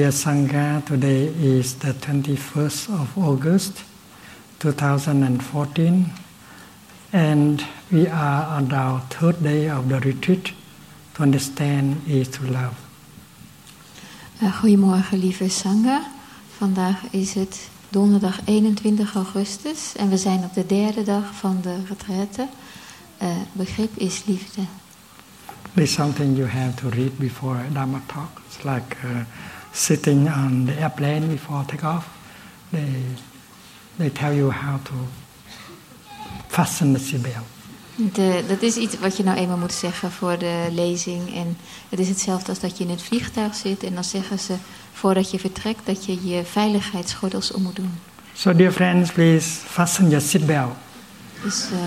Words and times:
Dear 0.00 0.12
Sangha, 0.12 0.82
today 0.86 1.26
is 1.26 1.74
the 1.74 1.92
21st 1.92 2.88
of 2.88 3.18
August 3.18 3.84
2014, 4.58 6.06
and 7.12 7.66
we 7.92 8.06
are 8.06 8.56
on 8.56 8.72
our 8.72 9.00
third 9.10 9.42
day 9.42 9.68
of 9.68 9.90
the 9.90 10.00
retreat. 10.00 10.52
To 11.16 11.22
understand 11.22 12.00
is 12.08 12.28
to 12.28 12.44
love. 12.44 12.76
Uh, 14.42 14.60
goedemorgen, 14.60 15.18
lieve 15.18 15.50
Sangha. 15.50 16.06
Vandaag 16.56 17.02
is 17.10 17.34
het 17.34 17.68
donderdag 17.88 18.40
21 18.44 19.14
augustus 19.14 19.92
en 19.96 20.08
we 20.08 20.16
zijn 20.16 20.44
op 20.44 20.54
de 20.54 20.66
derde 20.66 21.02
dag 21.02 21.34
van 21.34 21.58
de 21.62 21.76
retraite. 21.88 22.48
Uh, 23.22 23.28
begrip 23.52 23.96
is 23.96 24.24
liefde. 24.24 24.62
This 25.74 25.84
is 25.84 25.92
something 25.92 26.36
you 26.36 26.48
have 26.48 26.74
to 26.74 26.88
read 26.88 27.18
before 27.18 27.58
Dharma 27.72 28.00
talk. 28.06 28.40
It's 28.46 28.64
like 28.64 28.96
uh, 29.04 29.20
sitting 29.72 30.28
on 30.28 30.64
the 30.66 30.80
airplane 30.80 31.26
before 31.26 31.64
takeoff. 31.64 32.08
They, 32.70 32.88
they 33.96 34.10
tell 34.10 34.34
you 34.34 34.50
how 34.50 34.84
to 34.84 34.92
fasten 36.48 36.92
the 36.92 36.98
seatbelt. 36.98 37.46
De, 38.12 38.44
dat 38.48 38.62
is 38.62 38.76
iets 38.76 38.98
wat 38.98 39.16
je 39.16 39.22
nou 39.22 39.38
eenmaal 39.38 39.56
moet 39.56 39.72
zeggen 39.72 40.10
voor 40.10 40.38
de 40.38 40.68
lezing. 40.70 41.34
En 41.34 41.56
het 41.88 41.98
is 41.98 42.08
hetzelfde 42.08 42.48
als 42.48 42.60
dat 42.60 42.78
je 42.78 42.84
in 42.84 42.90
het 42.90 43.02
vliegtuig 43.02 43.54
zit. 43.54 43.82
En 43.82 43.94
dan 43.94 44.04
zeggen 44.04 44.38
ze 44.38 44.54
voordat 44.92 45.30
je 45.30 45.38
vertrekt 45.38 45.86
dat 45.86 46.04
je 46.04 46.28
je 46.28 46.44
veiligheidsgordels 46.44 47.52
om 47.52 47.62
moet 47.62 47.76
doen. 47.76 47.92
So 48.32 48.56
dear 48.56 48.72
friends, 48.72 49.12
please 49.12 49.48
fasten 49.48 50.08
your 50.08 50.20
seatbelt. 50.20 50.72
Dus 51.42 51.66
uh, 51.72 51.78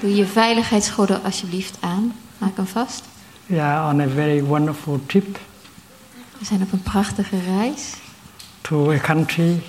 doe 0.00 0.14
je 0.14 0.26
veiligheidsgordel 0.26 1.16
alsjeblieft 1.16 1.76
aan. 1.80 2.12
Maak 2.38 2.56
hem 2.56 2.66
vast. 2.66 3.04
Are 3.50 3.92
on 3.92 4.00
a 4.00 4.08
very 4.08 4.42
wonderful 4.42 5.00
trip 5.06 5.38
We 6.38 6.44
zijn 6.44 6.62
op 6.62 6.72
een 6.72 6.82
prachtige 6.82 7.38
reis 7.40 7.92
to 8.60 8.90
a 8.90 8.98
country 8.98 9.62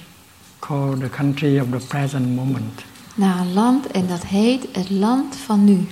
called 0.59 0.99
the 0.99 1.09
country 1.09 1.59
of 1.59 1.67
the 1.69 1.87
present 1.87 2.35
moment. 2.35 2.83
naar 3.15 3.39
een 3.39 3.53
land 3.53 3.87
en 3.87 4.07
dat 4.07 4.25
heet 4.25 4.67
het 4.71 4.89
land 4.89 5.35
van 5.35 5.63
nu. 5.63 5.87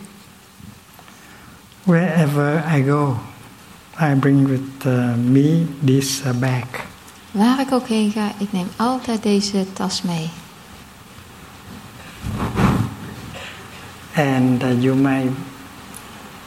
Wherever 1.83 2.63
I 2.77 2.83
go, 2.83 3.17
I 4.01 4.15
bring 4.15 4.47
with 4.47 4.85
uh, 4.85 5.15
me 5.15 5.65
this 5.83 6.21
uh, 6.25 6.31
bag. 6.31 6.85
Waar 7.31 7.59
ik 7.59 7.71
ook 7.71 7.87
heen 7.87 8.11
ga, 8.11 8.31
ik 8.37 8.51
neem 8.51 8.67
altijd 8.75 9.23
deze 9.23 9.65
tas 9.73 10.01
mee. 10.01 10.29
And 14.15 14.63
uh, 14.63 14.81
you 14.81 14.95
might 14.95 15.31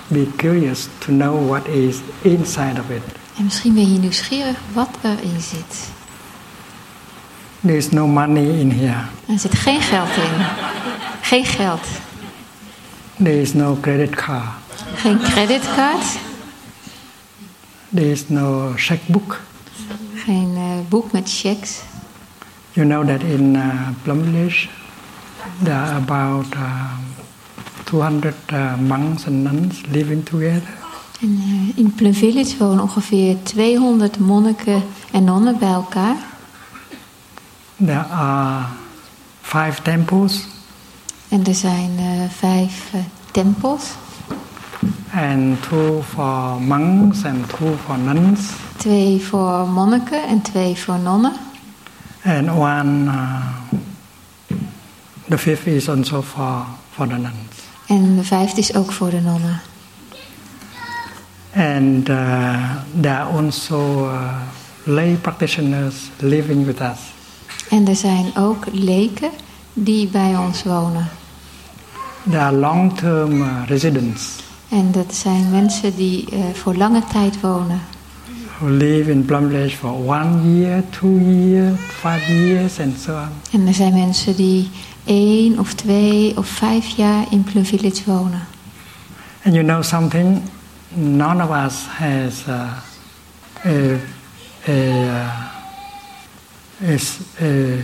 be 0.09 0.27
curious 0.37 0.89
to 0.99 1.13
know 1.13 1.49
what 1.49 1.67
is 1.67 1.97
inside 2.23 2.81
of 2.81 2.91
it. 2.91 3.03
En 3.37 3.45
misschien 3.45 3.75
ben 3.75 3.93
je 3.93 3.99
nieuwsgierig 3.99 4.57
wat 4.73 4.91
erin 5.03 5.41
zit. 5.41 5.89
There 7.61 7.77
is 7.77 7.91
no 7.91 8.07
money 8.07 8.59
in 8.59 8.71
here. 8.71 9.05
Er 9.29 9.39
zit 9.39 9.55
geen 9.55 9.81
geld 9.81 10.09
in. 10.09 10.47
Geen 11.23 11.45
geld. 11.45 11.87
There 13.17 13.41
is 13.41 13.55
no 13.55 13.79
credit 13.81 14.15
card. 14.15 14.49
Geen 14.95 15.19
creditcard. 15.19 16.05
There 17.95 18.11
is 18.11 18.29
no 18.29 18.73
checkbook. 18.77 19.41
Geen 20.15 20.55
uh, 20.57 20.89
boek 20.89 21.13
met 21.13 21.31
checks. 21.41 21.83
You 22.73 22.87
know 22.87 23.07
that 23.07 23.23
in 23.23 23.55
uh, 23.55 23.89
Plum 24.03 24.25
Village 24.25 24.69
there 25.63 25.77
are 25.77 25.97
about 25.97 26.55
uh, 26.55 26.99
200 27.85 28.35
uh, 28.53 28.77
monks 28.77 29.27
and 29.27 29.45
nuns 29.45 29.87
living 29.87 30.25
together. 30.25 30.86
En, 31.21 31.29
uh, 31.47 31.79
in 31.79 31.95
Plum 31.95 32.15
Village 32.15 32.57
wonen 32.59 32.83
ongeveer 32.83 33.37
200 33.43 34.19
monniken 34.19 34.83
en 35.13 35.25
nonnen 35.25 35.59
bij 35.59 35.73
elkaar. 35.73 36.17
There 37.85 38.05
are 38.11 38.65
five 39.41 39.83
temples 39.83 40.47
En 41.29 41.47
er 41.47 41.55
zijn 41.55 41.91
uh, 41.99 42.31
vijf 42.39 42.91
uh, 42.95 43.01
tempels. 43.31 43.83
and 45.13 45.63
two 45.69 46.03
for 46.03 46.63
monks 46.63 47.25
and 47.25 47.49
two 47.49 47.77
for 47.85 47.99
nuns 47.99 48.41
Twee 48.77 49.21
voor 49.23 49.69
monniken 49.69 50.27
en 50.29 50.43
twee 50.43 50.77
voor 50.77 50.99
nonnen. 50.99 51.33
and 52.25 52.49
one 52.51 53.11
the 55.29 55.39
fifth 55.39 55.67
is 55.67 55.89
also 55.89 56.23
for 56.23 56.65
for 56.95 57.07
the 57.09 57.15
nuns 57.15 57.35
En 57.87 58.17
de 58.17 58.25
vijfde 58.25 58.61
is 58.61 58.75
ook 58.75 58.93
voor 58.93 59.11
de 59.11 59.21
nonnen. 59.21 59.61
And 61.57 62.09
uh, 62.09 62.77
there 63.01 63.15
are 63.15 63.37
also 63.37 64.07
uh, 64.07 64.41
lay 64.85 65.17
practitioners 65.17 66.11
living 66.21 66.67
with 66.67 66.81
us 66.81 66.99
En 67.71 67.89
er 67.89 67.97
zijn 67.97 68.37
ook 68.37 68.65
leken 68.73 69.31
die 69.73 70.09
bij 70.09 70.37
ons 70.37 70.63
wonen. 70.63 71.09
They 72.31 72.41
are 72.41 72.57
long-term 72.57 73.33
uh, 73.33 73.63
residents 73.67 74.45
En 74.69 74.93
dat 74.93 75.15
zijn 75.15 75.51
mensen 75.51 75.97
die 75.97 76.25
uh, 76.33 76.39
voor 76.55 76.75
lange 76.75 77.03
tijd 77.13 77.41
wonen. 77.41 77.81
who 78.59 78.69
live 78.69 79.11
in 79.11 79.25
Plum 79.25 79.49
Village 79.51 79.77
for 79.77 79.91
one 79.91 80.59
year, 80.59 80.83
two 80.91 81.19
years, 81.19 81.79
five 81.79 82.33
years, 82.33 82.81
and 82.81 82.99
so 82.99 83.13
on. 83.13 83.29
En 83.61 83.67
er 83.67 83.75
zijn 83.75 83.95
mensen 83.95 84.37
die 84.37 84.69
één 85.05 85.59
of 85.59 85.75
twee 85.75 86.37
of 86.37 86.47
vijf 86.47 86.87
jaar 86.87 87.25
in 87.31 87.43
Plum 87.43 87.65
Village 87.65 88.03
wonen. 88.07 88.47
And 89.45 89.55
you 89.55 89.67
know 89.67 89.83
something? 89.83 90.43
None 90.89 91.43
of 91.43 91.51
us 91.51 91.87
has 91.87 92.49
uh, 92.49 92.81
a, 93.65 94.01
a, 94.67 94.69
uh, 94.69 95.51
a, 97.41 97.83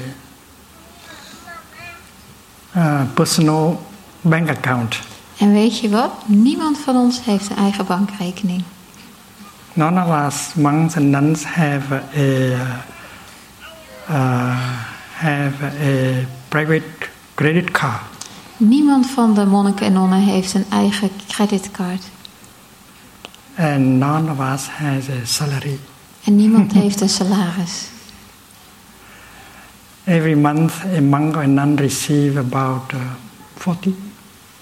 a 2.74 3.06
personal 3.14 3.80
bank 4.20 4.48
account. 4.48 5.00
En 5.38 5.52
weet 5.52 5.78
je 5.78 5.88
wat? 5.88 6.12
Niemand 6.26 6.78
van 6.78 6.96
ons 6.96 7.24
heeft 7.24 7.50
een 7.50 7.56
eigen 7.56 7.86
bankrekening. 7.86 8.62
None 9.72 10.04
of 10.04 10.26
us 10.26 10.54
monks 10.54 10.96
and 10.96 11.06
nuns 11.06 11.44
have 11.44 12.02
a 12.16 12.20
uh, 14.10 14.56
have 15.14 15.62
a 15.62 16.26
private 16.48 17.08
credit 17.34 17.70
card. 17.70 18.00
Niemand 18.56 19.10
van 19.10 19.34
de 19.34 19.46
monniken 19.46 19.86
en 19.86 19.92
nonnen 19.92 20.18
heeft 20.18 20.54
een 20.54 20.66
eigen 20.70 21.10
creditcard. 21.28 22.02
And 23.54 23.98
none 23.98 24.30
of 24.30 24.40
us 24.40 24.68
has 24.68 25.08
a 25.08 25.24
salary. 25.24 25.78
En 26.24 26.36
niemand 26.36 26.72
heeft 26.82 27.00
een 27.00 27.08
salaris. 27.08 27.88
Every 30.04 30.34
month, 30.34 30.72
a 30.96 31.00
monk 31.00 31.36
or 31.36 31.48
nun 31.48 31.76
receive 31.76 32.38
about 32.38 32.92
uh, 32.92 33.00
40, 33.56 33.92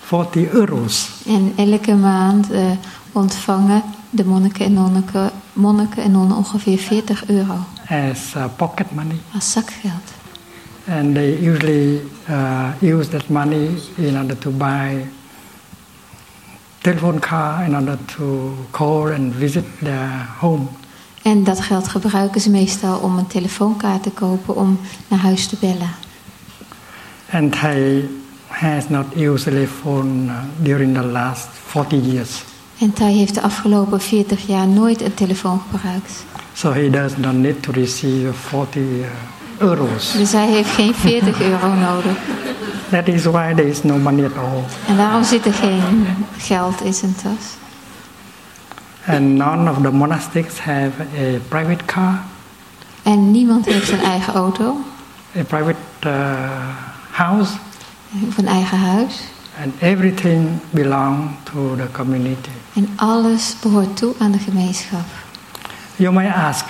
40 0.00 0.52
euros. 0.52 1.10
En 1.26 1.52
elke 1.56 1.94
maand 1.94 2.52
uh, 2.52 2.70
ontvangen 3.12 3.82
de 4.10 4.24
monniken 4.24 4.64
en, 4.64 4.72
nonneke, 4.72 5.30
monniken 5.52 6.02
en 6.02 6.10
nonnen 6.10 6.36
ongeveer 6.36 6.78
40 6.78 7.28
euro 7.28 7.64
as 7.90 8.34
uh, 8.36 8.44
pocket 8.56 8.94
money. 8.94 9.18
als 9.34 9.52
zakgeld. 9.52 10.12
And 10.88 11.14
they 11.14 11.38
usually 11.38 12.00
uh, 12.28 12.72
use 12.80 13.08
that 13.10 13.28
money 13.28 13.70
in 13.96 14.16
order 14.16 14.38
to 14.38 14.50
buy 14.50 15.06
telephone 16.80 17.18
car 17.18 17.64
in 17.64 17.74
order 17.74 17.98
to 18.16 18.54
call 18.70 19.12
and 19.12 19.34
visit 19.34 19.64
their 19.82 20.26
home. 20.38 20.66
En 21.22 21.44
dat 21.44 21.60
geld 21.60 21.88
gebruiken 21.88 22.40
ze 22.40 22.50
meestal 22.50 22.98
om 22.98 23.18
een 23.18 23.26
telefoonkaart 23.26 24.02
te 24.02 24.10
kopen 24.10 24.56
om 24.56 24.80
naar 25.08 25.18
huis 25.18 25.46
te 25.46 25.56
bellen. 25.60 25.90
And 27.32 27.60
he 27.60 28.08
has 28.46 28.88
not 28.88 29.04
used 29.16 29.46
a 29.46 29.50
telephone 29.50 30.24
uh, 30.24 30.38
during 30.62 30.94
the 30.94 31.02
last 31.02 31.48
40 31.66 32.04
years. 32.04 32.42
En 32.78 32.92
Thai 32.92 33.14
heeft 33.14 33.34
de 33.34 33.40
afgelopen 33.40 34.00
40 34.00 34.46
jaar 34.46 34.68
nooit 34.68 35.02
een 35.02 35.14
telefoon 35.14 35.60
gebruikt. 35.70 36.24
So 36.52 36.72
he 36.72 36.90
does 36.90 37.16
not 37.16 37.32
need 37.32 37.62
to 37.62 37.72
receive 37.72 38.32
40 38.32 38.82
uh, 38.82 39.06
euros. 39.58 40.12
Dus 40.12 40.32
hij 40.32 40.48
heeft 40.48 40.70
geen 40.70 40.94
40 40.94 41.40
euro 41.40 41.74
nodig. 41.74 42.16
That 42.90 43.08
is 43.08 43.24
why 43.24 43.54
there 43.54 43.68
is 43.68 43.82
no 43.82 43.98
money 43.98 44.24
at 44.24 44.36
all. 44.36 44.64
En 44.88 44.96
daarom 44.96 45.24
zit 45.24 45.46
er 45.46 45.52
geen 45.52 46.06
geld 46.38 46.80
in 46.82 46.94
zijn 46.94 47.14
tas. 47.14 47.56
And 49.06 49.20
none 49.36 49.70
of 49.70 49.76
the 49.82 49.90
monastics 49.92 50.58
have 50.58 50.90
a 51.00 51.38
private 51.48 51.84
car, 51.84 52.18
En 53.02 53.30
niemand 53.30 53.64
heeft 53.66 53.90
een 53.92 54.00
eigen 54.02 54.34
auto 54.34 54.76
a 55.38 55.42
private 55.42 55.76
uh, 56.06 56.12
house, 57.10 57.52
of 58.28 58.38
een 58.38 58.46
eigen 58.46 58.78
huis. 58.78 59.20
and 59.62 59.72
everything 59.80 60.48
belongs 60.70 61.32
to 61.52 61.76
the 61.76 61.88
community. 61.92 62.50
En 62.74 62.88
alles 62.96 63.56
behoort 63.62 63.96
toe 63.96 64.14
aan 64.18 64.30
de 64.30 64.38
gemeenschap. 64.38 65.04
You 65.96 66.12
may 66.12 66.28
ask, 66.28 66.64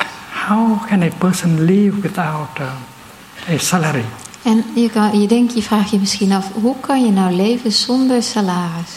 how 0.48 0.86
can 0.86 1.02
a 1.02 1.08
person 1.18 1.64
live 1.64 2.00
without 2.00 2.58
uh, 2.60 3.54
a 3.54 3.58
salary? 3.58 4.04
En 4.42 4.64
je, 4.74 4.90
kan, 4.90 5.20
je 5.20 5.28
denkt, 5.28 5.54
je 5.54 5.62
vraagt 5.62 5.90
je 5.90 5.98
misschien 5.98 6.32
af, 6.32 6.52
hoe 6.52 6.76
kan 6.80 7.04
je 7.04 7.10
nou 7.10 7.34
leven 7.34 7.72
zonder 7.72 8.22
salaris? 8.22 8.90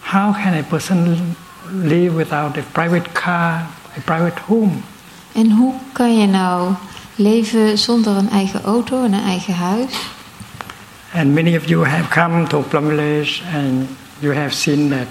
How 0.00 0.34
can 0.34 0.52
a 0.52 0.62
person 0.68 1.36
live 1.82 2.14
without 2.14 2.56
a 2.56 2.62
private 2.72 3.10
car, 3.12 3.66
a 3.96 4.00
private 4.04 4.40
home? 4.46 4.72
En 5.32 5.50
hoe 5.50 5.74
kan 5.92 6.18
je 6.18 6.26
nou 6.26 6.72
leven 7.14 7.78
zonder 7.78 8.16
een 8.16 8.30
eigen 8.30 8.62
auto 8.62 9.04
en 9.04 9.12
een 9.12 9.24
eigen 9.24 9.54
huis? 9.54 9.92
And 11.14 11.34
many 11.34 11.56
of 11.56 11.68
you 11.68 11.86
have 11.86 12.08
come 12.08 12.46
to 12.46 12.60
Plum 12.60 12.88
Village 12.88 13.42
and 13.54 13.88
you 14.18 14.34
have 14.34 14.54
seen 14.54 14.88
that 14.88 15.06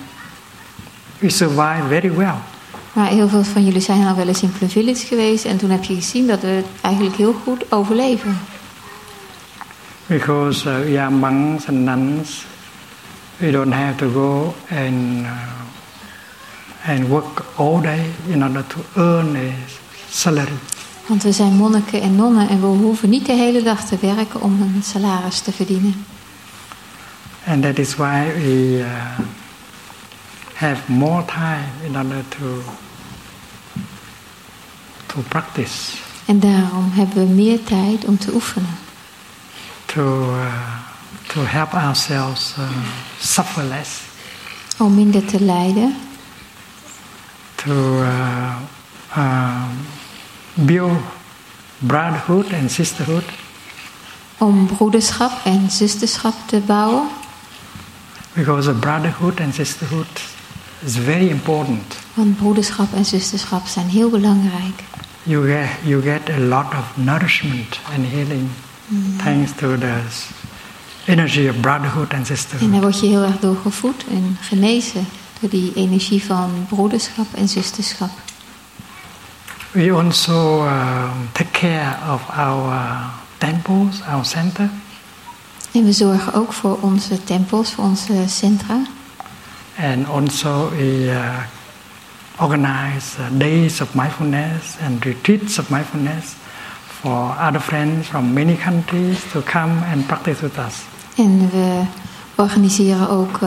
we 1.20 1.30
survive 1.30 1.88
very 1.88 2.14
well. 2.14 2.36
Maar 2.94 3.08
heel 3.08 3.30
veel 3.30 3.44
van 3.44 3.66
jullie 3.66 3.82
zijn 3.82 4.08
al 4.08 4.16
wel 4.16 4.28
eens 4.28 4.42
in 4.42 4.52
Plum 4.52 4.70
Village 4.70 5.06
geweest 5.06 5.46
en 5.46 5.58
toen 5.58 5.70
heb 5.70 5.84
je 5.84 5.96
gezien 5.96 6.28
dat 6.28 6.42
we 6.42 6.64
eigenlijk 6.82 7.16
heel 7.16 7.36
goed 7.44 7.72
overleven. 7.72 8.38
Because 10.14 10.68
uh, 10.68 10.84
we 10.86 10.98
are 11.00 11.10
monks 11.10 11.68
and 11.68 11.86
nuns, 11.86 12.46
we 13.42 13.50
don't 13.50 13.72
have 13.72 13.98
to 13.98 14.14
go 14.14 14.54
and 14.70 15.26
uh, 15.26 15.64
and 16.86 17.10
work 17.10 17.60
all 17.60 17.82
day 17.82 18.12
in 18.30 18.44
order 18.44 18.62
to 18.62 18.80
earn 18.96 19.36
a 19.36 19.54
salary. 20.10 20.58
Want 21.08 21.24
we 21.24 21.32
zijn 21.32 21.54
monniken 21.54 22.02
en 22.02 22.16
nonnen 22.16 22.50
en 22.50 22.62
we 22.62 22.66
hoeven 22.66 23.10
niet 23.10 23.26
de 23.26 23.34
hele 23.34 23.64
dag 23.64 23.86
te 23.86 23.98
werken 24.02 24.42
om 24.42 24.62
een 24.62 24.84
salaris 24.84 25.40
te 25.40 25.52
verdienen. 25.52 26.06
And 27.48 27.64
that 27.64 27.78
is 27.78 27.96
why 27.96 28.26
we 28.36 28.78
uh, 28.80 29.20
have 30.54 30.92
more 30.92 31.26
time 31.26 31.70
in 31.86 31.98
order 31.98 32.24
to 32.28 32.62
to 35.06 35.22
practice, 35.28 35.98
En 36.26 36.40
daarom 36.40 36.92
hebben 36.92 37.28
we 37.28 37.34
meer 37.34 37.64
tijd 37.64 38.06
om 38.06 38.18
te 38.18 38.34
oefenen. 38.34 38.83
To 39.94 40.02
uh, 40.02 40.48
to 41.28 41.40
help 41.46 41.74
ourselves 41.74 42.56
uh, 42.58 42.70
suffer 43.20 43.64
less, 43.64 44.02
Om 44.78 44.96
minder 44.96 45.26
te 45.26 45.42
lijden. 45.42 45.96
to 47.56 47.72
uh, 47.72 48.56
um, 49.18 49.70
build 50.54 50.98
brotherhood 51.80 52.54
and 52.54 52.72
sisterhood, 52.72 53.24
Om 54.38 54.66
broederschap 54.66 55.32
en 55.46 55.70
zusterschap 55.72 56.34
te 56.46 56.60
bouwen. 56.60 57.08
because 58.36 58.66
the 58.68 58.80
brotherhood 58.80 59.40
and 59.40 59.54
sisterhood 59.54 60.22
is 60.86 60.96
very 60.98 61.30
important. 61.30 61.96
Want 62.14 62.38
broederschap 62.38 62.94
en 62.94 63.06
zusterschap 63.06 63.68
zijn 63.68 63.88
heel 63.88 64.10
belangrijk. 64.10 64.84
You 65.24 65.48
get 65.48 65.70
you 65.84 66.02
get 66.02 66.30
a 66.30 66.38
lot 66.40 66.66
of 66.74 66.98
nourishment 66.98 67.80
and 67.96 68.06
healing 68.12 68.50
thanks 69.24 69.52
to 69.52 69.78
the 69.78 69.94
energy 71.06 71.48
of 71.48 71.56
brotherhood 71.62 72.14
and 72.14 72.20
En 72.20 72.26
sisterhood. 72.26 72.72
daar 72.72 72.82
word 72.82 73.00
je 73.00 73.08
heel 73.08 73.24
erg 73.24 73.40
door 73.40 73.58
gevoed 73.62 74.04
en 74.10 74.38
genezen. 74.42 75.06
Door 75.40 75.50
die 75.50 75.72
energie 75.76 76.24
van 76.24 76.66
broederschap 76.70 77.28
en 77.36 77.48
zusterschap. 77.48 78.10
We 79.72 79.92
also 79.92 80.64
um, 80.68 81.30
take 81.32 81.50
care 81.52 82.14
of 82.14 82.22
our 82.38 82.80
temples, 83.38 84.02
our 84.08 84.26
center, 84.26 84.70
En 85.72 85.84
we 85.86 85.92
zorgen 85.92 86.34
ook 86.34 86.54
voor 86.54 86.78
onze 86.82 87.24
tempels, 87.24 87.74
voor 87.74 87.84
onze 87.84 88.14
centra. 88.28 88.80
and 89.78 90.08
also 90.08 90.70
we 90.70 91.06
uh, 91.06 91.38
organize 92.40 93.20
uh, 93.20 93.40
days 93.40 93.82
of 93.82 93.94
mindfulness 93.96 94.76
and 94.86 95.04
retreats 95.04 95.60
of 95.60 95.70
mindfulness 95.70 96.36
for 97.04 97.36
other 97.38 97.60
friends 97.60 98.08
from 98.08 98.34
many 98.34 98.56
countries 98.56 99.20
to 99.32 99.42
come 99.42 99.84
and 99.92 100.08
practice 100.08 100.42
with 100.42 100.58
us. 100.58 100.86
En 101.16 101.50
we 101.50 101.82
organiseren 102.36 103.10
ook 103.10 103.40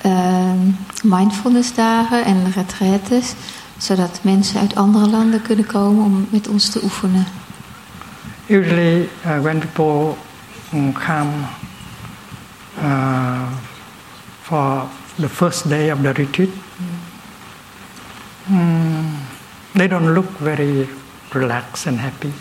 ehm, 0.00 0.58
mindfulness 1.02 1.74
dagen 1.74 2.24
en 2.24 2.52
retraites. 2.52 3.34
Zodat 3.76 4.20
mensen 4.22 4.60
uit 4.60 4.74
andere 4.74 5.08
landen 5.08 5.42
kunnen 5.42 5.66
komen 5.66 6.04
om 6.04 6.26
met 6.30 6.48
ons 6.48 6.70
te 6.70 6.80
oefenen. 6.82 7.26
Usually, 8.46 9.08
uh, 9.26 9.40
when 9.40 9.58
people 9.58 10.14
mm, 10.70 10.92
come 10.92 11.30
uh, 12.82 13.42
for 14.40 14.82
the 15.14 15.28
first 15.28 15.68
day 15.68 15.92
of 15.92 15.98
the 16.02 16.10
retreat, 16.12 16.50
mm, 18.44 19.16
they 19.72 19.88
don't 19.88 20.14
look 20.14 20.28
very 20.38 20.88
relaxed 21.28 21.86
and 21.86 21.98
happy. 21.98 22.32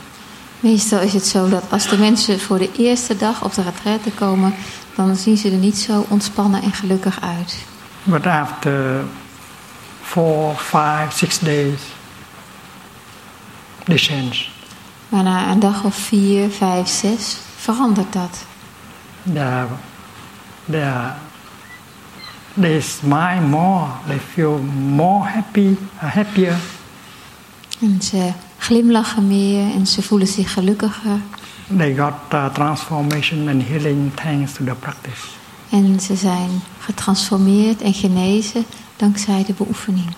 Meestal 0.59 0.99
is 0.99 1.13
het 1.13 1.25
zo 1.25 1.49
dat 1.49 1.63
als 1.69 1.87
de 1.87 1.97
mensen 1.97 2.39
voor 2.39 2.57
de 2.57 2.71
eerste 2.77 3.17
dag 3.17 3.43
op 3.43 3.53
de 3.53 3.61
retraite 3.61 4.11
komen, 4.11 4.53
dan 4.95 5.15
zien 5.15 5.37
ze 5.37 5.51
er 5.51 5.57
niet 5.57 5.77
zo 5.77 6.05
ontspannen 6.07 6.61
en 6.61 6.71
gelukkig 6.71 7.21
uit. 7.21 7.57
But 8.03 8.25
after 8.25 9.03
four, 10.01 10.55
five, 10.55 11.07
six 11.09 11.39
days, 11.39 11.81
they 13.83 13.97
change. 13.97 14.45
Maar 15.09 15.23
na 15.23 15.51
een 15.51 15.59
dag 15.59 15.83
of 15.83 15.95
vier, 15.95 16.49
vijf, 16.49 16.87
zes 16.87 17.37
verandert 17.57 18.13
dat. 18.13 18.45
They, 19.33 19.65
they, 20.69 21.13
they 22.53 22.81
smile 22.81 23.41
more. 23.41 23.87
They 24.07 24.19
feel 24.33 24.57
more 24.73 25.29
happy, 25.29 25.75
happier. 25.95 26.55
En 27.81 28.01
ze 28.01 28.31
glimlachen 28.59 29.27
meer 29.27 29.71
en 29.73 29.87
ze 29.87 30.01
voelen 30.01 30.27
zich 30.27 30.53
gelukkiger. 30.53 31.19
They 31.77 31.95
got 31.95 32.13
uh, 32.33 32.45
transformation 32.53 33.47
and 33.47 33.67
healing 33.67 34.13
thanks 34.13 34.53
to 34.53 34.63
the 34.63 34.75
practice. 34.79 35.27
En 35.69 35.99
ze 35.99 36.15
zijn 36.15 36.49
getransformeerd 36.79 37.81
en 37.81 37.93
genezen 37.93 38.65
dankzij 38.95 39.43
de 39.45 39.53
beoefening. 39.53 40.15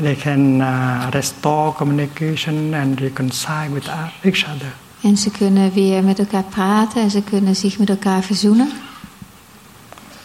They 0.00 0.16
can 0.16 0.60
uh, 0.60 1.06
restore 1.10 1.72
communication 1.72 2.74
and 2.74 3.00
reconcile 3.00 3.70
with 3.72 3.86
uh, 3.86 4.06
each 4.22 4.44
other. 4.54 4.72
En 5.02 5.16
ze 5.16 5.30
kunnen 5.30 5.72
weer 5.72 6.04
met 6.04 6.18
elkaar 6.18 6.44
praten 6.44 7.02
en 7.02 7.10
ze 7.10 7.22
kunnen 7.22 7.56
zich 7.56 7.78
met 7.78 7.88
elkaar 7.88 8.22
verzoenen. 8.22 8.70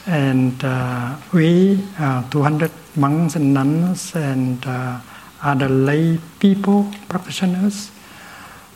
And 0.07 0.63
uh, 0.63 1.09
we, 1.29 1.77
uh, 1.99 2.17
200 2.27 2.71
monks 2.93 3.35
and 3.35 3.45
nuns 3.45 4.15
and 4.15 4.65
uh, 4.65 4.95
other 5.43 5.69
lay 5.69 6.19
people, 6.37 6.85
practitioners, 7.07 7.91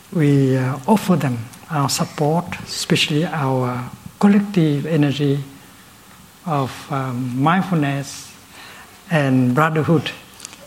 we 0.10 0.58
uh, 0.58 0.78
offer 0.86 1.16
them 1.16 1.38
our 1.70 1.90
support, 1.90 2.46
especially 2.66 3.26
our 3.26 3.90
collective 4.20 4.86
energy 4.86 5.40
of 6.46 6.88
um, 6.92 7.44
mindfulness 7.44 8.32
and 9.10 9.54
brotherhood. 9.54 10.14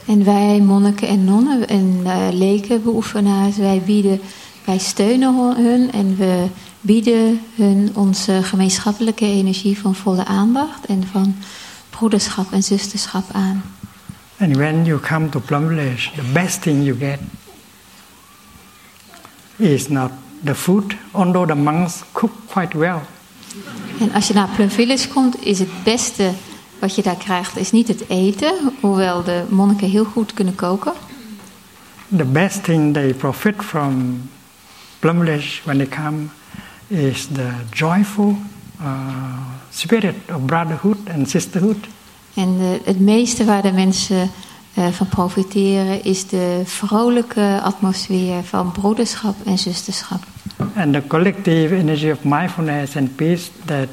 En 0.07 0.25
wij 0.25 0.61
monniken 0.61 1.09
en 1.09 1.25
nonnen 1.25 1.69
en 1.69 2.01
uh, 2.05 2.29
leken 2.33 2.83
wij 3.57 3.83
bieden, 3.85 4.21
wij 4.65 4.79
steunen 4.79 5.57
hun 5.57 5.93
en 5.93 6.17
we 6.17 6.47
bieden 6.81 7.41
hun 7.55 7.91
onze 7.95 8.43
gemeenschappelijke 8.43 9.27
energie 9.27 9.79
van 9.79 9.95
volle 9.95 10.25
aandacht 10.25 10.87
en 10.87 11.07
van 11.13 11.35
broederschap 11.91 12.53
en 12.53 12.63
zusterschap 12.63 13.25
aan. 13.33 13.63
And 14.41 14.57
when 14.57 14.87
you 14.87 14.99
come 14.99 15.29
to 15.31 15.41
Plum 15.41 15.69
Village, 15.69 16.13
the 16.17 16.23
best 16.33 16.63
thing 16.63 16.83
you 16.83 16.95
get 16.95 17.19
is 19.59 19.89
not 19.89 20.11
the 20.43 20.55
food, 20.55 20.97
although 21.13 21.47
the 21.47 21.55
monks 21.55 22.05
cook 22.13 22.33
quite 22.47 22.79
well. 22.79 23.01
En 24.01 24.13
als 24.13 24.29
je 24.29 24.35
naar 24.35 24.49
Plum 24.49 24.71
Village 24.71 25.09
komt, 25.09 25.45
is 25.45 25.59
het 25.59 25.85
beste 25.85 26.33
wat 26.79 26.95
je 26.95 27.03
daar 27.03 27.17
krijgt, 27.17 27.57
is 27.57 27.71
niet 27.71 27.89
het 27.89 28.09
eten, 28.09 28.55
hoewel 28.81 29.23
de 29.23 29.45
monniken 29.49 29.91
heel 29.91 30.05
goed 30.05 30.35
kunnen 30.35 30.55
koken. 30.55 30.93
The 32.17 32.25
best 32.25 32.65
thing 32.65 32.95
they 32.95 33.15
profit 33.15 33.55
from 33.63 34.23
Plum 34.99 35.19
Village 35.19 35.61
when 35.65 35.77
they 35.77 35.89
come 35.89 36.27
is 36.87 37.27
the 37.27 37.51
joyful 37.71 38.37
uh, 38.81 38.87
spirit 39.71 40.15
of 40.35 40.45
brotherhood 40.45 40.99
and 41.15 41.31
sisterhood. 41.31 41.87
En 42.41 42.59
de- 42.59 42.81
het 42.85 43.01
meeste 43.01 43.45
waar 43.45 43.63
de 43.63 43.73
mensen 43.73 44.31
eh, 44.75 44.87
van 44.89 45.09
profiteren 45.09 46.05
is 46.05 46.27
de 46.27 46.63
vrolijke 46.65 47.61
atmosfeer 47.63 48.43
van 48.45 48.73
broederschap 48.73 49.35
en 49.45 49.59
zusterschap. 49.59 50.23
And 50.77 50.93
the 50.93 51.03
collective 51.07 51.77
energy 51.77 52.11
of 52.11 52.19
mindfulness 52.23 52.97
and 52.97 53.17
peace 53.17 53.49
that 53.65 53.89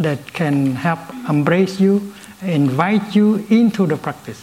that 0.00 0.18
can 0.32 0.72
help 0.76 0.98
embrace 1.28 1.82
you, 1.82 2.00
invite 2.44 3.02
you 3.10 3.44
into 3.48 3.86
the 3.86 3.96
practice. 3.96 4.38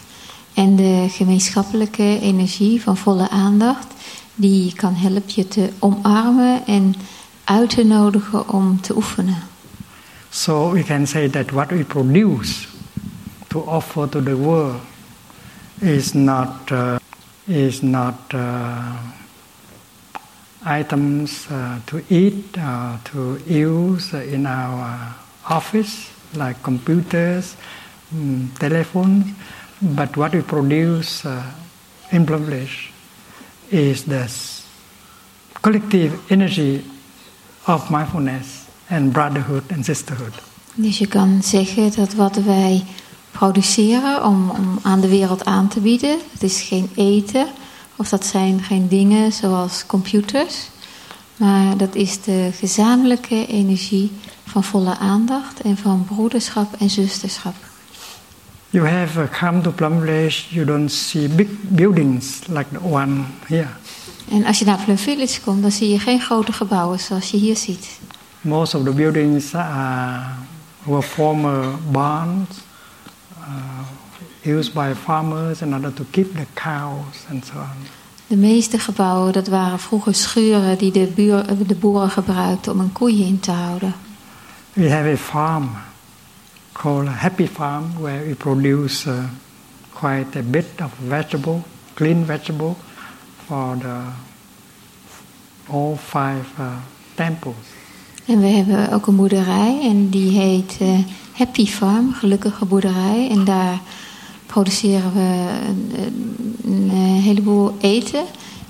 En 0.54 0.76
de 0.76 1.06
gemeenschappelijke 1.10 2.20
energie 2.22 2.82
van 2.82 2.98
volle 2.98 3.30
aandacht, 3.30 3.88
die 4.36 4.74
kan 4.76 4.94
helpen 4.96 5.22
je 5.36 5.48
te 5.48 5.70
omarmen 5.80 6.66
en 6.68 6.96
uit 7.44 7.70
te 7.70 7.84
nodigen 7.84 8.50
om 8.50 8.82
te 8.82 8.96
oefenen. 8.96 9.38
So 10.32 10.72
we 10.72 10.84
can 10.84 11.06
say 11.06 11.28
that 11.28 11.52
what 11.52 11.74
we 11.74 11.84
produce 11.84 12.66
to 13.50 13.60
offer 13.60 14.08
to 14.08 14.22
the 14.22 14.38
world 14.38 14.80
is 15.82 16.16
not 16.16 16.72
uh, 16.72 17.00
is 17.50 17.84
not 17.84 18.16
uh, 18.34 18.96
items 20.64 21.52
uh, 21.52 21.82
to 21.88 22.02
eat 22.10 22.58
uh, 22.58 22.98
to 23.12 23.44
use 23.46 24.14
in 24.14 24.46
our 24.46 25.14
office 25.50 26.10
like 26.36 26.64
computers, 26.64 27.58
mm, 28.16 28.58
telephones, 28.58 29.26
but 29.82 30.16
what 30.16 30.34
we 30.34 30.42
produce 30.42 31.26
uh, 31.26 31.44
in 32.12 32.26
Plum 32.26 32.48
is 33.70 34.06
the 34.06 34.32
collective 35.62 36.32
energy 36.32 36.86
of 37.68 37.92
mindfulness 37.92 38.61
and 38.92 39.12
brotherhood 39.12 39.64
and 39.76 39.86
sisterhood. 39.86 40.34
Dus 40.74 40.98
je 40.98 41.08
kan 41.08 41.44
zeggen 41.44 41.92
dat 41.96 42.14
wat 42.14 42.36
wij 42.36 42.84
produceren 43.32 44.26
om, 44.26 44.50
om 44.50 44.80
aan 44.82 45.02
de 45.02 45.08
wereld 45.08 45.46
aan 45.46 45.68
te 45.68 45.80
bieden, 45.80 46.18
het 46.32 46.44
is 46.44 46.62
geen 46.62 46.90
eten 46.96 47.48
of 47.96 48.10
dat 48.10 48.26
zijn 48.26 48.64
geen 48.64 48.88
dingen 48.88 49.32
zoals 49.32 49.86
computers, 49.86 50.70
maar 51.36 51.78
dat 51.78 51.96
is 51.96 52.22
de 52.22 52.50
gezamenlijke 52.54 53.48
energie 53.48 54.12
van 54.46 54.64
volle 54.64 54.98
aandacht 54.98 55.62
en 55.62 55.78
van 55.78 56.06
broederschap 56.06 56.76
en 56.80 56.90
zusterschap. 56.90 57.56
You 58.70 58.88
have 58.88 59.30
come 59.40 59.62
to 59.62 59.72
Plum 59.72 60.00
Village, 60.00 60.54
you 60.54 60.66
don't 60.66 60.92
see 60.92 61.28
big 61.28 61.48
buildings 61.62 62.40
like 62.48 62.70
the 62.72 62.84
one 62.84 63.22
here. 63.46 63.68
En 64.32 64.46
als 64.46 64.60
je 64.60 64.66
naar 64.66 64.80
Plum 64.86 64.98
Village 64.98 65.42
komt, 65.42 65.62
dan 65.62 65.72
zie 65.72 65.90
je 65.90 66.00
geen 66.00 66.22
grote 66.22 66.52
gebouwen 66.52 67.00
zoals 67.00 67.32
je 67.32 67.38
hier 67.38 67.58
ziet. 67.58 68.00
Most 68.42 68.74
of 68.74 68.84
the 68.84 68.92
buildings 68.92 69.54
are, 69.54 70.36
were 70.86 71.02
former 71.02 71.78
barns 71.92 72.64
uh, 73.40 73.84
used 74.44 74.74
by 74.74 74.94
farmers 74.94 75.62
in 75.62 75.74
order 75.74 75.92
to 75.92 76.06
keep 76.12 76.34
the 76.34 76.46
cows 76.54 77.26
and 77.30 77.46
so 77.46 77.54
on. 77.60 77.76
De 78.28 78.36
meeste 78.38 78.80
gebouwen, 78.80 79.34
dat 79.34 79.48
waren 79.48 79.80
vroeger 79.80 80.16
schuren 80.16 80.78
die 80.78 80.92
de, 80.92 81.12
buur, 81.16 81.68
de 81.68 81.76
boeren 81.76 82.10
gebruikten 82.10 82.72
om 82.72 82.80
een 82.80 82.92
koeien 82.92 83.26
in 83.26 83.40
te 83.40 83.52
houden. 83.52 83.94
We 84.74 84.90
have 84.90 85.10
a 85.10 85.18
farm 85.18 85.70
called 86.72 87.08
a 87.08 87.12
Happy 87.12 87.48
Farm 87.48 87.94
where 88.00 88.26
we 88.26 88.36
produce 88.36 89.10
uh, 89.10 89.24
quite 89.94 90.40
a 90.40 90.44
bit 90.44 90.66
of 90.84 90.92
vegetable, 91.08 91.62
clean 91.94 92.26
vegetable 92.26 92.76
for 93.46 93.78
the 93.78 93.98
all 95.68 95.96
five 95.96 96.60
uh, 96.60 96.66
temples. 97.16 97.81
En 98.26 98.40
we 98.40 98.48
hebben 98.48 98.92
ook 98.92 99.08
een 99.08 99.16
boerderij 99.16 99.80
en 99.84 100.10
die 100.10 100.40
heet 100.40 100.78
eh, 100.80 101.00
Happy 101.32 101.66
Farm, 101.66 102.14
gelukkige 102.14 102.66
boerderij. 102.66 103.28
En 103.30 103.44
daar 103.44 103.80
produceren 104.46 105.14
we 105.14 105.50
een, 105.68 105.92
een, 106.04 106.90
een 106.92 107.22
heleboel 107.22 107.76
eten, 107.80 108.24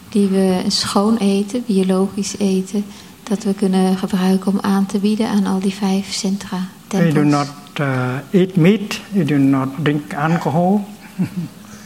die 0.10 0.28
we 0.28 0.64
schoon 0.68 1.18
eten, 1.18 1.64
biologisch 1.66 2.38
eten, 2.38 2.86
dat 3.24 3.44
we 3.44 3.54
kunnen 3.54 3.98
gebruiken 3.98 4.52
om 4.52 4.60
aan 4.62 4.86
te 4.86 5.00
bieden 5.00 5.28
aan 5.28 5.46
al 5.46 5.60
die 5.60 5.74
vijf 5.74 6.14
centra 6.14 6.68
We 6.88 7.12
do 7.14 7.24
not 7.24 7.48
uh, 7.80 8.16
eat 8.32 8.56
meat, 8.56 9.00
we 9.12 9.26
do 9.26 9.38
not 9.38 9.70
drink 9.84 10.14
alcohol, 10.14 10.82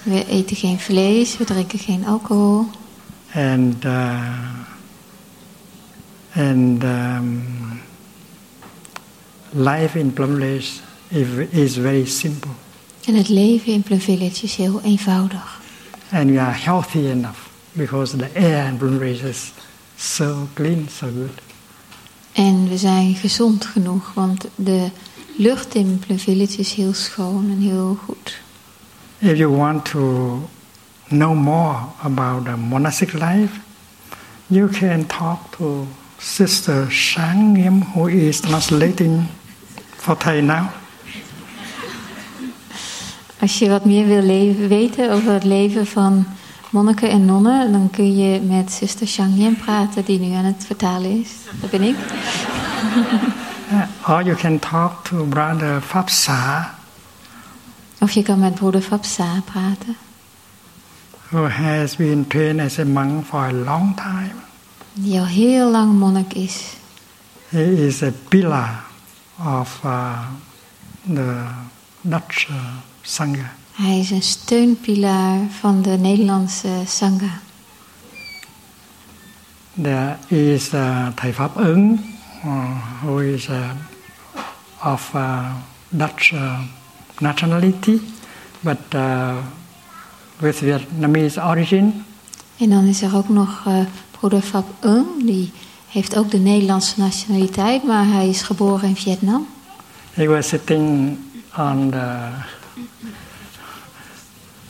We 0.04 0.26
eten 0.28 0.56
geen 0.56 0.80
vlees, 0.80 1.38
we 1.38 1.44
drinken 1.44 1.80
geen 1.80 2.06
alcohol. 2.06 2.66
and 3.34 3.86
uh, 3.86 4.20
and 6.36 6.84
um, 6.84 7.82
life 9.54 9.96
in 10.00 10.12
Plum 10.14 10.36
Village 10.38 10.82
is, 11.54 11.78
very 11.78 12.06
simple, 12.06 12.52
En 13.06 13.16
het 13.16 13.30
leven 13.30 13.74
in 13.74 13.82
Plum 13.82 14.00
Village 14.00 14.44
is 14.44 14.56
heel 14.56 14.82
eenvoudig. 14.84 15.62
and 16.12 16.30
we 16.30 16.40
are 16.40 16.54
healthy 16.54 17.08
enough 17.08 17.50
because 17.72 18.18
the 18.18 18.30
air 18.34 18.68
in 18.68 18.78
Plum 18.78 19.00
Village 19.00 19.28
is 19.30 19.52
so 19.98 20.48
clean, 20.54 20.88
so 20.90 21.08
good. 21.08 21.40
En 22.34 22.68
we 22.70 22.78
zijn 22.78 23.16
gezond 23.16 23.66
genoeg, 23.66 24.14
want 24.14 24.46
de 24.56 24.90
lucht 25.38 25.76
in 25.76 26.00
Plum 26.00 26.20
Village 26.20 26.58
is 26.58 26.74
heel 26.74 26.94
schoon 26.94 27.50
en 27.50 27.60
heel 27.60 27.98
goed. 28.06 28.38
If 29.20 29.38
you 29.38 29.56
want 29.56 29.86
to 29.86 30.40
know 31.08 31.36
more 31.36 31.78
about 32.04 32.46
the 32.46 32.58
monastic 32.58 33.14
life, 33.14 33.60
you 34.48 34.70
can 34.70 35.06
talk 35.06 35.40
to 35.58 35.88
Sister 36.18 36.92
Shang 36.92 37.84
who 37.94 38.08
is 38.08 38.40
translating 38.40 39.28
for 39.98 40.18
Thai 40.18 40.42
now. 40.42 40.66
Als 43.40 43.60
je 43.60 43.70
wat 43.70 43.86
meer 43.86 44.08
wil 44.08 44.22
leven, 44.22 44.68
weten 44.68 45.12
over 45.12 45.34
het 45.34 45.44
leven 45.44 45.88
van 45.88 46.26
monniken 46.70 47.10
en 47.10 47.26
nonnen, 47.26 47.72
dan 47.72 47.90
kun 47.90 48.16
je 48.16 48.42
met 48.42 48.72
zuster 48.72 49.08
Shang 49.08 49.58
praten, 49.58 50.06
die 50.06 50.20
nu 50.20 50.36
aan 50.36 50.46
het 50.46 50.64
vertalen 50.66 51.22
is. 51.22 51.30
Dat 51.62 51.70
ben 51.70 51.82
ik. 51.82 51.96
Or 54.08 54.24
you 54.24 54.36
can 54.36 54.60
talk 54.60 55.06
to 55.06 55.26
Brother 55.26 55.82
Phap 55.82 56.10
Sa, 56.10 56.76
Of 58.06 58.12
je 58.12 58.24
kan 58.24 58.40
met 58.40 58.56
broeder 58.56 58.82
Fapsa 58.82 59.42
praten, 59.46 59.96
who 61.30 61.48
has 61.48 61.96
been 61.96 62.28
trained 62.28 62.62
as 62.62 62.80
a 62.80 62.86
monk 62.86 63.26
for 63.26 63.40
a 63.40 63.52
long 63.52 63.96
time. 63.96 64.34
Die 64.96 65.20
al 65.20 65.28
heel 65.28 65.72
lang 65.72 65.94
monnik 66.00 66.34
is. 66.34 66.76
He 67.50 67.86
is 67.88 68.02
a 68.04 68.12
pillar 68.30 68.84
of 69.38 69.82
uh, 69.84 70.28
the 71.14 71.46
Dutch 72.02 72.48
uh, 72.50 72.56
Sangha. 73.02 73.52
Hij 73.72 74.00
is 74.00 74.12
een 74.12 74.22
steunpilaar 74.22 75.40
van 75.60 75.82
de 75.82 75.90
Nederlandse 75.90 76.70
Sangha. 76.88 77.40
There 79.82 80.18
is 80.28 80.74
uh, 80.74 81.08
Thầy 81.16 81.34
Pháp 81.34 81.58
Ứng, 81.58 82.00
uh, 82.46 82.66
who 83.02 83.20
is 83.20 83.48
uh, 83.48 83.72
of 84.94 85.12
uh, 85.16 85.52
Dutch 85.90 86.32
uh, 86.32 86.60
nationality, 87.20 88.00
but 88.60 88.78
uh, 88.94 89.36
with 90.40 90.60
Vietnamese 90.60 91.42
origin. 91.42 92.06
En 92.58 92.70
dan 92.70 92.86
is 92.86 93.02
er 93.02 93.16
ook 93.16 93.30
nog 93.30 93.64
eh, 93.66 93.80
broeder 94.26 94.48
Fap 94.48 94.66
Ung, 94.84 95.26
die 95.26 95.52
heeft 95.90 96.18
ook 96.18 96.32
de 96.32 96.38
Nederlandse 96.38 97.00
nationaliteit, 97.00 97.84
maar 97.84 98.06
hij 98.08 98.30
is 98.30 98.42
geboren 98.42 98.88
in 98.88 98.96
Vietnam. 98.96 99.48
He 100.14 100.28
was 100.28 100.48
sitting 100.48 101.18
on 101.58 101.90
the 101.92 102.30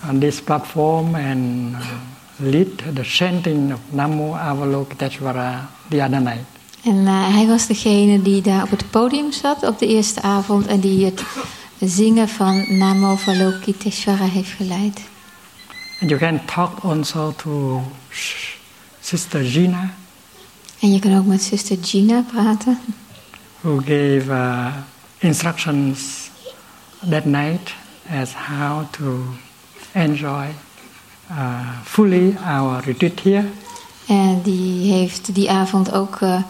on 0.09 0.19
this 0.19 0.41
platform 0.41 1.15
and 1.15 1.73
uh, 1.73 1.79
lead 2.35 2.67
the 2.95 3.03
chanting 3.03 3.73
of 3.73 3.79
Namo 3.89 4.33
Avalokiteshvara 4.33 5.69
the 5.89 6.03
other 6.03 6.21
night. 6.21 6.45
En 6.83 7.07
eh, 7.07 7.33
hij 7.33 7.47
was 7.47 7.67
degene 7.67 8.21
die 8.21 8.41
daar 8.41 8.63
op 8.63 8.69
het 8.69 8.89
podium 8.89 9.31
zat 9.31 9.67
op 9.67 9.79
de 9.79 9.87
eerste 9.87 10.21
avond 10.21 10.65
en 10.65 10.79
die 10.79 11.05
het 11.05 11.23
zingen 11.79 12.29
van 12.29 12.77
Namo 12.77 13.11
Avalokiteshvara 13.11 14.25
heeft 14.25 14.51
geleid. 14.51 15.01
And 16.01 16.09
you 16.09 16.19
can 16.19 16.45
talk 16.45 16.79
also 16.83 17.33
to 17.37 17.81
Sister 19.05 19.43
Gina, 19.43 19.93
En 20.79 20.91
je 20.91 20.99
kan 20.99 21.17
ook 21.17 21.25
met 21.25 21.41
zuster 21.41 21.77
Gina 21.81 22.23
praten, 22.31 22.79
who 23.61 23.77
gave 23.77 24.23
uh, 24.27 24.73
instructions 25.17 26.29
that 27.09 27.25
night 27.25 27.73
as 28.21 28.33
how 28.33 28.83
to 28.91 29.23
enjoy 29.91 30.45
uh, 31.31 31.59
fully 31.83 32.35
our 32.45 32.81
retreat 32.83 33.19
here. 33.19 33.45
En 34.07 34.41
die 34.43 34.91
heeft 34.91 35.35
die 35.35 35.51
avond 35.51 35.91
ook 35.91 36.21
eh, 36.21 36.41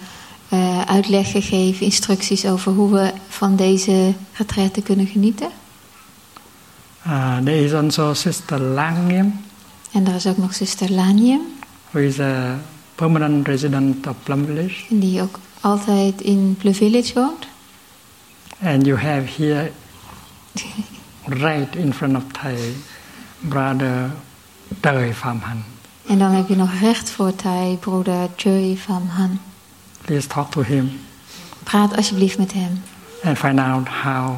eh, 0.49 0.81
uitleg 0.81 1.31
gegeven, 1.31 1.85
instructies 1.85 2.45
over 2.45 2.71
hoe 2.71 2.91
we 2.91 3.13
van 3.27 3.55
deze 3.55 4.13
retraite 4.33 4.81
kunnen 4.81 5.07
genieten. 5.07 5.49
Uh, 7.07 7.37
there 7.37 7.63
is 7.63 7.73
also 7.73 8.13
Sister 8.13 8.59
Langyam, 8.59 9.43
En 9.95 10.07
er 10.07 10.15
is 10.15 10.27
ook 10.27 10.37
nog 10.37 10.53
zuster 10.55 10.91
Lanium, 10.91 11.41
who 11.95 12.03
is 12.03 12.19
a 12.19 12.59
permanent 12.95 13.47
resident 13.47 14.07
of 14.07 14.15
Plum 14.23 14.45
Village. 14.45 14.75
die 14.89 15.21
ook 15.21 15.39
altijd 15.61 16.21
in 16.21 16.55
Plum 16.59 16.73
Village 16.73 17.13
woont. 17.13 17.47
And 18.63 18.85
you 18.85 18.97
have 18.97 19.25
here, 19.37 19.71
right 21.25 21.75
in 21.75 21.93
front 21.93 22.15
of 22.15 22.23
Thai, 22.31 22.57
Brother 23.39 24.11
Thai 24.79 25.13
Pham 25.13 25.39
Han. 25.39 25.63
En 26.07 26.17
dan 26.19 26.31
heb 26.31 26.47
je 26.47 26.55
nog 26.55 26.69
recht 26.81 27.09
voor 27.09 27.35
Thai 27.35 27.77
broeder 27.77 28.29
Joy 28.35 28.77
van 28.77 29.07
Han. 29.07 29.39
Please 30.01 30.27
talk 30.27 30.51
to 30.51 30.61
him 30.61 30.91
Praat 31.63 31.95
alsjeblieft 31.95 32.37
met 32.37 32.53
hem. 32.53 32.83
and 33.23 33.37
find 33.37 33.59
out 33.59 33.87
how, 33.87 34.35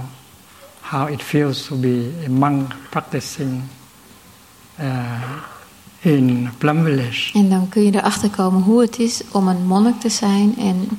how 0.82 1.12
it 1.12 1.22
feels 1.22 1.66
to 1.68 1.76
be 1.76 2.12
a 2.26 2.30
monk 2.30 2.72
practicing 2.90 3.64
uh, 4.80 4.86
in 6.08 6.50
Plum 6.58 6.84
Village. 6.84 7.34
En 7.34 7.50
dan 7.50 7.70
kun 7.70 7.84
je 7.84 7.96
erachter 7.96 8.30
komen 8.30 8.62
hoe 8.62 8.82
het 8.82 9.00
is 9.00 9.22
om 9.32 9.48
een 9.48 9.66
monnik 9.66 10.00
te 10.00 10.10
zijn 10.10 10.56
en 10.58 10.90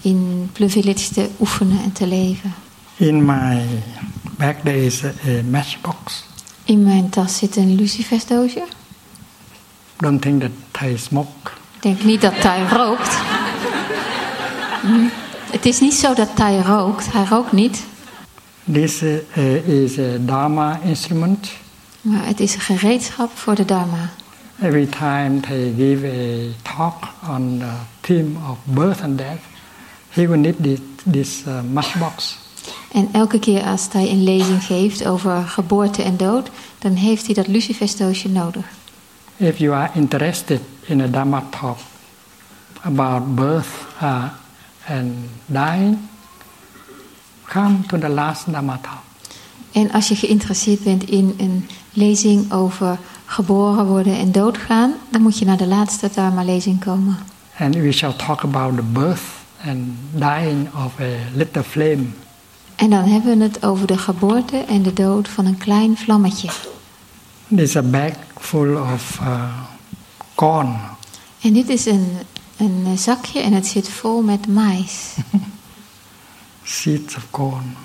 in 0.00 0.50
Plum 0.52 0.70
Village 0.70 1.12
te 1.12 1.28
oefenen 1.40 1.82
en 1.82 1.92
te 1.92 2.06
leven. 2.06 2.54
In 2.96 3.24
my 3.24 3.62
bag 4.36 4.54
there 4.64 4.84
is 4.84 5.04
a, 5.04 5.08
a 5.08 5.42
matchbox. 5.50 6.24
In 6.64 6.82
mijn 6.82 7.08
tas 7.08 7.36
zit 7.36 7.56
een 7.56 7.74
lucifersdoosje. 7.74 8.64
Don't 9.96 10.22
think 10.22 10.40
that 10.40 10.50
Thai 10.70 10.98
smoke. 10.98 11.50
Ik 11.76 11.82
denk 11.82 12.02
niet 12.02 12.20
dat 12.20 12.40
Thai 12.40 12.68
rookt. 12.68 13.16
Het 15.50 15.66
is 15.66 15.80
niet 15.80 15.94
zo 15.94 16.14
dat 16.14 16.36
Thai 16.36 16.62
rookt. 16.62 17.12
Hij 17.12 17.24
rookt 17.24 17.52
niet. 17.52 17.84
This 18.72 19.02
uh, 19.02 19.68
is 19.68 19.98
a 19.98 20.16
Dharma 20.20 20.80
instrument 20.84 21.52
Maar 22.00 22.26
het 22.26 22.40
is 22.40 22.54
een 22.54 22.60
gereedschap 22.60 23.30
voor 23.34 23.54
de 23.54 23.64
Dharma. 23.64 24.10
Every 24.62 24.86
time 24.86 25.40
they 25.40 25.72
give 25.76 26.04
a 26.04 26.52
talk 26.62 27.08
on 27.28 27.58
the 27.58 27.74
theme 28.00 28.36
of 28.48 28.58
birth 28.64 29.02
and 29.02 29.18
death, 29.18 29.40
he 30.10 30.26
will 30.26 30.38
need 30.38 30.56
this, 30.62 30.80
this 31.06 31.46
uh, 31.46 31.62
matchbox. 31.62 32.38
En 32.92 33.08
elke 33.12 33.38
keer 33.38 33.62
als 33.62 33.88
hij 33.92 34.10
een 34.10 34.22
lezing 34.22 34.64
geeft 34.64 35.06
over 35.06 35.42
geboorte 35.42 36.02
en 36.02 36.16
dood, 36.16 36.50
dan 36.78 36.92
heeft 36.92 37.26
hij 37.26 37.34
dat 37.34 37.46
lucifersdoosje 37.46 38.28
nodig. 38.28 38.64
If 39.36 39.58
you 39.58 39.74
are 39.74 39.90
interested 39.94 40.60
in 40.86 41.00
a 41.00 41.06
Dhamma 41.06 41.42
talk 41.50 41.78
about 42.82 43.34
birth 43.34 43.86
uh, 44.02 44.24
and 44.88 45.12
dying, 45.46 45.98
come 47.42 47.86
to 47.86 47.98
the 47.98 48.08
last 48.08 48.52
Dhamma 48.52 48.78
talk. 48.82 49.02
En 49.72 49.90
als 49.90 50.08
je 50.08 50.14
geïnteresseerd 50.14 50.84
bent 50.84 51.08
in 51.10 51.34
een 51.38 51.68
lezing 51.94 52.52
over 52.52 52.98
geboren 53.24 53.86
worden 53.86 54.18
en 54.18 54.32
doodgaan, 54.32 54.94
dan 55.08 55.22
moet 55.22 55.38
je 55.38 55.44
naar 55.44 55.56
de 55.56 55.66
laatste 55.66 56.10
Dharma-lezing 56.14 56.84
komen. 56.84 57.18
And 57.58 57.74
we 57.74 57.92
shall 57.92 58.16
talk 58.16 58.42
about 58.42 58.76
the 58.76 58.82
birth 58.82 59.22
and 59.66 59.78
dying 60.12 60.68
of 60.84 61.00
a 61.00 61.16
little 61.34 61.62
flame. 61.62 62.06
En 62.76 62.90
dan 62.90 63.04
hebben 63.04 63.38
we 63.38 63.44
het 63.44 63.64
over 63.64 63.86
de 63.86 63.98
geboorte 63.98 64.56
en 64.56 64.82
de 64.82 64.92
dood 64.92 65.28
van 65.28 65.46
een 65.46 65.58
klein 65.58 65.96
vlammetje. 65.96 66.48
There's 67.54 67.76
a 67.76 67.82
bag 67.82 68.12
full 68.38 68.76
of 68.76 69.18
uh, 69.22 69.58
corn. 70.34 70.76
En 71.40 71.52
dit 71.52 71.68
is 71.68 71.86
een, 71.86 72.08
een 72.56 72.98
zakje 72.98 73.40
en 73.40 73.52
het 73.52 73.66
zit 73.66 73.88
vol 73.88 74.22
met 74.22 74.46
mais. 74.46 75.16
seeds 76.62 77.16
of 77.16 77.26
corn. 77.30 77.76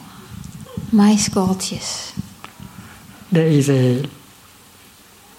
Maiskorreltjes. 0.89 2.13
There 3.31 3.47
is 3.47 3.69
a 3.69 4.01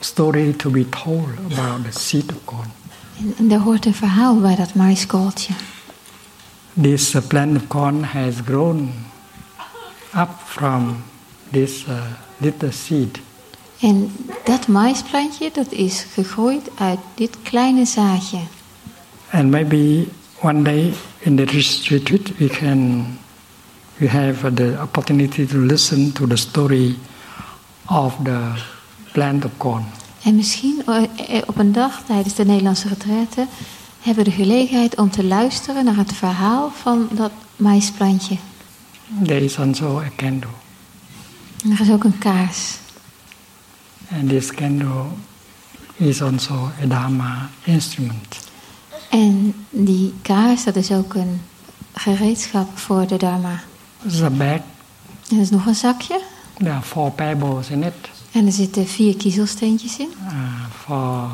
story 0.01 0.53
to 0.53 0.71
be 0.71 0.85
told 0.85 1.29
about 1.53 1.85
the 1.85 1.93
seed 1.93 2.31
of 2.31 2.45
corn. 2.45 2.71
En, 3.39 3.51
er 3.51 3.59
hoort 3.59 3.87
een 3.87 3.95
verhaal 3.95 4.41
bij 4.41 4.57
dat 4.57 4.75
maiskorreltje. 4.75 5.53
This 6.81 7.15
uh, 7.15 7.23
plant 7.27 7.57
of 7.57 7.67
corn 7.67 8.03
has 8.05 8.35
grown 8.45 8.93
up 10.17 10.31
from 10.45 11.03
this 11.51 11.85
uh, 11.89 12.03
little 12.37 12.71
seed. 12.71 13.21
En 13.81 14.13
dat 14.45 14.67
maisplantje 14.67 15.51
dat 15.53 15.73
is 15.73 16.07
gegroeid 16.13 16.71
uit 16.75 16.99
dit 17.15 17.37
kleine 17.43 17.85
zaadje. 17.85 18.39
And 19.31 19.51
maybe 19.51 20.09
one 20.41 20.63
day 20.63 20.95
in 21.19 21.37
the 21.37 21.45
retreat 21.45 22.37
we 22.37 22.47
can 22.47 23.07
we 23.97 24.09
have 24.09 24.55
the 24.55 24.79
opportunity 24.83 25.47
to 25.47 25.59
listen 25.59 26.13
to 26.13 26.27
the 26.27 26.37
story 26.37 26.97
of 27.91 28.15
the 28.23 28.53
plant 29.13 29.45
of 29.45 29.51
corn. 29.57 29.85
En 30.23 30.35
misschien 30.35 30.83
eh, 30.87 31.03
eh, 31.03 31.43
op 31.47 31.59
een 31.59 31.73
dag 31.73 32.03
tijdens 32.07 32.35
de 32.35 32.45
Nederlandse 32.45 32.89
retraite 32.89 33.47
hebben 34.01 34.25
we 34.25 34.31
de 34.31 34.37
gelegenheid 34.37 34.97
om 34.97 35.11
te 35.11 35.25
luisteren 35.25 35.85
naar 35.85 35.97
het 35.97 36.13
verhaal 36.13 36.71
van 36.83 37.09
dat 37.13 37.33
maisplantje. 37.57 38.37
There 39.25 39.45
is 39.45 39.59
also 39.59 39.99
a 39.99 40.11
candle, 40.17 40.49
En 41.65 41.71
er 41.71 41.81
is 41.81 41.91
ook 41.91 42.05
een 42.05 42.19
kaars. 42.19 42.79
and 44.13 44.29
this 44.29 44.51
candle 44.53 45.05
is 45.97 46.23
also 46.23 46.71
a 46.83 46.87
Dharma 46.87 47.51
instrument. 47.65 48.39
En 49.11 49.55
die 49.71 50.15
kaars, 50.23 50.65
dat 50.65 50.77
is 50.77 50.93
ook 50.93 51.15
een 51.15 51.41
gereedschap 51.93 52.79
voor 52.79 53.07
de 53.07 53.17
Dharma. 53.17 53.61
There's 54.01 54.23
a 54.23 54.31
bag. 54.31 54.61
En 55.29 55.37
er 55.37 55.41
is 55.41 55.51
nog 55.51 55.67
een 55.67 55.75
zakje. 55.75 56.21
Are 56.67 56.83
four 56.83 57.11
pebbles 57.11 57.69
in 57.71 57.83
it 57.83 57.95
En 58.33 58.47
er 58.47 58.53
zitten 58.53 58.87
vier 58.87 59.17
kiezelsteentjes 59.17 59.99
in. 59.99 60.09
uh, 60.23 60.33
for 60.85 61.31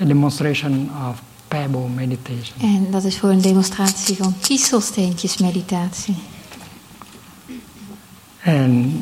a 0.00 0.04
demonstration 0.04 0.90
of 1.08 1.22
pebble 1.48 1.88
meditation. 1.88 2.60
En 2.60 2.90
dat 2.90 3.04
is 3.04 3.18
voor 3.18 3.28
een 3.30 3.40
demonstratie 3.40 4.16
van 4.16 4.34
kiezelsteentjes 4.40 5.36
meditatie. 5.38 6.14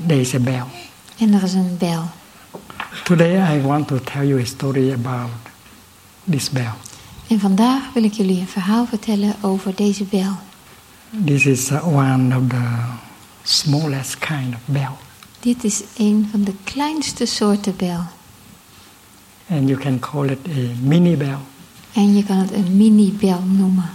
There 0.07 0.21
is 0.21 0.35
a 0.35 0.39
bell. 0.39 0.65
En 1.19 1.33
er 1.33 1.43
is 1.43 1.53
een 1.53 1.77
bel. 1.79 2.03
Today 3.05 3.57
I 3.57 3.63
want 3.63 3.89
to 3.89 3.99
tell 4.01 4.27
you 4.27 4.41
a 4.41 4.45
story 4.45 4.93
about 4.93 5.31
this 6.31 6.51
bell. 6.51 6.73
En 7.29 7.41
vandaag 7.41 7.93
wil 7.93 8.05
ik 8.05 8.13
jullie 8.13 8.41
een 8.41 8.47
verhaal 8.49 8.87
vertellen 8.87 9.35
over 9.41 9.75
deze 9.75 10.05
bel. 10.05 10.33
This 11.25 11.47
is 11.47 11.71
uh, 11.71 11.87
one 11.87 12.37
of 12.37 12.43
the 12.49 12.63
smallest 13.45 14.19
kind 14.19 14.55
of 14.55 14.61
bell. 14.65 14.91
Dit 15.41 15.65
is 15.65 15.83
een 15.97 16.29
van 16.31 16.43
de 16.45 16.53
kleinste 16.65 17.27
soorten 17.27 17.77
bel. 17.77 18.01
And 19.51 19.69
you 19.69 19.79
can 19.81 19.99
call 19.99 20.29
it 20.31 20.39
a 20.49 20.61
mini 20.83 21.17
bell. 21.17 21.37
En 21.93 22.17
je 22.17 22.25
kan 22.25 22.37
het 22.37 22.53
een 22.53 22.77
mini-bel 22.77 23.43
noemen. 23.47 23.91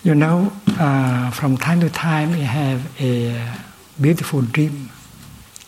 You 0.00 0.16
know, 0.16 0.46
uh, 0.78 1.30
from 1.32 1.58
time 1.58 1.78
to 1.78 1.88
time 2.00 2.36
you 2.36 2.44
have 2.44 2.78
a 3.00 3.32
beautiful 3.94 4.42
dream. 4.50 4.90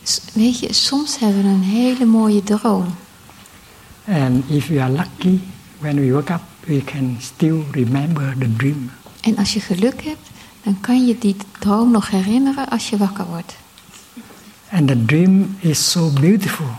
S- 0.03 0.21
Weet 0.33 0.59
je, 0.59 0.73
soms 0.73 1.19
hebben 1.19 1.43
we 1.43 1.49
een 1.49 1.63
hele 1.63 2.05
mooie 2.05 2.43
droom. 2.43 2.85
And 4.07 4.43
if 4.49 4.67
you 4.67 4.79
are 4.79 4.91
lucky, 4.91 5.39
when 5.79 5.95
we 5.99 6.11
wake 6.11 6.33
up, 6.33 6.41
we 6.65 6.83
can 6.83 7.17
still 7.21 7.63
remember 7.71 8.35
the 8.39 8.55
dream. 8.55 8.91
En 9.21 9.37
als 9.37 9.53
je 9.53 9.59
geluk 9.59 10.03
hebt, 10.03 10.28
dan 10.63 10.77
kan 10.81 11.07
je 11.07 11.17
die 11.17 11.35
droom 11.59 11.91
nog 11.91 12.09
herinneren 12.09 12.69
als 12.69 12.89
je 12.89 12.97
wakker 12.97 13.25
wordt. 13.25 13.55
And 14.71 14.87
the 14.87 15.05
dream 15.05 15.55
is 15.59 15.91
so 15.91 16.09
beautiful 16.09 16.69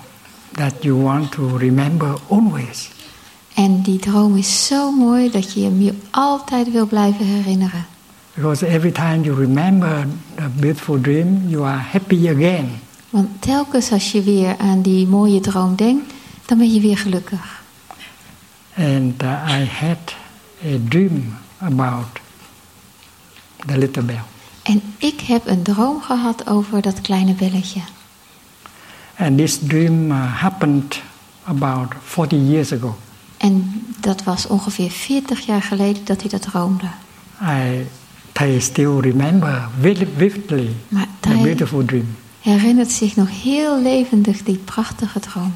that 0.52 0.72
you 0.82 1.02
want 1.02 1.32
to 1.32 1.56
remember 1.56 2.14
always. 2.28 2.90
En 3.54 3.82
die 3.82 3.98
droom 3.98 4.36
is 4.36 4.66
zo 4.66 4.92
mooi 4.92 5.30
dat 5.30 5.52
je 5.52 5.60
hem 5.60 5.80
je 5.80 5.94
altijd 6.10 6.72
wil 6.72 6.86
blijven 6.86 7.26
herinneren. 7.26 7.86
Because 8.34 8.66
every 8.66 8.92
time 8.92 9.20
you 9.22 9.36
remember 9.36 10.06
the 10.34 10.48
beautiful 10.60 11.00
dream, 11.00 11.48
you 11.48 11.64
are 11.64 11.80
happy 11.80 12.28
again. 12.28 12.68
Want 13.10 13.28
telkens 13.42 13.92
als 13.92 14.12
je 14.12 14.22
weer 14.22 14.56
aan 14.58 14.82
die 14.82 15.06
mooie 15.06 15.40
droom 15.40 15.76
denkt, 15.76 16.12
dan 16.46 16.58
ben 16.58 16.74
je 16.74 16.80
weer 16.80 16.98
gelukkig. 16.98 17.62
And 18.76 19.22
uh, 19.22 19.60
I 19.60 19.64
had 19.64 20.14
a 20.64 20.78
dream 20.88 21.36
about 21.58 22.19
the 23.66 23.78
little 23.78 24.02
bell. 24.02 24.20
En 24.62 24.82
ik 24.98 25.20
heb 25.20 25.46
een 25.46 25.62
droom 25.62 26.00
gehad 26.02 26.46
over 26.48 26.82
dat 26.82 27.00
kleine 27.00 27.32
belletje. 27.32 27.80
And 29.18 29.38
this 29.38 29.58
dream 29.58 30.10
uh, 30.10 30.40
happened 30.40 31.00
about 31.44 31.92
40 32.04 32.38
years 32.48 32.72
ago. 32.72 32.96
En 33.36 33.84
dat 34.00 34.22
was 34.24 34.46
ongeveer 34.46 34.90
40 34.90 35.40
jaar 35.46 35.62
geleden 35.62 36.04
dat 36.04 36.20
hij 36.20 36.30
dat 36.30 36.42
droomde. 36.42 36.84
I, 37.42 37.86
I 38.44 38.60
still 38.60 38.98
remember 38.98 39.68
vivid- 39.80 40.08
vividly 40.16 40.68
Maar 40.88 41.06
the 41.20 41.28
beautiful 41.42 41.84
dream. 41.84 42.16
herinnert 42.40 42.90
zich 42.92 43.16
nog 43.16 43.42
heel 43.42 43.82
levendig 43.82 44.42
die 44.42 44.56
prachtige 44.56 45.20
droom. 45.20 45.54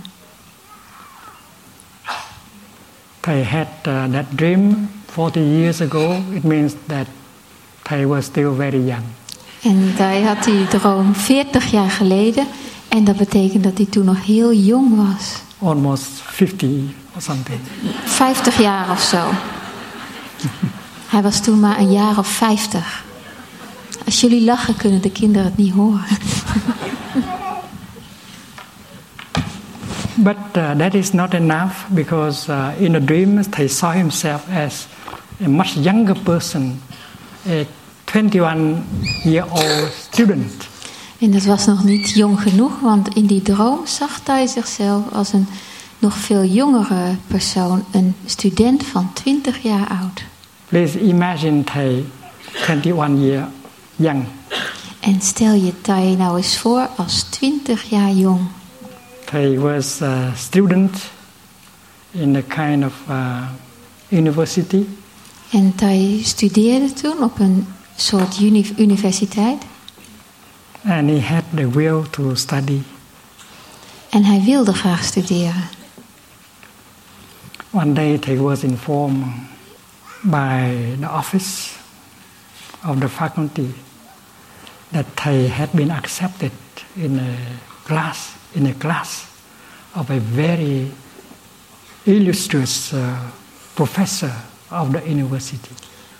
I 3.26 3.42
had 3.42 3.68
uh, 3.88 4.04
that 4.12 4.24
dream 4.36 4.88
40 5.06 5.42
years 5.42 5.80
ago. 5.80 6.20
It 6.32 6.44
means 6.44 6.72
that 6.86 7.06
I 7.90 8.06
was 8.06 8.24
still 8.24 8.52
very 8.56 8.84
young. 8.86 9.04
En 9.62 9.92
hij 9.96 10.22
had 10.22 10.44
die 10.44 10.66
droom 10.68 11.14
40 11.14 11.70
jaar 11.70 11.90
geleden. 11.90 12.46
En 12.88 13.04
dat 13.04 13.16
betekent 13.16 13.64
dat 13.64 13.76
hij 13.76 13.86
toen 13.86 14.04
nog 14.04 14.24
heel 14.24 14.52
jong 14.52 14.96
was. 14.96 15.42
almost 15.64 16.06
50 16.22 16.68
or 17.14 17.22
something. 17.22 17.60
50 18.04 18.58
jaar 18.58 18.90
of 18.90 19.00
zo. 19.00 19.30
Hij 21.06 21.22
was 21.22 21.40
toen 21.40 21.60
maar 21.60 21.78
een 21.78 21.92
jaar 21.92 22.18
of 22.18 22.26
50. 22.26 23.04
Als 24.04 24.20
jullie 24.20 24.44
lachen, 24.44 24.76
kunnen 24.76 25.02
de 25.02 25.10
kinderen 25.10 25.44
het 25.44 25.56
niet 25.56 25.72
horen. 25.72 26.04
But 30.16 30.36
uh, 30.56 30.70
that 30.70 30.94
is 30.94 31.12
not 31.12 31.34
enough 31.34 31.74
because 31.88 32.52
uh, 32.52 32.68
in 32.78 32.94
a 32.94 33.00
dream 33.00 33.42
he 33.50 33.68
saw 33.68 33.92
himself 33.92 34.42
as 34.66 34.86
a 35.44 35.48
much 35.48 35.74
younger 35.74 36.16
person, 36.22 36.80
a 37.46 37.66
21 38.04 38.84
year 39.22 39.46
old 39.50 39.92
student. 40.10 40.68
En 41.18 41.30
dat 41.30 41.44
was 41.44 41.66
nog 41.66 41.84
niet 41.84 42.10
jong 42.10 42.40
genoeg, 42.40 42.80
want 42.80 43.14
in 43.14 43.26
die 43.26 43.42
droom 43.42 43.86
zag 43.86 44.20
hij 44.24 44.46
zichzelf 44.46 45.12
als 45.12 45.32
een 45.32 45.46
nog 45.98 46.16
veel 46.16 46.44
jongere 46.44 47.16
persoon, 47.26 47.84
een 47.90 48.14
student 48.24 48.86
van 48.86 49.12
20 49.12 49.62
jaar 49.62 49.88
oud. 49.88 50.24
Please 50.68 51.00
imagine 51.00 51.64
Thai 51.64 52.06
21 52.68 53.20
year 53.20 53.48
young. 53.96 54.24
En 55.00 55.20
stel 55.20 55.52
je 55.52 55.80
Thai 55.80 56.16
nou 56.16 56.36
eens 56.36 56.58
voor 56.58 56.88
als 56.96 57.22
20 57.22 57.82
jaar 57.82 58.10
jong. 58.10 58.40
Thai 59.24 59.58
was 59.58 60.02
a 60.02 60.32
student 60.36 60.96
in 62.10 62.36
a 62.36 62.42
kind 62.48 62.84
of 62.84 62.92
uh, 63.08 63.42
university 64.08 64.86
En 65.54 65.74
Thai 65.74 66.22
studeerde 66.24 66.92
toen 66.92 67.22
op 67.22 67.38
een 67.38 67.66
soort 67.96 68.40
uni- 68.40 68.74
universiteit. 68.78 69.62
and 70.86 71.08
he 71.08 71.20
had 71.20 71.44
the 71.54 71.70
will 71.70 72.02
to 72.10 72.34
study. 72.34 72.82
En 74.08 74.24
hij 74.24 74.40
wilde 74.42 74.72
graag 74.72 75.04
studeren. 75.04 75.68
One 77.70 77.92
day 77.92 78.18
he 78.24 78.36
was 78.36 78.62
informed 78.62 79.24
by 80.22 80.74
the 81.00 81.10
office 81.10 81.70
of 82.86 82.98
the 82.98 83.08
faculty 83.08 83.66
that 84.90 85.04
he 85.22 85.48
had 85.48 85.70
been 85.72 85.90
accepted 85.90 86.52
in 86.94 87.18
a 87.18 87.34
class 87.84 88.18
in 88.52 88.66
a 88.66 88.72
class 88.78 89.24
of 89.92 90.10
a 90.10 90.18
very 90.34 90.92
illustrious 92.02 92.92
uh, 92.92 93.00
professor 93.74 94.32
of 94.80 94.90
the 94.90 95.10
university. 95.10 95.68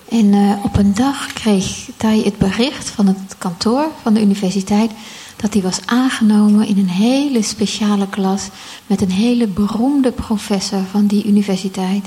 En 0.09 0.33
uh, 0.33 0.65
op 0.65 0.77
een 0.77 0.95
dag 0.95 1.33
kreeg 1.33 1.89
hij 1.97 2.21
het 2.25 2.39
bericht 2.39 2.89
van 2.89 3.07
het 3.07 3.35
kantoor 3.39 3.87
van 4.03 4.15
de 4.15 4.21
universiteit 4.21 4.91
dat 5.37 5.53
hij 5.53 5.63
was 5.63 5.81
aangenomen 5.85 6.67
in 6.67 6.79
een 6.79 6.89
hele 6.89 7.43
speciale 7.43 8.09
klas 8.09 8.49
met 8.87 9.01
een 9.01 9.11
hele 9.11 9.47
beroemde 9.47 10.13
professor 10.13 10.81
van 10.91 11.07
die 11.07 11.27
universiteit. 11.27 12.07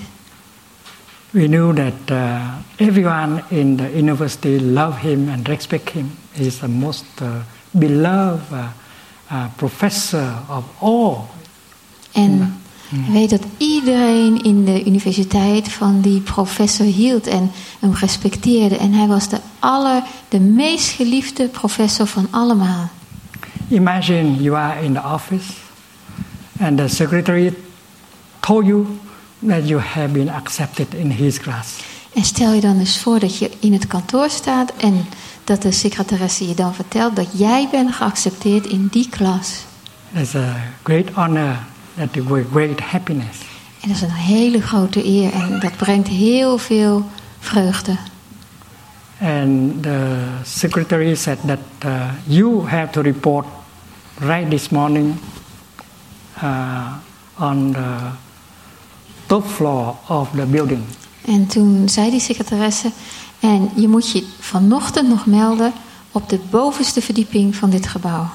We 1.29 1.45
knew 1.45 1.75
that 1.75 2.11
uh, 2.11 2.41
everyone 2.75 3.43
in 3.47 3.75
the 3.75 3.97
university 3.97 4.59
loved 4.59 5.01
him 5.01 5.29
and 5.29 5.47
respect 5.47 5.89
him. 5.89 6.11
He 6.31 6.45
is 6.45 6.57
the 6.57 6.67
most 6.67 7.05
uh, 7.21 7.27
beloved 7.71 8.69
professor 9.55 10.33
of 10.49 10.63
all. 10.79 11.17
En 12.11 12.57
hij 12.89 13.13
weet 13.13 13.29
dat 13.29 13.43
iedereen 13.57 14.43
in 14.43 14.65
de 14.65 14.85
universiteit 14.85 15.69
van 15.69 16.01
die 16.01 16.19
professor 16.19 16.85
hield 16.85 17.27
en 17.27 17.51
hem 17.79 17.93
respecteerde. 17.93 18.77
En 18.77 18.93
hij 18.93 19.07
was 19.07 19.29
de, 19.29 19.37
aller, 19.59 20.03
de 20.29 20.39
meest 20.39 20.89
geliefde 20.89 21.47
professor 21.47 22.07
van 22.07 22.27
allemaal. 22.31 22.89
Imagine 23.67 24.41
you 24.41 24.57
are 24.57 24.83
in 24.83 24.93
the 24.93 25.03
office 25.13 25.51
and 26.59 26.77
the 26.77 26.87
secretary 26.87 27.53
told 28.39 28.65
you 28.65 28.85
that 29.47 29.67
you 29.67 29.81
have 29.81 30.07
been 30.07 30.29
accepted 30.29 30.93
in 30.93 31.09
his 31.09 31.39
class. 31.39 31.69
En 32.13 32.23
stel 32.23 32.53
je 32.53 32.61
dan 32.61 32.79
eens 32.79 32.99
voor 32.99 33.19
dat 33.19 33.37
je 33.37 33.51
in 33.59 33.73
het 33.73 33.87
kantoor 33.87 34.29
staat 34.29 34.73
en 34.75 35.05
dat 35.43 35.61
de 35.61 35.71
secretaresse 35.71 36.47
je 36.47 36.53
dan 36.53 36.73
vertelt 36.73 37.15
dat 37.15 37.27
jij 37.33 37.67
bent 37.71 37.93
geaccepteerd 37.93 38.65
in 38.65 38.87
die 38.91 39.09
klas. 39.09 39.65
It's 40.13 40.35
a 40.35 40.55
great 40.83 41.09
honor, 41.13 41.57
that 41.97 42.09
great 42.51 42.79
happiness. 42.79 43.37
En 43.81 43.87
dat 43.87 43.97
is 43.97 44.01
een 44.01 44.11
hele 44.11 44.61
grote 44.61 45.05
eer 45.05 45.33
en 45.33 45.59
dat 45.59 45.77
brengt 45.77 46.07
heel 46.07 46.57
veel 46.57 47.05
vreugde. 47.39 47.97
And 49.21 49.83
the 49.83 50.27
secretary 50.43 51.15
said 51.15 51.37
that 51.45 51.59
uh, 51.85 52.09
you 52.23 52.67
have 52.67 52.91
to 52.91 53.01
report 53.01 53.45
right 54.19 54.49
this 54.49 54.69
morning 54.69 55.15
uh, 56.43 56.93
on 57.39 57.71
the 57.71 57.95
top 59.25 59.45
floor 59.45 59.95
of 60.07 60.29
the 60.35 60.45
building. 60.45 60.83
En 61.25 61.47
toen 61.47 61.89
zei 61.89 62.09
die 62.09 62.19
secretaresse, 62.19 62.91
en 63.39 63.69
je 63.75 63.87
moet 63.87 64.11
je 64.11 64.27
vanochtend 64.39 65.07
nog 65.07 65.25
melden 65.25 65.73
op 66.11 66.29
de 66.29 66.39
bovenste 66.49 67.01
verdieping 67.01 67.55
van 67.55 67.69
dit 67.69 67.87
gebouw. 67.87 68.29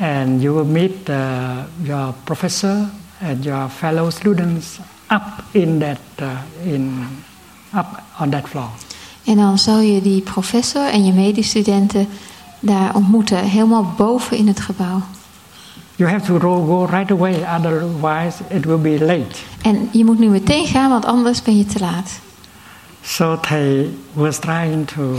And 0.00 0.42
you 0.42 0.54
will 0.54 0.64
meet 0.64 1.08
uh, 1.08 1.66
your 1.82 2.14
professor 2.24 2.88
and 3.20 3.44
your 3.44 3.68
fellow 3.68 4.10
students 4.10 4.80
up 5.10 5.42
in 5.52 5.78
that 5.78 6.00
uh, 6.18 6.40
in 6.64 7.06
up 7.74 8.02
on 8.18 8.30
that 8.30 8.48
floor. 8.48 8.70
En 9.24 9.36
dan 9.36 9.58
zal 9.58 9.78
je 9.78 10.00
die 10.00 10.20
professor 10.20 10.88
en 10.88 11.04
je 11.04 11.12
medestudenten 11.12 12.08
daar 12.60 12.94
ontmoeten, 12.94 13.38
helemaal 13.38 13.94
boven 13.96 14.36
in 14.36 14.46
het 14.46 14.60
gebouw. 14.60 15.02
You 15.96 16.10
have 16.10 16.26
to 16.26 16.38
go, 16.38 16.64
go 16.64 16.84
right 16.84 17.10
away, 17.10 17.44
otherwise 17.56 18.42
it 18.48 18.64
will 18.64 18.80
be 18.80 19.04
late. 19.04 19.38
En 19.62 19.88
je 19.92 20.04
moet 20.04 20.18
nu 20.18 20.28
meteen 20.28 20.66
gaan, 20.66 20.90
want 20.90 21.04
anders 21.04 21.42
ben 21.42 21.56
je 21.56 21.64
te 21.64 21.78
laat. 21.78 22.10
So 23.02 23.38
they 23.40 23.90
was 24.12 24.38
trying 24.38 24.86
to 24.86 25.16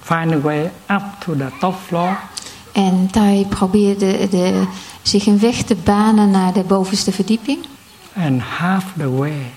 find 0.00 0.32
a 0.32 0.40
way 0.40 0.70
up 0.90 1.02
to 1.24 1.36
the 1.36 1.48
top 1.60 1.74
floor. 1.86 2.18
En 2.74 3.08
hij 3.10 3.46
probeerde 3.48 4.28
de, 4.28 4.64
zich 5.02 5.26
een 5.26 5.38
weg 5.38 5.62
te 5.62 5.74
banen 5.74 6.30
naar 6.30 6.52
de 6.52 6.62
bovenste 6.62 7.12
verdieping. 7.12 7.58
And 8.16 8.42
half 8.42 8.84
the 8.96 9.10
way 9.10 9.52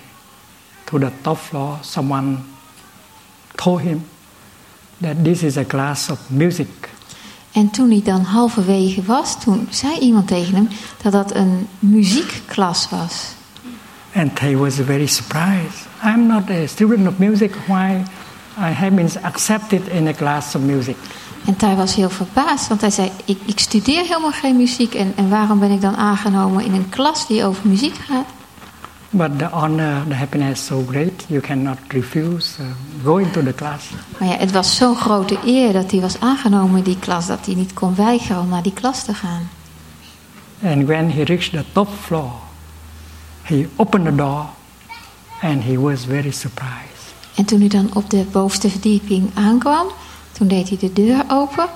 to 0.84 0.98
the 0.98 1.10
top 1.20 1.38
floor, 1.38 1.78
someone 1.80 2.36
told 3.54 3.80
him 3.80 4.04
that 5.00 5.24
this 5.24 5.42
is 5.42 5.56
a 5.56 5.64
class 5.64 6.10
of 6.10 6.18
music. 6.28 6.68
En 7.52 7.70
toen 7.70 7.90
hij 7.90 8.02
dan 8.04 8.20
halverwege 8.20 9.02
was, 9.02 9.40
toen 9.40 9.66
zei 9.70 9.98
iemand 9.98 10.26
tegen 10.26 10.54
hem 10.54 10.68
dat 11.02 11.12
dat 11.12 11.34
een 11.34 11.68
muziekklas 11.78 12.88
was. 12.90 13.36
And 14.14 14.38
he 14.38 14.56
was 14.56 14.74
very 14.74 15.06
surprised. 15.06 15.86
I'm 16.04 16.26
not 16.26 16.50
a 16.50 16.66
student 16.66 17.08
of 17.08 17.18
music. 17.18 17.54
Why 17.66 18.02
I 18.58 18.72
have 18.72 18.94
been 18.94 19.10
accepted 19.22 19.88
in 19.88 20.06
a 20.08 20.12
class 20.12 20.54
of 20.54 20.62
music? 20.62 20.96
En 21.48 21.54
hij 21.58 21.76
was 21.76 21.94
heel 21.94 22.10
verbaasd, 22.10 22.68
want 22.68 22.80
hij 22.80 22.90
zei: 22.90 23.10
Ik, 23.24 23.38
ik 23.44 23.58
studeer 23.58 24.02
helemaal 24.02 24.32
geen 24.32 24.56
muziek 24.56 24.94
en, 24.94 25.12
en 25.16 25.28
waarom 25.28 25.58
ben 25.58 25.70
ik 25.70 25.80
dan 25.80 25.96
aangenomen 25.96 26.64
in 26.64 26.74
een 26.74 26.88
klas 26.88 27.26
die 27.26 27.44
over 27.44 27.68
muziek 27.68 27.94
gaat? 27.94 28.24
But 29.10 29.38
the 29.38 29.44
honor, 29.44 30.06
the 30.08 30.14
happiness 30.14 30.66
so 30.66 30.84
great, 30.88 31.24
you 31.26 31.40
cannot 31.40 31.78
refuse 31.88 32.62
uh, 32.62 32.66
going 33.04 33.32
to 33.32 33.42
the 33.42 33.54
class. 33.54 33.84
Maar 34.18 34.28
ja, 34.28 34.36
het 34.36 34.52
was 34.52 34.76
zo'n 34.76 34.96
grote 34.96 35.38
eer 35.44 35.72
dat 35.72 35.90
hij 35.90 36.00
was 36.00 36.20
aangenomen 36.20 36.78
in 36.78 36.84
die 36.84 36.98
klas 36.98 37.26
dat 37.26 37.46
hij 37.46 37.54
niet 37.54 37.72
kon 37.72 37.94
weigeren 37.94 38.42
om 38.42 38.48
naar 38.48 38.62
die 38.62 38.72
klas 38.72 39.04
te 39.04 39.14
gaan. 39.14 39.48
And 40.64 40.86
when 40.86 41.10
he 41.10 41.22
reached 41.22 41.52
the 41.52 41.64
top 41.72 41.88
floor, 42.00 42.32
he 43.42 43.68
opened 43.76 44.04
the 44.04 44.14
door 44.14 44.46
and 45.40 45.64
he 45.64 45.80
was 45.80 46.04
very 46.04 46.30
surprised. 46.30 47.14
En 47.34 47.44
toen 47.44 47.58
hij 47.58 47.68
dan 47.68 47.90
op 47.92 48.10
de 48.10 48.24
bovenste 48.32 48.70
verdieping 48.70 49.30
aankwam, 49.34 49.86
toen 50.38 50.48
deed 50.48 50.68
hij 50.68 50.78
de 50.78 50.92
deur 50.92 51.24
open 51.28 51.66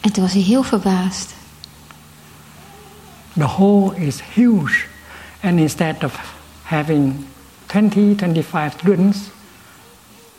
en 0.00 0.12
toen 0.12 0.22
was 0.22 0.32
hij 0.32 0.42
heel 0.42 0.62
verbaasd. 0.62 1.34
The 3.38 3.46
hall 3.46 3.90
is 3.94 4.20
huge, 4.34 4.84
and 5.42 5.58
instead 5.58 6.04
of 6.04 6.34
having 6.62 7.14
20, 7.66 8.16
25 8.16 8.72
students, 8.80 9.18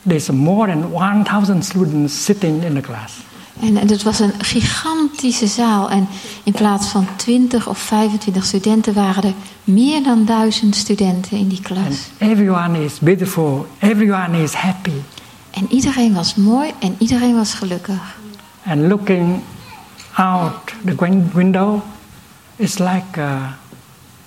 there's 0.07 0.29
more 0.29 0.67
than 0.67 0.91
1,000 0.91 1.65
students 1.65 2.23
sitting 2.23 2.63
in 2.63 2.73
the 2.73 2.81
class. 2.81 3.13
En 3.59 3.77
het 3.77 4.03
was 4.03 4.19
een 4.19 4.33
gigantische 4.37 5.47
zaal. 5.47 5.89
En 5.89 6.07
in 6.43 6.51
plaats 6.51 6.87
van 6.87 7.07
20 7.15 7.67
of 7.67 7.77
25 7.77 8.45
studenten 8.45 8.93
waren 8.93 9.23
er 9.23 9.33
meer 9.63 10.03
dan 10.03 10.25
duizend 10.25 10.75
studenten 10.75 11.37
in 11.37 11.47
die 11.47 11.57
And 11.57 11.67
klas. 11.67 12.07
everyone 12.17 12.83
is 12.83 12.99
beautiful, 12.99 13.67
everyone 13.79 14.41
is 14.43 14.53
happy. 14.53 15.01
En 15.53 15.65
iedereen 15.73 16.13
was 16.13 16.35
mooi 16.35 16.71
en 16.79 16.95
iedereen 16.99 17.35
was 17.35 17.53
gelukkig. 17.53 18.17
And 18.65 18.81
looking 18.81 19.41
out 20.13 20.53
the 20.85 20.95
win- 20.99 21.31
window, 21.33 21.81
it's 22.55 22.77
like 22.79 23.19
uh, 23.19 23.51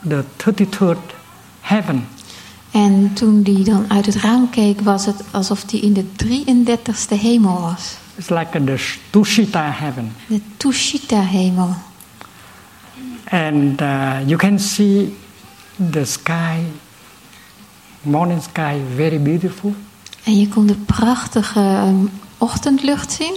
the 0.09 0.25
33rd 0.37 1.15
heaven. 1.61 2.07
En 2.71 3.11
toen 3.15 3.43
die 3.43 3.65
dan 3.65 3.85
uit 3.89 4.07
het 4.07 4.15
raam 4.15 4.51
keek, 4.51 4.81
was 4.81 5.07
het 5.07 5.23
alsof 5.31 5.71
hij 5.71 5.81
in 5.81 5.93
de 5.93 6.05
33ste 6.25 7.21
hemel 7.21 7.61
was. 7.61 7.97
It's 8.17 8.29
like 8.29 8.65
the 8.65 8.97
Tushita 9.11 9.71
heaven. 9.71 10.13
De 10.27 10.41
Tushita-hemel. 10.57 11.75
And 13.31 13.81
uh, 13.81 14.19
you 14.27 14.37
can 14.37 14.59
see 14.59 15.17
the 15.91 16.05
sky, 16.05 16.61
morning 18.03 18.43
sky, 18.43 18.81
very 18.97 19.19
beautiful. 19.19 19.75
En 20.27 20.39
je 20.41 20.49
kon 20.49 20.67
de 20.67 20.75
prachtige 20.75 21.61
ehm, 21.61 22.07
ochtendlucht 22.39 23.13
zien. 23.13 23.35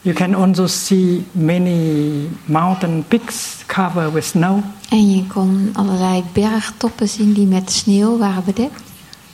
You 0.00 0.14
can 0.14 0.34
also 0.34 0.66
see 0.66 1.24
many 1.32 2.28
mountain 2.44 3.04
peaks 3.08 3.64
covered 3.66 4.12
with 4.12 4.24
snow. 4.24 4.64
En 4.88 5.10
je 5.10 5.26
kon 5.26 5.70
allerlei 5.72 6.24
bergtoppen 6.32 7.08
zien 7.08 7.32
die 7.32 7.46
met 7.46 7.70
sneeuw 7.70 8.18
waren 8.18 8.44
bedekt. 8.44 8.82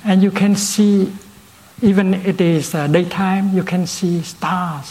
And 0.05 0.22
you 0.22 0.33
can 0.33 0.57
see, 0.57 1.12
even 1.81 2.27
it 2.27 2.40
is 2.40 2.75
uh, 2.75 2.85
daytime, 2.90 3.44
you 3.53 3.62
can 3.62 3.87
see 3.87 4.20
stars. 4.25 4.88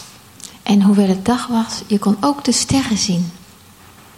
En 0.62 0.82
hoewel 0.82 1.08
het 1.08 1.24
dag 1.24 1.46
was, 1.46 1.82
je 1.86 1.98
kon 1.98 2.16
ook 2.20 2.44
de 2.44 2.52
sterren 2.52 2.98
zien. 2.98 3.30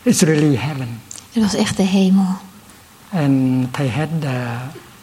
It's 0.02 0.20
really 0.20 0.56
heaven. 0.56 1.00
Het 1.32 1.42
was 1.42 1.54
echt 1.54 1.76
de 1.76 1.82
hemel. 1.82 2.36
And 3.12 3.78
I 3.78 3.88
had 3.88 4.08
the 4.20 4.56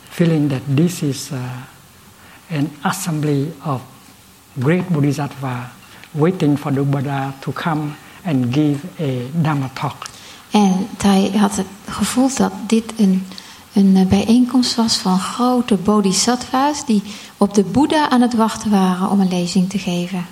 feeling 0.09 0.49
that 0.49 0.61
this 0.75 1.01
is 1.01 1.29
uh, 1.31 1.39
an 2.51 2.69
assembly 2.81 3.53
of 3.63 3.81
great 4.59 4.89
bodhisattva 4.89 5.71
waiting 6.13 6.57
for 6.57 6.73
the 6.73 6.81
Buddha 6.81 7.33
to 7.41 7.51
come 7.51 7.95
and 8.25 8.53
give 8.53 8.79
a 8.99 9.29
Dhamma 9.41 9.69
talk. 9.73 10.05
En 10.51 10.87
hij 10.97 11.31
had 11.37 11.55
het 11.55 11.67
gevoel 11.85 12.29
dat 12.35 12.51
dit 12.67 12.93
een, 12.97 13.27
een 13.73 14.07
bijeenkomst 14.09 14.75
was 14.75 14.97
van 14.97 15.19
grote 15.19 15.75
bodhisattva's 15.75 16.85
die 16.85 17.03
op 17.37 17.53
de 17.53 17.63
Boeddha 17.63 18.09
aan 18.09 18.21
het 18.21 18.35
wachten 18.35 18.71
waren 18.71 19.09
om 19.09 19.19
een 19.19 19.29
lezing 19.29 19.69
te 19.69 19.79
geven. 19.79 20.25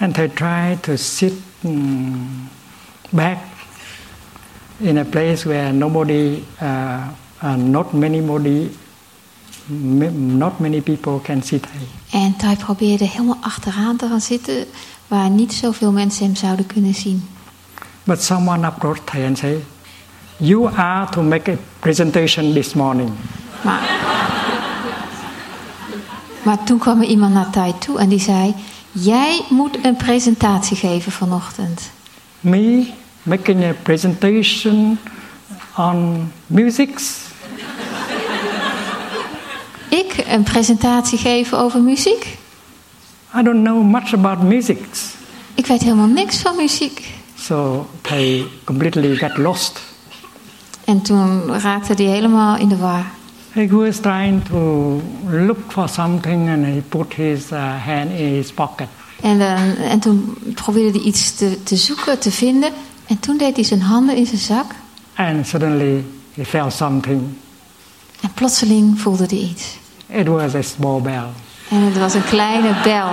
And 0.00 0.16
I 0.18 0.28
tried 0.34 0.82
to 0.82 0.96
sit 0.96 1.32
mm, 1.60 2.48
back 3.10 3.38
in 4.76 4.98
a 4.98 5.04
place 5.04 5.48
where 5.48 5.72
nobody, 5.72 6.42
uh, 6.62 7.08
uh, 7.42 7.54
not 7.54 7.92
many 7.92 8.20
body 8.20 8.70
not 9.68 10.58
many 10.58 10.80
people 10.80 11.20
can 11.22 11.42
see. 11.42 11.60
En 12.10 12.36
Thai 12.36 12.56
probeerde 12.56 13.04
helemaal 13.04 13.38
achteraan 13.40 13.96
te 13.96 14.08
gaan 14.08 14.20
zitten, 14.20 14.66
waar 15.06 15.30
niet 15.30 15.52
zoveel 15.52 15.92
mensen 15.92 16.24
hem 16.24 16.36
zouden 16.36 16.66
kunnen 16.66 16.94
zien. 16.94 17.28
But 18.04 18.22
someone 18.22 18.66
approached 18.66 19.06
Thai 19.06 19.26
and 19.26 19.38
said, 19.38 19.58
"You 20.36 20.74
are 20.74 21.10
to 21.10 21.22
make 21.22 21.52
a 21.52 21.56
presentation 21.78 22.52
this 22.52 22.74
morning." 22.74 23.10
Maar, 23.62 23.88
maar 26.42 26.64
toen 26.64 26.78
kwam 26.78 27.00
er 27.00 27.08
iemand 27.08 27.34
naar 27.34 27.50
Thai 27.50 27.72
toe 27.78 27.98
en 27.98 28.08
die 28.08 28.20
zei: 28.20 28.54
Jij 28.92 29.44
moet 29.48 29.84
een 29.84 29.96
presentatie 29.96 30.76
geven 30.76 31.12
vanochtend. 31.12 31.90
Me 32.40 32.90
making 33.22 33.64
a 33.64 33.72
presentation 33.82 34.98
on 35.76 36.30
musics. 36.46 37.27
Ik 39.88 40.24
een 40.28 40.42
presentatie 40.42 41.18
geven 41.18 41.58
over 41.58 41.82
muziek? 41.82 42.38
I 43.36 43.42
don't 43.42 43.64
know 43.64 43.82
much 43.82 44.14
about 44.14 44.42
musics. 44.42 45.14
Ik 45.54 45.66
weet 45.66 45.82
helemaal 45.82 46.06
niks 46.06 46.38
van 46.38 46.56
muziek. 46.56 47.08
So 47.38 47.86
Thai 48.00 48.46
completely 48.64 49.16
got 49.16 49.36
lost. 49.36 49.80
En 50.84 51.02
toen 51.02 51.58
raakte 51.58 51.92
hij 51.94 52.04
helemaal 52.04 52.56
in 52.56 52.68
de 52.68 52.76
war. 52.76 53.04
He 53.50 53.66
was 53.68 53.96
trying 53.96 54.44
to 54.44 55.00
look 55.30 55.58
for 55.68 55.88
something 55.88 56.48
and 56.48 56.64
he 56.64 56.82
put 56.88 57.14
his 57.14 57.50
uh, 57.52 57.86
hand 57.86 58.10
in 58.10 58.34
his 58.34 58.52
pocket. 58.52 58.88
En, 59.22 59.40
eh, 59.40 59.90
en 59.90 59.98
toen 59.98 60.36
probeerde 60.54 60.98
hij 60.98 61.06
iets 61.06 61.34
te, 61.34 61.62
te 61.62 61.76
zoeken, 61.76 62.18
te 62.18 62.30
vinden. 62.30 62.72
En 63.06 63.18
toen 63.18 63.36
deed 63.36 63.54
hij 63.54 63.64
zijn 63.64 63.80
handen 63.80 64.16
in 64.16 64.26
zijn 64.26 64.40
zak. 64.40 64.74
And 65.14 65.46
suddenly 65.46 66.04
he 66.34 66.44
felt 66.44 66.72
something. 66.72 67.22
En 68.20 68.32
plotseling 68.34 69.00
voelde 69.00 69.26
hij 69.26 69.38
iets. 69.38 69.77
It 70.08 70.28
was 70.28 70.54
a 70.54 70.62
small 70.62 71.00
bell. 71.00 71.28
En 71.70 71.80
het 71.82 71.98
was 71.98 72.14
een 72.14 72.24
kleine 72.24 72.74
bel. 72.82 73.10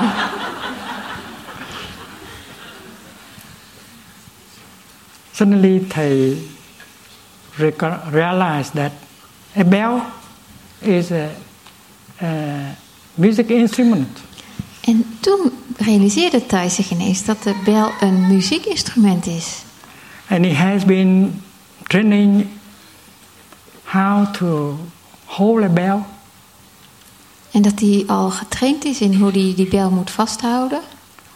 Suddenly 5.32 5.88
reco- 7.58 8.00
realized 8.12 8.74
that 8.74 8.92
a 9.58 9.64
bell 9.64 10.02
is 10.80 11.12
a, 11.12 11.30
a 12.22 12.76
music 13.14 13.50
instrument. 13.50 14.20
En 14.82 15.18
toen 15.20 15.52
realiseerde 15.78 16.46
Thai 16.46 16.70
zich 16.70 16.92
ineens 16.92 17.26
dat 17.26 17.44
de 17.44 17.62
bel 17.66 17.92
een 18.00 18.28
muziekinstrument 18.28 19.26
is. 19.26 19.64
And 20.30 20.46
he 20.46 20.54
has 20.54 20.86
been 20.86 21.42
training 21.84 22.48
how 23.84 24.34
to 24.34 24.80
hold 25.26 25.64
a 25.64 25.70
bell 25.70 26.06
En 27.56 27.62
dat 27.62 27.80
hij 27.80 28.04
al 28.08 28.30
getraind 28.30 28.86
is 28.86 29.02
in 29.02 29.14
hoe 29.16 29.32
hij 29.32 29.54
die 29.56 29.68
bel 29.68 29.90
moet 29.90 30.12
vasthouden. 30.12 30.80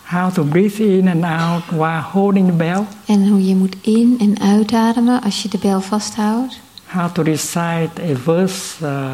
how 0.05 0.31
to 0.33 0.43
breathe 0.43 0.97
in 0.97 1.07
and 1.07 1.23
out 1.41 1.63
while 1.69 2.01
holding 2.11 2.45
the 2.47 2.53
bell, 2.53 2.83
En 3.05 3.27
hoe 3.27 3.45
je 3.47 3.55
moet 3.55 3.75
in- 3.81 4.15
en 4.19 4.39
uitademen 4.41 5.21
als 5.21 5.41
je 5.41 5.49
de 5.49 5.57
bel 5.57 5.81
vasthoudt. 5.81 6.59
how 6.85 7.11
to 7.11 7.21
recite 7.21 7.89
a 8.11 8.15
verse 8.23 8.85
uh, 8.85 9.13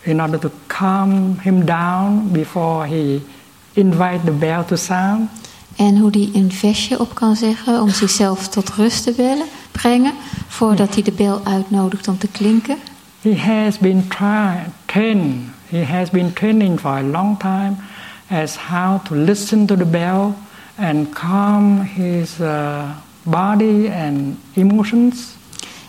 in 0.00 0.22
order 0.22 0.38
to 0.38 0.50
calm 0.66 1.36
him 1.40 1.64
down 1.64 2.28
before 2.32 2.86
he 2.86 3.20
invite 3.72 4.20
the 4.24 4.30
bell 4.30 4.62
to 4.66 4.76
sound. 4.76 5.28
En 5.76 5.96
hoe 5.98 6.10
hij 6.10 6.30
een 6.34 6.52
versje 6.52 6.98
op 7.00 7.14
kan 7.14 7.36
zeggen 7.36 7.80
om 7.82 7.88
zichzelf 7.88 8.48
tot 8.48 8.68
rust 8.70 9.02
te 9.04 9.12
bellen, 9.16 9.46
brengen. 9.72 10.12
Voordat 10.48 10.94
hij 10.94 11.02
de 11.02 11.12
bel 11.12 11.40
uitnodigt 11.44 12.08
om 12.08 12.18
te 12.18 12.28
klinken. 12.28 12.76
He 13.20 13.36
has 13.36 13.78
been 13.78 14.08
trained. 14.86 15.32
He 15.70 15.84
has 15.84 16.10
been 16.10 16.32
training 16.32 16.80
for 16.80 16.90
a 16.90 17.02
long 17.02 17.38
time 17.38 17.76
as 18.28 18.56
how 18.56 18.98
to 19.04 19.14
listen 19.14 19.66
to 19.66 19.76
the 19.76 19.84
bell 19.84 20.34
and 20.76 21.14
calm 21.14 21.80
his 21.80 22.40
uh, 22.40 22.90
body 23.22 23.88
and 23.88 24.38
emotions. 24.54 25.36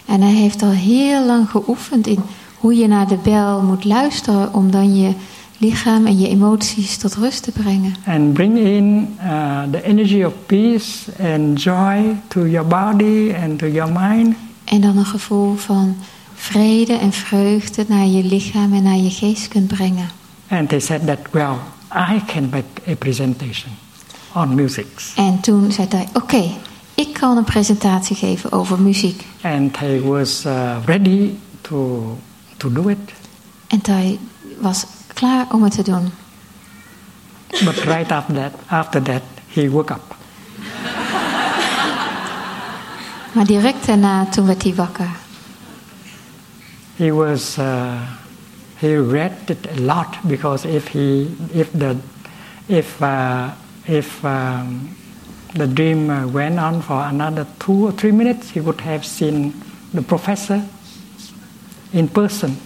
En 0.06 0.22
hij 0.22 0.34
heeft 0.34 0.62
al 0.62 0.70
heel 0.72 1.26
lang 1.26 1.50
geoefend 1.50 2.08
in 2.08 2.20
hoe 2.60 2.76
je 2.76 2.88
naar 2.88 3.08
de 3.08 3.18
bel 3.24 3.62
moet 3.62 3.86
luisteren. 3.86 4.54
Om 4.54 4.72
dan 4.72 4.96
je 4.96 5.14
lichaam 5.58 6.06
en 6.06 6.20
je 6.20 6.28
emoties 6.28 6.98
tot 6.98 7.16
rust 7.16 7.44
te 7.44 7.52
brengen. 7.52 7.96
and 8.06 8.34
bring 8.34 8.58
in 8.58 9.18
uh, 9.24 9.62
the 9.72 9.84
energy 9.84 10.24
of 10.24 10.34
peace 10.46 11.12
and 11.20 11.62
joy 11.64 12.16
to 12.28 12.48
your 12.48 12.68
body 12.68 13.34
and 13.44 13.60
to 13.60 13.68
your 13.68 13.92
mind. 13.92 14.36
En 14.64 14.82
dan 14.82 14.98
een 14.98 15.06
gevoel 15.06 15.56
van 15.56 15.96
vrede 16.42 16.94
en 16.94 17.12
vreugde 17.12 17.86
naar 17.88 18.06
je 18.06 18.24
lichaam 18.24 18.74
en 18.74 18.84
naar 18.84 18.98
je 18.98 19.10
geest 19.10 19.48
kunt 19.48 19.68
brengen. 19.68 20.10
And 20.48 20.70
they 20.70 20.80
said 20.80 21.06
that, 21.06 21.20
well, 21.32 21.56
I 21.94 22.22
can 22.26 22.50
make 22.50 22.66
a 22.88 22.96
presentation 22.96 23.72
on 24.34 24.56
music. 24.56 24.88
En 25.16 25.40
toen 25.40 25.72
zei 25.72 25.88
hij, 25.90 26.08
oké, 26.14 26.52
ik 26.94 27.14
kan 27.14 27.38
een 27.38 27.44
presentatie 27.44 28.16
geven 28.16 28.52
over 28.52 28.80
muziek. 28.80 29.26
And 29.42 29.80
he 29.80 30.02
was 30.02 30.46
uh, 30.46 30.76
ready 30.86 31.30
to, 31.62 32.18
to 32.58 32.72
do 32.72 32.88
it. 32.88 33.12
En 33.68 33.80
hij 33.84 34.20
was 34.60 34.86
klaar 35.14 35.46
om 35.52 35.64
het 35.64 35.74
te 35.74 35.84
doen. 35.84 36.12
But 37.64 37.76
right 37.76 38.12
after 38.12 38.36
that, 38.36 38.52
after 38.68 39.02
that, 39.02 39.22
he 39.48 39.70
woke 39.70 39.94
up. 39.94 40.16
Maar 43.32 43.46
direct 43.46 43.86
daarna, 43.86 44.26
toen 44.26 44.46
werd 44.46 44.64
hij 44.64 44.76
wakker. 44.76 45.10
He 47.02 47.12
was, 47.12 47.58
uh, 47.58 47.98
he 48.80 48.96
read 48.96 49.50
it 49.50 49.66
a 49.72 49.82
lot 49.82 50.18
because 50.28 50.66
if 50.66 50.90
he, 50.90 51.36
if 51.52 51.72
the, 51.74 51.98
if, 52.68 53.02
uh, 53.02 53.50
if 53.88 54.24
um, 54.24 54.96
the 55.56 55.66
dream 55.66 56.12
uh, 56.12 56.28
went 56.28 56.60
on 56.60 56.84
for 56.84 57.02
another 57.02 57.48
two 57.58 57.88
or 57.88 57.92
three 57.92 58.12
minutes, 58.12 58.52
he 58.52 58.60
would 58.60 58.82
have 58.82 59.04
seen 59.04 59.52
the 59.96 60.04
professor 60.04 60.62
in 61.92 62.08
person. 62.08 62.58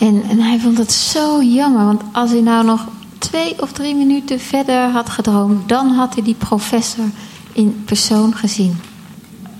En, 0.00 0.22
en 0.22 0.38
hij 0.38 0.58
vond 0.58 0.78
het 0.78 0.92
zo 0.92 1.42
jammer, 1.42 1.84
want 1.84 2.02
als 2.12 2.30
hij 2.30 2.40
nou 2.40 2.64
nog 2.64 2.88
twee 3.18 3.62
of 3.62 3.72
drie 3.72 3.94
minuten 3.94 4.40
verder 4.40 4.88
had 4.88 5.08
gedroomd, 5.08 5.68
dan 5.68 5.88
had 5.88 6.14
hij 6.14 6.24
die 6.24 6.34
professor 6.34 7.04
in 7.52 7.82
persoon 7.84 8.34
gezien. 8.34 8.76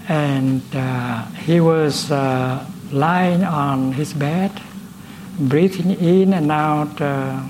And 0.09 0.63
uh, 0.75 1.21
he 1.33 1.61
was 1.61 2.11
uh, 2.11 2.57
lying 2.93 3.45
on 3.45 3.93
his 3.93 4.13
bed, 4.13 4.51
breathing 5.37 5.99
in 5.99 6.33
and 6.33 6.51
out 6.51 7.01
uh, 7.01 7.41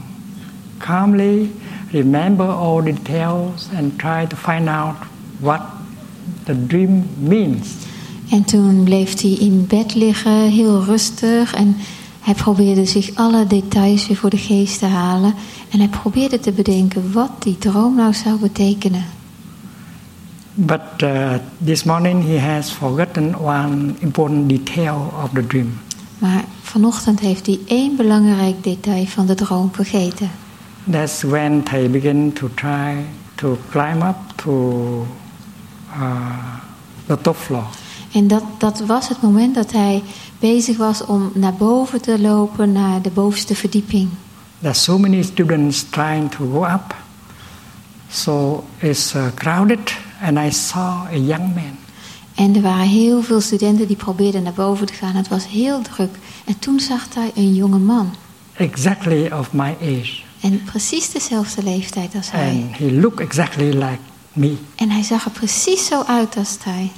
calmly, 0.78 1.50
remember 1.92 2.44
all 2.44 2.82
details 2.82 3.68
and 3.76 3.98
try 3.98 4.26
to 4.26 4.36
find 4.36 4.68
out 4.68 4.96
what 5.40 5.60
the 6.44 6.66
dream 6.66 7.04
means. 7.18 7.68
En 8.30 8.44
toen 8.44 8.84
bleef 8.84 9.20
hij 9.20 9.30
in 9.30 9.66
bed 9.66 9.94
liggen, 9.94 10.50
heel 10.50 10.84
rustig. 10.84 11.54
En 11.54 11.76
hij 12.20 12.34
probeerde 12.34 12.84
zich 12.84 13.14
alle 13.14 13.46
details 13.46 14.06
weer 14.06 14.16
voor 14.16 14.30
de 14.30 14.38
geest 14.38 14.78
te 14.78 14.86
halen. 14.86 15.34
En 15.70 15.78
hij 15.78 15.88
probeerde 15.88 16.40
te 16.40 16.52
bedenken 16.52 17.12
wat 17.12 17.30
die 17.38 17.58
droom 17.58 17.94
nou 17.94 18.14
zou 18.14 18.38
betekenen. 18.38 19.04
But 20.54 21.02
uh, 21.02 21.38
this 21.64 21.84
morning 21.84 22.22
he 22.22 22.38
has 22.38 22.70
forgotten 22.70 23.34
one 23.38 23.96
important 24.00 24.48
detail 24.48 25.12
of 25.22 25.30
the 25.34 25.46
dream. 25.46 25.80
Maar 26.18 26.44
vanochtend 26.62 27.20
heeft 27.20 27.46
hij 27.46 27.58
één 27.66 27.96
belangrijk 27.96 28.64
detail 28.64 29.06
van 29.06 29.26
de 29.26 29.34
droom 29.34 29.70
vergeten. 29.72 30.30
That's 30.90 31.22
when 31.22 31.62
they 31.62 31.90
begin 31.90 32.32
to 32.32 32.48
try 32.54 33.04
to 33.34 33.58
climb 33.70 34.02
up 34.02 34.16
to 34.34 35.06
uh, 35.96 36.56
the 37.06 37.20
top 37.20 37.36
floor. 37.36 37.66
En 38.12 38.28
dat, 38.28 38.42
dat 38.58 38.80
was 38.80 39.08
het 39.08 39.22
moment 39.22 39.54
dat 39.54 39.72
hij 39.72 40.02
bezig 40.38 40.76
was 40.76 41.04
om 41.04 41.30
naar 41.34 41.54
boven 41.54 42.00
te 42.00 42.20
lopen, 42.20 42.72
naar 42.72 43.02
de 43.02 43.10
bovenste 43.10 43.54
verdieping. 43.54 44.08
There's 44.60 44.82
so 44.82 44.98
many 44.98 45.22
students 45.22 45.82
trying 45.90 46.30
to 46.30 46.50
go 46.52 46.64
up, 46.64 46.94
so 48.08 48.64
it's 48.78 49.14
uh, 49.14 49.24
crowded, 49.34 49.94
and 50.22 50.38
I 50.38 50.50
saw 50.50 51.06
a 51.06 51.16
young 51.16 51.54
man. 51.54 51.76
En 52.34 52.56
er 52.56 52.62
waren 52.62 52.86
heel 52.88 53.22
veel 53.22 53.40
studenten 53.40 53.86
die 53.86 53.96
probeerden 53.96 54.42
naar 54.42 54.52
boven 54.52 54.86
te 54.86 54.92
gaan. 54.92 55.14
Het 55.14 55.28
was 55.28 55.46
heel 55.48 55.82
druk. 55.82 56.14
En 56.44 56.58
toen 56.58 56.80
zag 56.80 57.06
hij 57.14 57.30
een 57.34 57.54
jonge 57.54 57.78
man. 57.78 58.14
exactly 58.56 59.30
of 59.30 59.52
my 59.52 59.76
age, 59.82 60.20
En 60.40 60.62
precies 60.64 61.10
dezelfde 61.10 61.62
leeftijd 61.62 62.14
als 62.14 62.30
hij. 62.30 62.48
and 62.50 62.76
he 62.76 62.90
looked 63.00 63.20
exactly 63.20 63.68
like 63.72 63.98
me. 64.32 64.56
En 64.76 64.90
hij 64.90 65.02
zag 65.02 65.24
er 65.24 65.30
precies 65.30 65.86
zo 65.86 66.02
uit 66.02 66.36
als 66.36 66.56
hij. 66.62 66.90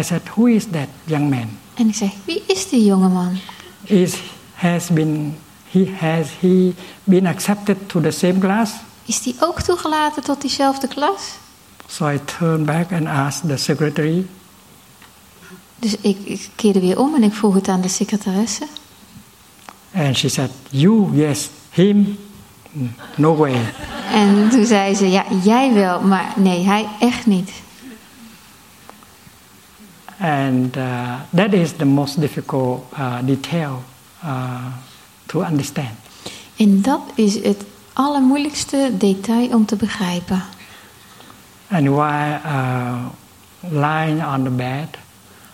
I 0.00 0.02
said, 0.02 0.22
"Who 0.34 0.44
is 0.46 0.64
that 0.70 0.88
young 1.04 1.30
man? 1.30 1.48
En 1.74 1.88
ik 1.88 1.94
zeg, 1.94 2.10
wie 2.24 2.42
is 2.46 2.68
die 2.68 2.84
jonge 2.84 3.08
man? 3.08 3.38
Is 3.82 4.14
has 4.54 4.88
been 4.88 5.36
he 5.70 5.92
has 6.00 6.26
he 6.40 6.72
been 7.04 7.26
accepted 7.26 7.76
to 7.88 8.00
the 8.00 8.10
same 8.10 8.38
class?" 8.38 8.72
Is 9.04 9.22
die 9.22 9.34
ook 9.40 9.60
toegelaten 9.62 10.22
tot 10.22 10.40
diezelfde 10.40 10.88
klas? 10.88 11.20
So 11.86 12.08
I 12.08 12.18
turned 12.38 12.66
back 12.66 12.92
and 12.92 13.06
asked 13.06 13.48
the 13.48 13.56
secretary, 13.56 14.26
Dus 15.78 15.96
ik, 16.00 16.18
ik 16.24 16.48
keerde 16.56 16.80
weer 16.80 16.98
om 16.98 17.14
en 17.14 17.22
ik 17.22 17.32
vroeg 17.32 17.54
het 17.54 17.68
aan 17.68 17.80
de 17.80 17.88
secretaresse. 17.88 18.66
And 19.94 20.16
she 20.16 20.28
said, 20.28 20.50
You, 20.70 21.16
yes, 21.16 21.50
him, 21.70 22.18
no 23.16 23.36
way. 23.36 23.54
En 24.12 24.48
toen 24.50 24.64
zei 24.66 24.94
ze, 24.94 25.10
ja, 25.10 25.24
jij 25.42 25.72
wel, 25.72 26.00
maar 26.00 26.32
nee, 26.36 26.64
hij 26.64 26.88
echt 27.00 27.26
niet. 27.26 27.50
And 30.18 30.76
uh, 30.76 31.14
that 31.34 31.52
is 31.52 31.72
the 31.76 31.84
most 31.84 32.20
difficult 32.20 32.84
uh, 32.98 33.14
detail 33.24 33.82
uh, 34.24 34.54
to 35.26 35.42
understand. 35.42 35.88
En 36.56 36.82
dat 36.82 37.00
is 37.14 37.34
het 37.34 37.64
allermoeilijkste 37.92 38.90
detail 38.98 39.48
om 39.48 39.66
te 39.66 39.76
begrijpen. 39.76 40.42
And 41.70 41.88
while 41.88 42.40
uh, 42.44 43.10
lying 43.70 44.22
on 44.22 44.44
the 44.44 44.50
bed, 44.50 44.98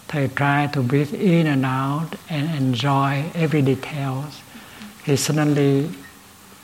they 0.09 0.29
try 0.29 0.69
to 0.73 0.83
breathe 0.83 1.15
in 1.15 1.47
and 1.47 1.65
out 1.65 2.17
and 2.29 2.51
enjoy 2.55 3.25
every 3.35 3.63
details. 3.63 4.43
He 5.05 5.17
suddenly 5.17 5.89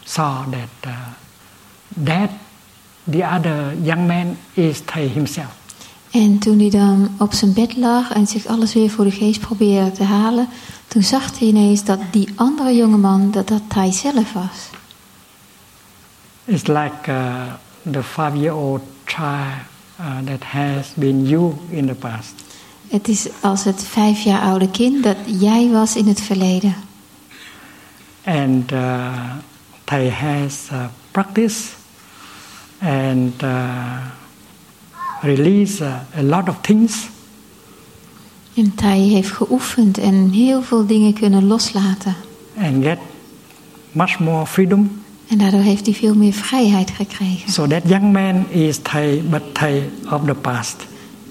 saw 0.04 0.44
that 0.50 0.86
uh, 0.86 1.14
that 2.04 2.30
the 3.06 3.22
other 3.24 3.74
young 3.82 4.06
man 4.06 4.36
is 4.54 4.80
Thầy 4.80 5.08
himself. 5.08 5.54
En 6.10 6.38
toen 6.38 6.58
hij 6.58 6.70
dan 6.70 7.10
op 7.18 7.32
zijn 7.32 7.52
bed 7.52 7.76
lag 7.76 8.12
en 8.12 8.26
zich 8.26 8.46
alles 8.46 8.74
weer 8.74 8.90
voor 8.90 9.04
de 9.04 9.10
geest 9.10 9.40
probeerde 9.40 9.92
te 9.92 10.04
halen, 10.04 10.48
toen 10.88 11.02
zag 11.02 11.38
hij 11.38 11.48
ineens 11.48 11.84
dat 11.84 11.98
die 12.10 12.28
andere 12.34 12.74
jongeman, 12.74 13.30
dat 13.30 13.48
dat 13.48 13.62
hij 13.68 13.92
zelf 13.92 14.32
was. 14.32 14.70
It's 16.44 16.66
like 16.66 17.10
uh, 17.10 17.42
the 17.90 18.02
five-year-old 18.02 18.80
child 19.06 19.62
uh, 20.00 20.18
that 20.24 20.42
has 20.42 20.92
been 20.94 21.26
you 21.26 21.52
in 21.70 21.86
the 21.86 21.94
past. 21.94 22.34
Het 22.88 23.08
is 23.08 23.28
als 23.40 23.64
het 23.64 23.84
vijf 23.84 24.22
jaar 24.22 24.40
oude 24.40 24.70
kind 24.70 25.02
dat 25.02 25.16
jij 25.26 25.68
was 25.68 25.96
in 25.96 26.06
het 26.06 26.20
verleden. 26.20 26.74
And 28.24 28.72
uh, 28.72 29.32
Thầy 29.84 30.10
has 30.10 30.68
uh, 30.72 30.84
practiced 31.10 31.76
and 32.78 33.42
uh, 33.42 33.96
released 35.20 35.80
uh, 35.80 35.94
a 36.18 36.22
lot 36.22 36.48
of 36.48 36.56
things. 36.60 37.08
En 38.54 38.72
hij 38.76 38.98
heeft 38.98 39.30
geoefend 39.30 39.98
en 39.98 40.30
heel 40.30 40.62
veel 40.62 40.86
dingen 40.86 41.12
kunnen 41.12 41.46
loslaten. 41.46 42.14
and 42.56 42.82
get 42.82 42.98
much 43.92 44.18
more 44.18 44.46
freedom. 44.46 45.04
En 45.28 45.38
daardoor 45.38 45.60
heeft 45.60 45.86
hij 45.86 45.94
veel 45.94 46.14
meer 46.14 46.32
vrijheid 46.32 46.90
gekregen. 46.90 47.52
So 47.52 47.66
that 47.66 47.82
young 47.86 48.12
man 48.12 48.48
is 48.48 48.78
Thai, 48.82 49.22
but 49.22 49.42
Thai 49.52 49.90
of 50.10 50.20
the 50.26 50.34
past. 50.34 50.76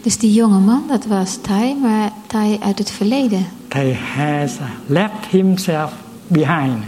Dus 0.01 0.17
die 0.17 0.33
jonge 0.33 0.59
man, 0.59 0.83
dat 0.87 1.05
was 1.05 1.37
Thai, 1.41 1.75
maar 1.81 2.11
Thai 2.27 2.57
uit 2.61 2.77
het 2.79 2.91
verleden. 2.91 3.45
Thai 3.67 3.93
has 4.15 4.51
left 4.85 5.25
himself 5.29 5.91
behind. 6.27 6.83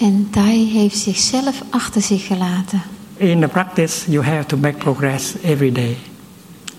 En 0.00 0.28
Thai 0.30 0.70
heeft 0.72 0.98
zichzelf 0.98 1.62
achter 1.70 2.02
zich 2.02 2.26
gelaten. 2.26 2.82
In 3.16 3.40
the 3.40 3.48
practice, 3.48 4.10
you 4.10 4.24
have 4.24 4.46
to 4.46 4.56
make 4.56 4.76
progress 4.78 5.34
every 5.42 5.72
day. 5.72 5.96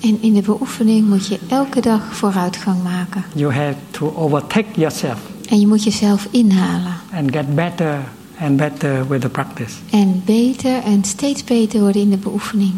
En 0.01 0.17
in 0.21 0.33
de 0.33 0.41
beoefening 0.41 1.07
moet 1.07 1.27
je 1.27 1.39
elke 1.49 1.81
dag 1.81 2.15
vooruitgang 2.15 2.83
maken. 2.83 3.23
You 3.35 3.53
have 3.53 3.75
to 3.91 4.13
overtake 4.15 4.65
yourself 4.75 5.17
En 5.49 5.59
je 5.59 5.67
moet 5.67 5.83
jezelf 5.83 6.27
inhalen. 6.31 6.93
and 7.13 7.31
get 7.31 7.55
better 7.55 7.99
and 8.39 8.57
better 8.57 9.07
with 9.07 9.21
the 9.21 9.29
practice. 9.29 9.73
En 9.89 10.21
beter 10.25 10.83
en 10.83 11.03
steeds 11.03 11.43
beter 11.43 11.79
worden 11.79 12.01
in 12.01 12.09
de 12.09 12.17
beoefening. 12.17 12.73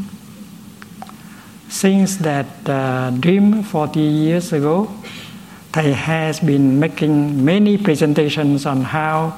Since 1.68 2.18
that 2.18 2.46
uh, 2.70 3.08
dream 3.20 3.64
40 3.64 4.00
years 4.00 4.54
ago, 4.54 4.88
Thai 5.70 5.94
has 5.94 6.40
been 6.40 6.80
making 6.80 7.44
many 7.44 7.78
presentations 7.78 8.66
on 8.66 8.84
how 8.84 9.34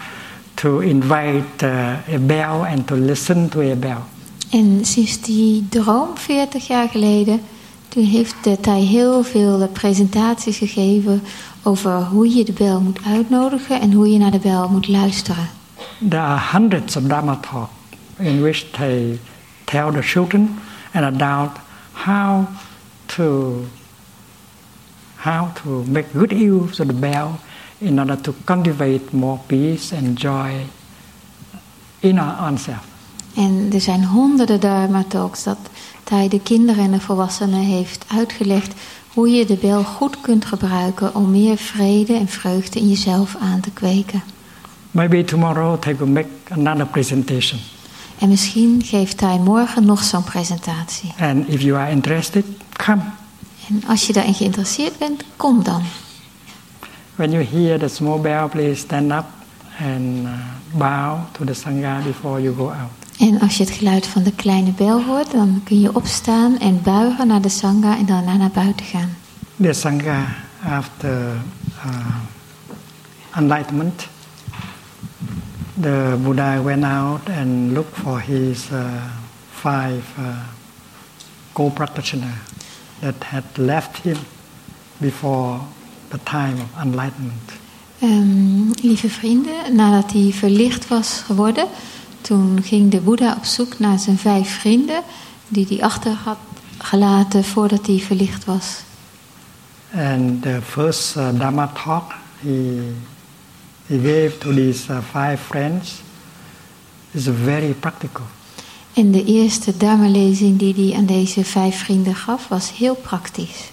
to 0.53 0.79
invite 0.79 1.63
uh, 1.63 2.13
a 2.13 2.19
bell 2.19 2.65
and 2.65 2.87
to 2.87 2.95
listen 2.95 3.49
to 3.49 3.61
a 3.61 3.75
bell. 3.75 4.03
En 4.49 4.85
sinds 4.85 5.21
die 5.21 5.65
droom 5.69 6.17
40 6.17 6.67
jaar 6.67 6.89
geleden, 6.89 7.41
toen 7.87 8.03
heeft 8.03 8.35
de 8.43 8.59
Thai 8.59 8.85
heel 8.85 9.23
veel 9.23 9.61
eh, 9.61 9.67
presentaties 9.71 10.57
gegeven 10.57 11.21
over 11.63 11.91
hoe 11.91 12.35
je 12.35 12.45
de 12.45 12.53
bel 12.53 12.81
moet 12.81 12.99
uitnodigen 13.05 13.81
en 13.81 13.93
hoe 13.93 14.11
je 14.11 14.17
naar 14.17 14.31
de 14.31 14.39
bel 14.39 14.69
moet 14.69 14.87
luisteren. 14.87 15.58
There 16.01 16.21
are 16.21 16.37
hundreds 16.37 16.95
of 16.95 17.07
Dharma 17.07 17.39
talks 17.41 17.73
in 18.19 18.41
which 18.41 18.71
they 18.71 19.19
tell 19.65 19.91
the 19.91 20.01
children 20.01 20.59
and 20.93 21.05
adults 21.05 21.59
how 21.93 22.47
to 23.07 23.65
how 25.15 25.51
to 25.63 25.83
make 25.87 26.13
good 26.13 26.31
use 26.31 26.79
of 26.79 26.87
the 26.87 26.93
bell 26.93 27.39
in 27.81 27.99
order 27.99 28.15
to 28.15 28.33
cultivate 28.45 29.13
more 29.13 29.39
peace 29.47 29.91
and 29.91 30.17
joy 30.17 30.65
in 31.99 32.19
our 32.19 32.57
self. 32.57 32.85
En 33.35 33.69
er 33.73 33.81
zijn 33.81 34.05
honderden 34.05 34.59
Dharma 34.59 35.03
talks 35.07 35.43
dat 35.43 35.57
Thai 36.03 36.27
de 36.27 36.39
kinderen 36.39 36.83
en 36.83 36.91
de 36.91 36.99
volwassenen 36.99 37.59
heeft 37.59 38.05
uitgelegd 38.07 38.73
hoe 39.13 39.29
je 39.29 39.45
de 39.45 39.55
bel 39.55 39.83
goed 39.83 40.21
kunt 40.21 40.45
gebruiken 40.45 41.15
om 41.15 41.31
meer 41.31 41.57
vrede 41.57 42.13
en 42.13 42.27
vreugde 42.27 42.79
in 42.79 42.89
jezelf 42.89 43.35
aan 43.35 43.59
te 43.59 43.71
kweken. 43.71 44.23
Maybe 44.91 45.23
tomorrow 45.23 45.79
they 45.79 45.95
will 45.95 46.07
make 46.07 46.27
another 46.49 46.85
presentation. 46.85 47.59
En 48.19 48.29
misschien 48.29 48.81
geeft 48.85 49.17
Thai 49.17 49.39
morgen 49.39 49.85
nog 49.85 50.03
zo'n 50.03 50.23
presentatie. 50.23 51.13
And 51.19 51.47
if 51.47 51.61
you 51.61 51.79
are 51.79 51.91
interested, 51.91 52.45
come. 52.85 53.01
En 53.69 53.83
als 53.87 54.07
je 54.07 54.13
daarin 54.13 54.33
geïnteresseerd 54.33 54.97
bent, 54.97 55.23
kom 55.35 55.63
dan. 55.63 55.81
When 57.15 57.31
you 57.31 57.43
hear 57.43 57.79
the 57.79 57.87
small 57.87 58.19
bell, 58.19 58.47
please 58.47 58.75
stand 58.75 59.11
up 59.11 59.25
and 59.79 60.25
uh, 60.25 60.29
bow 60.71 61.17
to 61.31 61.45
the 61.45 61.53
Sangha 61.53 62.01
before 62.03 62.41
you 62.41 62.55
go 62.55 62.69
out. 62.69 62.99
En 63.19 63.39
als 63.39 63.57
je 63.57 63.63
het 63.63 63.73
geluid 63.73 64.07
van 64.07 64.23
de 64.23 64.31
kleine 64.31 64.71
bel 64.71 65.03
hoort, 65.03 65.31
dan 65.31 65.61
kun 65.63 65.79
je 65.79 65.95
opstaan 65.95 66.59
en 66.59 66.81
buigen 66.83 67.27
naar 67.27 67.41
de 67.41 67.49
sangha 67.49 67.97
en 67.97 68.05
daarna 68.05 68.35
naar 68.35 68.49
buiten 68.49 68.85
gaan. 68.85 69.09
The 69.61 69.73
Sangha, 69.73 70.25
after 70.65 71.11
uh, 71.85 72.15
enlightenment, 73.35 74.07
the 75.79 76.17
Buddha 76.23 76.61
went 76.61 76.83
out 76.83 77.29
and 77.29 77.73
looked 77.73 77.95
for 77.95 78.19
his 78.19 78.71
uh, 78.71 79.09
five 79.51 80.03
uh, 80.19 80.43
co-practitioners 81.53 82.39
that 83.01 83.23
had 83.23 83.57
left 83.57 83.97
him 83.97 84.17
before 84.99 85.59
the 86.09 86.17
time 86.17 86.59
of 86.61 86.69
enlightenment. 86.81 87.51
Ehm, 87.99 88.71
lieve 88.81 89.09
vrienden, 89.09 89.75
nadat 89.75 90.11
hij 90.11 90.31
verlicht 90.33 90.87
was 90.87 91.21
geworden, 91.25 91.67
toen 92.21 92.63
ging 92.63 92.91
de 92.91 92.99
Boeddha 92.99 93.35
op 93.37 93.45
zoek 93.45 93.79
naar 93.79 93.99
zijn 93.99 94.17
vijf 94.17 94.59
vrienden 94.59 95.03
die 95.47 95.65
hij 95.69 95.81
achter 95.81 96.11
had 96.11 96.37
gelaten 96.77 97.43
voordat 97.43 97.87
hij 97.87 97.99
verlicht 97.99 98.45
was. 98.45 98.81
And 99.93 100.41
the 100.41 100.59
first 100.63 101.15
uh, 101.17 101.29
Dhamma 101.29 101.71
talk 101.83 102.13
he, 102.41 102.79
he 103.89 103.97
gave 103.97 104.37
to 104.39 104.53
these 104.53 104.89
uh, 104.89 105.01
five 105.01 105.39
friends 105.39 106.01
is 107.11 107.27
very 107.27 107.73
practical. 107.73 108.25
En 108.93 109.11
de 109.11 109.23
eerste 109.23 109.77
Dharma-lezing 109.77 110.59
die 110.59 110.73
hij 110.73 110.97
aan 110.97 111.05
deze 111.05 111.45
vijf 111.45 111.79
vrienden 111.79 112.15
gaf, 112.15 112.47
was 112.47 112.77
heel 112.77 112.95
praktisch. 112.95 113.71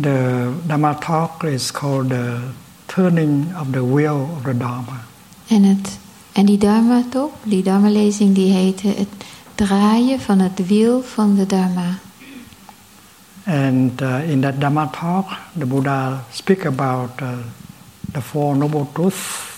The 0.00 0.50
Dhamma 0.66 0.94
talk 0.94 1.42
is 1.42 1.72
called 1.72 2.08
the 2.08 2.38
turning 2.86 3.46
of 3.60 3.66
the 3.70 3.92
wheel 3.92 4.28
of 4.36 4.42
the 4.42 4.56
Dharma. 4.56 5.04
En, 5.46 5.62
het, 5.62 5.98
en 6.32 6.44
die 6.44 6.58
Dharma-top, 6.58 7.32
die 7.42 7.62
Dharma-lezing, 7.62 8.34
die 8.34 8.52
heette 8.52 8.88
het 8.88 9.08
draaien 9.54 10.20
van 10.20 10.38
het 10.38 10.66
wiel 10.66 11.02
van 11.02 11.34
de 11.34 11.46
Dharma. 11.46 11.98
And 13.46 14.00
uh, 14.00 14.30
in 14.30 14.40
that 14.40 14.60
Dhamma 14.60 14.90
talk, 15.00 15.26
the 15.58 15.66
Buddha 15.66 16.24
speak 16.32 16.66
about 16.66 17.10
uh, 17.22 17.28
the 18.14 18.22
Four 18.22 18.56
Noble 18.56 18.86
Truths 18.92 19.52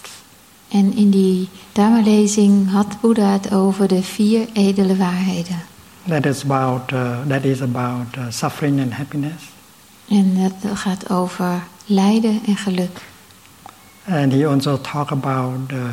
En 0.68 0.96
in 0.96 1.10
die 1.10 1.48
Dharma-lezing 1.72 2.70
had 2.70 3.00
Boeddha 3.00 3.32
het 3.32 3.52
over 3.52 3.88
de 3.88 4.02
vier 4.02 4.48
edele 4.52 4.96
waarheden. 4.96 5.62
that 6.08 6.26
is 6.26 6.42
about, 6.42 6.92
uh, 6.92 7.26
that 7.28 7.44
is 7.44 7.60
about 7.60 8.16
uh, 8.18 8.24
suffering 8.28 8.80
and 8.80 8.92
happiness. 8.92 9.42
En 10.08 10.34
dat 10.34 10.78
gaat 10.78 11.10
over 11.10 11.62
lijden 11.86 12.40
en 12.46 12.56
geluk. 12.56 13.00
And 14.08 14.32
he 14.32 14.46
also 14.46 14.80
talk 14.80 15.10
about 15.10 15.68
the 15.68 15.90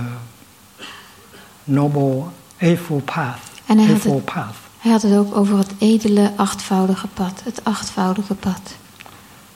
noble 1.64 2.24
eightfold 2.58 3.06
path. 3.06 3.40
En 3.66 3.78
hij 3.78 3.86
had, 3.86 3.96
eightfold 3.96 4.26
het, 4.26 4.34
path. 4.34 4.56
hij 4.78 4.92
had 4.92 5.02
het 5.02 5.16
ook 5.16 5.36
over 5.36 5.58
het 5.58 5.72
edele 5.78 6.32
achtvoudige 6.36 7.08
pad. 7.08 7.42
Het 7.44 7.64
achtvoudige 7.64 8.34
pad. 8.36 8.76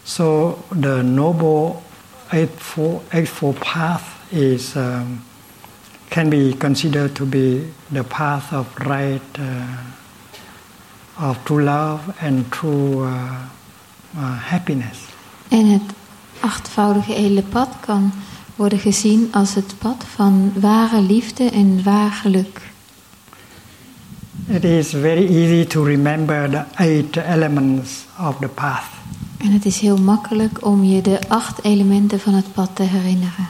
So 0.04 0.58
the 0.80 1.02
noble 1.04 1.76
eightfold, 2.32 3.04
eightfold 3.12 3.60
path 3.60 4.04
is 4.32 4.76
um, 4.76 5.22
can 6.10 6.30
be 6.30 6.54
considered 6.54 7.16
to 7.16 7.26
be 7.26 7.64
the 7.92 8.04
path 8.04 8.54
of 8.54 8.68
right, 8.80 9.22
uh, 9.40 9.78
of 11.30 11.38
true 11.46 11.64
love 11.64 12.16
and 12.22 12.52
true 12.52 13.04
uh, 13.04 13.48
uh, 14.18 14.40
happiness. 14.40 14.98
En 15.50 15.66
het 15.66 15.94
achtvoudige 16.40 17.16
edele 17.16 17.44
pad 17.44 17.70
kan 17.80 18.12
worden 18.56 18.80
gezien 18.80 19.28
als 19.32 19.56
het 19.56 19.76
pad 19.78 20.06
van 20.16 20.52
ware 20.60 21.02
liefde 21.02 21.50
en 21.50 21.84
waar 21.84 22.12
geluk. 22.12 22.62
It 24.48 24.64
is 24.64 24.90
very 24.90 25.28
easy 25.28 25.66
to 25.66 25.84
remember 25.84 26.50
the 26.50 26.64
eight 26.76 27.18
elements 27.18 28.06
of 28.20 28.38
the 28.40 28.48
path. 28.48 28.97
En 29.38 29.52
het 29.52 29.66
is 29.66 29.80
heel 29.80 29.98
makkelijk 29.98 30.66
om 30.66 30.84
je 30.84 31.02
de 31.02 31.20
acht 31.28 31.64
elementen 31.64 32.20
van 32.20 32.34
het 32.34 32.54
pad 32.54 32.70
te 32.74 32.84
herinneren. 32.84 33.48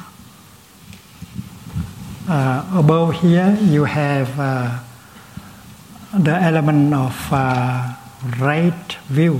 Uh, 2.29 2.75
above 2.75 3.27
here, 3.27 3.69
you 3.69 3.87
have 3.87 4.41
uh, 4.41 4.73
the 6.23 6.37
element 6.37 6.95
of 6.95 7.29
uh, 7.31 7.89
right 8.39 8.97
view. 9.11 9.35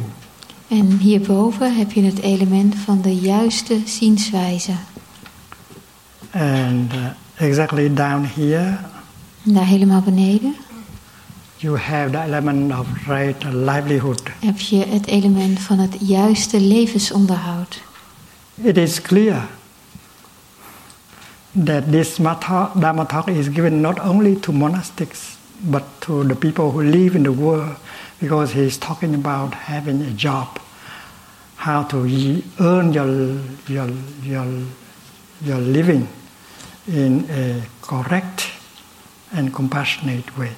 En 0.67 0.97
hierboven 0.97 1.75
heb 1.77 1.91
je 1.91 2.03
het 2.03 2.19
element 2.19 2.75
van 2.75 3.01
de 3.01 3.15
juiste 3.15 3.81
zienswijze. 3.85 4.71
And 6.31 6.93
exactly 7.35 7.93
down 7.93 8.29
here, 8.35 8.77
En 9.43 9.53
daar 9.53 9.65
helemaal 9.65 10.01
beneden 10.01 10.55
you 11.59 11.75
have 11.75 12.11
the 12.11 12.19
element 12.19 12.71
of 12.71 12.87
right 13.07 13.43
livelihood. 13.43 14.21
heb 14.39 14.59
je 14.59 14.85
het 14.85 15.07
element 15.07 15.59
van 15.59 15.79
het 15.79 15.95
juiste 15.99 16.59
levensonderhoud. 16.59 17.81
It 18.55 18.77
is 18.77 19.01
clear 19.01 19.47
that 21.65 21.91
this 21.91 22.17
Dhamma 22.17 23.05
talk 23.05 23.27
is 23.27 23.47
given 23.47 23.81
not 23.81 23.99
only 23.99 24.39
to 24.39 24.51
monastics 24.51 25.37
but 25.59 25.83
to 25.99 26.23
the 26.23 26.35
people 26.35 26.71
who 26.71 26.83
live 26.83 27.15
in 27.15 27.23
the 27.23 27.31
world 27.31 27.75
because 28.19 28.53
he 28.53 28.65
is 28.65 28.77
talking 28.77 29.13
about 29.13 29.53
having 29.53 30.01
a 30.01 30.11
job, 30.11 30.59
how 31.55 31.83
to 31.83 31.97
earn 32.59 32.93
your, 32.93 33.39
your, 33.67 33.89
your, 34.23 34.45
your 35.41 35.57
living 35.57 36.07
in 36.87 37.25
a 37.29 37.61
correct 37.81 38.47
and 39.33 39.53
compassionate 39.53 40.37
way. 40.37 40.51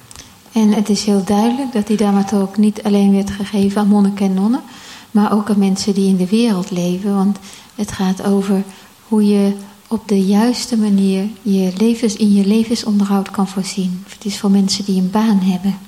En 0.52 0.72
het 0.72 0.88
is 0.88 1.04
heel 1.04 1.24
duidelijk 1.24 1.72
dat 1.72 1.86
die 1.86 1.96
Dhamma 1.96 2.24
Talk 2.24 2.56
niet 2.56 2.82
alleen 2.82 3.12
werd 3.12 3.30
gegeven 3.30 3.80
aan 3.80 3.88
monniken 3.88 4.26
en 4.26 4.34
nonnen, 4.34 4.62
maar 5.10 5.32
ook 5.32 5.50
aan 5.50 5.58
mensen 5.58 5.94
die 5.94 6.08
in 6.08 6.16
de 6.16 6.28
wereld 6.28 6.70
leven. 6.70 7.14
Want 7.14 7.38
het 7.74 7.92
gaat 7.92 8.22
over 8.22 8.62
hoe 9.08 9.26
je 9.26 9.56
op 9.88 10.08
de 10.08 10.24
juiste 10.26 10.76
manier 10.76 11.28
je 11.42 11.72
levens, 11.76 12.16
in 12.16 12.32
je 12.32 12.46
levensonderhoud 12.46 13.30
kan 13.30 13.48
voorzien. 13.48 14.04
Het 14.08 14.24
is 14.24 14.38
voor 14.38 14.50
mensen 14.50 14.84
die 14.84 15.00
een 15.00 15.10
baan 15.10 15.40
hebben. 15.40 15.78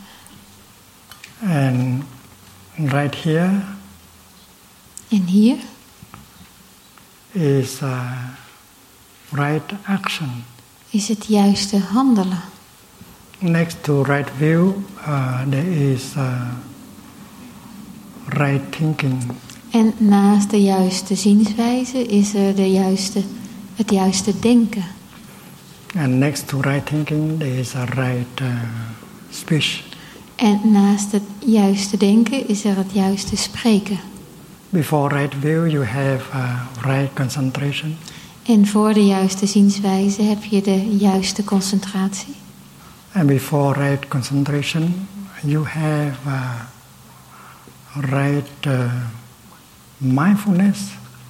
And 1.45 2.05
right 2.77 3.23
here 3.23 3.63
En 5.13 5.27
hier 5.27 5.57
is 7.33 7.81
uh, 7.83 8.13
right 9.31 9.73
action. 9.85 10.45
is 10.91 11.09
het 11.09 11.27
juiste 11.27 11.79
handelen. 11.79 12.41
Next 13.43 13.83
to 13.83 14.05
right 14.05 14.31
view, 14.39 14.85
uh, 15.07 15.45
there 15.51 15.93
is 15.93 16.15
uh, 16.17 16.55
right 18.27 18.73
thinking. 18.73 19.23
En 19.71 19.93
naast 19.97 20.51
de 20.51 20.63
juiste 20.63 21.15
zienswijze 21.15 22.07
is 22.07 22.35
er 22.35 22.55
de 22.55 22.71
juiste, 22.71 23.23
het 23.75 23.91
juiste 23.91 24.39
denken. 24.41 24.85
And 25.97 26.09
next 26.09 26.49
to 26.49 26.61
right 26.61 26.87
thinking, 26.87 27.39
there 27.39 27.59
is 27.59 27.75
a 27.75 27.85
right 27.85 28.41
uh, 28.41 28.49
speech. 29.31 29.83
En 30.37 30.61
naast 30.65 31.13
het 31.13 31.23
juiste 31.39 31.97
denken 31.97 32.49
is 32.49 32.65
er 32.65 32.77
het 32.77 32.93
juiste 32.93 33.37
spreken. 33.37 33.99
Before 34.69 35.17
right 35.17 35.35
view, 35.41 35.71
you 35.71 35.85
have 35.85 36.23
right 36.81 37.13
concentration. 37.15 37.97
En 38.47 38.67
voor 38.67 38.93
de 38.93 39.07
juiste 39.07 39.47
zienswijze 39.47 40.23
heb 40.23 40.45
je 40.45 40.63
de 40.63 40.97
juiste 40.97 41.45
concentratie. 41.45 42.35
And 43.15 43.29
before 43.29 43.75
right 43.75 44.09
concentration, 44.09 45.07
you 45.45 45.65
have 45.65 46.17
uh, 46.27 46.65
right 47.95 48.67
uh, 48.67 48.93
mindfulness. 49.97 50.79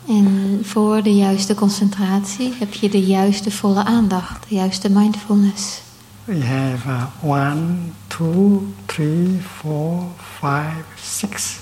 En 0.09 0.61
voor 0.63 1.03
de 1.03 1.15
juiste 1.15 1.55
concentratie 1.55 2.53
heb 2.59 2.75
je 2.75 2.89
de 2.89 3.03
juiste 3.03 3.51
volle 3.51 3.85
aandacht, 3.85 4.49
de 4.49 4.55
juiste 4.55 4.91
mindfulness. 4.91 5.81
We 6.25 6.45
have 6.45 6.89
uh, 6.89 7.05
one, 7.23 7.75
two, 8.07 8.63
three, 8.87 9.41
four, 9.61 10.03
five, 10.39 10.85
six. 10.97 11.59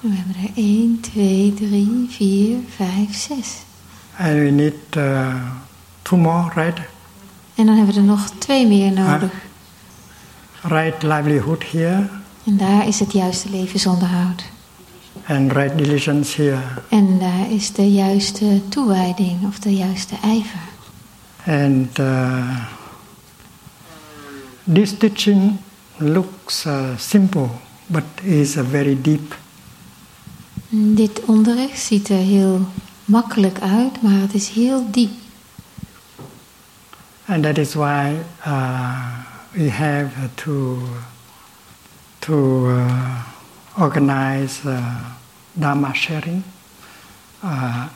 We 0.00 0.08
hebben 0.12 0.34
er 0.42 0.50
1, 0.54 1.00
2, 1.00 1.54
3, 1.54 2.06
4, 2.10 2.56
5, 2.76 3.14
6. 3.14 3.64
And 4.18 4.34
we 4.34 4.50
need 4.50 4.74
uh, 4.96 5.34
two 6.02 6.18
more, 6.18 6.50
right? 6.54 6.78
En 7.54 7.66
dan 7.66 7.76
hebben 7.76 7.94
we 7.94 8.00
er 8.00 8.06
nog 8.06 8.30
twee 8.38 8.66
meer 8.66 8.92
nodig. 8.92 9.30
Right 10.68 11.02
livelihood 11.02 11.62
here 11.70 12.08
En 12.44 12.56
daar 12.56 12.86
is 12.88 13.00
het 13.00 13.12
juiste 13.12 13.50
levensonderhoud. 13.50 14.44
and 15.28 15.52
right 15.52 15.78
diligence 15.78 16.42
here. 16.42 16.62
En 16.88 17.18
daar 17.18 17.50
is 17.50 17.72
de 17.72 17.92
juiste 17.92 18.60
toewijding 18.68 19.46
of 19.46 19.58
de 19.58 19.74
juiste 19.74 20.14
ijver. 20.22 20.60
And 21.46 21.98
uh, 21.98 22.56
this 24.72 24.96
teaching 24.98 25.56
looks 25.96 26.66
uh, 26.66 26.88
simple, 26.98 27.48
but 27.86 28.02
is 28.22 28.56
uh, 28.56 28.62
very 28.70 28.98
deep. 29.02 29.36
Dit 30.68 31.20
onderricht 31.24 31.80
ziet 31.80 32.08
er 32.08 32.16
heel 32.16 32.66
makkelijk 33.04 33.60
uit, 33.60 34.02
maar 34.02 34.20
het 34.20 34.34
is 34.34 34.48
heel 34.48 34.86
diep. 34.90 35.10
And 37.26 37.42
that 37.42 37.58
is 37.58 37.74
why 37.74 38.12
uh, 38.46 39.08
we 39.56 39.70
have 39.70 40.12
to 40.34 40.78
to 42.20 42.68
uh, 42.68 43.22
organize 43.78 44.60
uh, 44.66 44.78
Dharma 45.52 45.94
sharing 45.94 46.44
uh, 47.42 47.88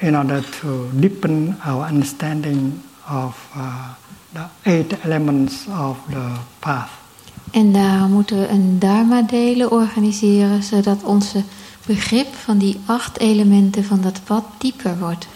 in 0.00 0.16
order 0.16 0.42
to 0.60 0.90
deepen 0.92 1.56
our 1.64 1.88
understanding 1.88 2.82
of 3.08 3.48
uh, 3.56 3.94
the 4.32 4.44
eight 4.64 4.92
elements 5.04 5.66
of 5.68 5.96
the 6.10 6.36
path. 6.58 6.90
En 7.50 7.72
daarom 7.72 8.10
moeten 8.10 8.40
we 8.40 8.48
een 8.48 8.78
Dharma-delen 8.78 9.70
organiseren, 9.70 10.62
zodat 10.62 11.02
onze 11.02 11.42
begrip 11.86 12.34
van 12.34 12.58
die 12.58 12.80
acht 12.86 13.18
elementen 13.18 13.84
van 13.84 14.00
dat 14.00 14.20
pad 14.24 14.44
dieper 14.58 14.98
wordt. 14.98 15.26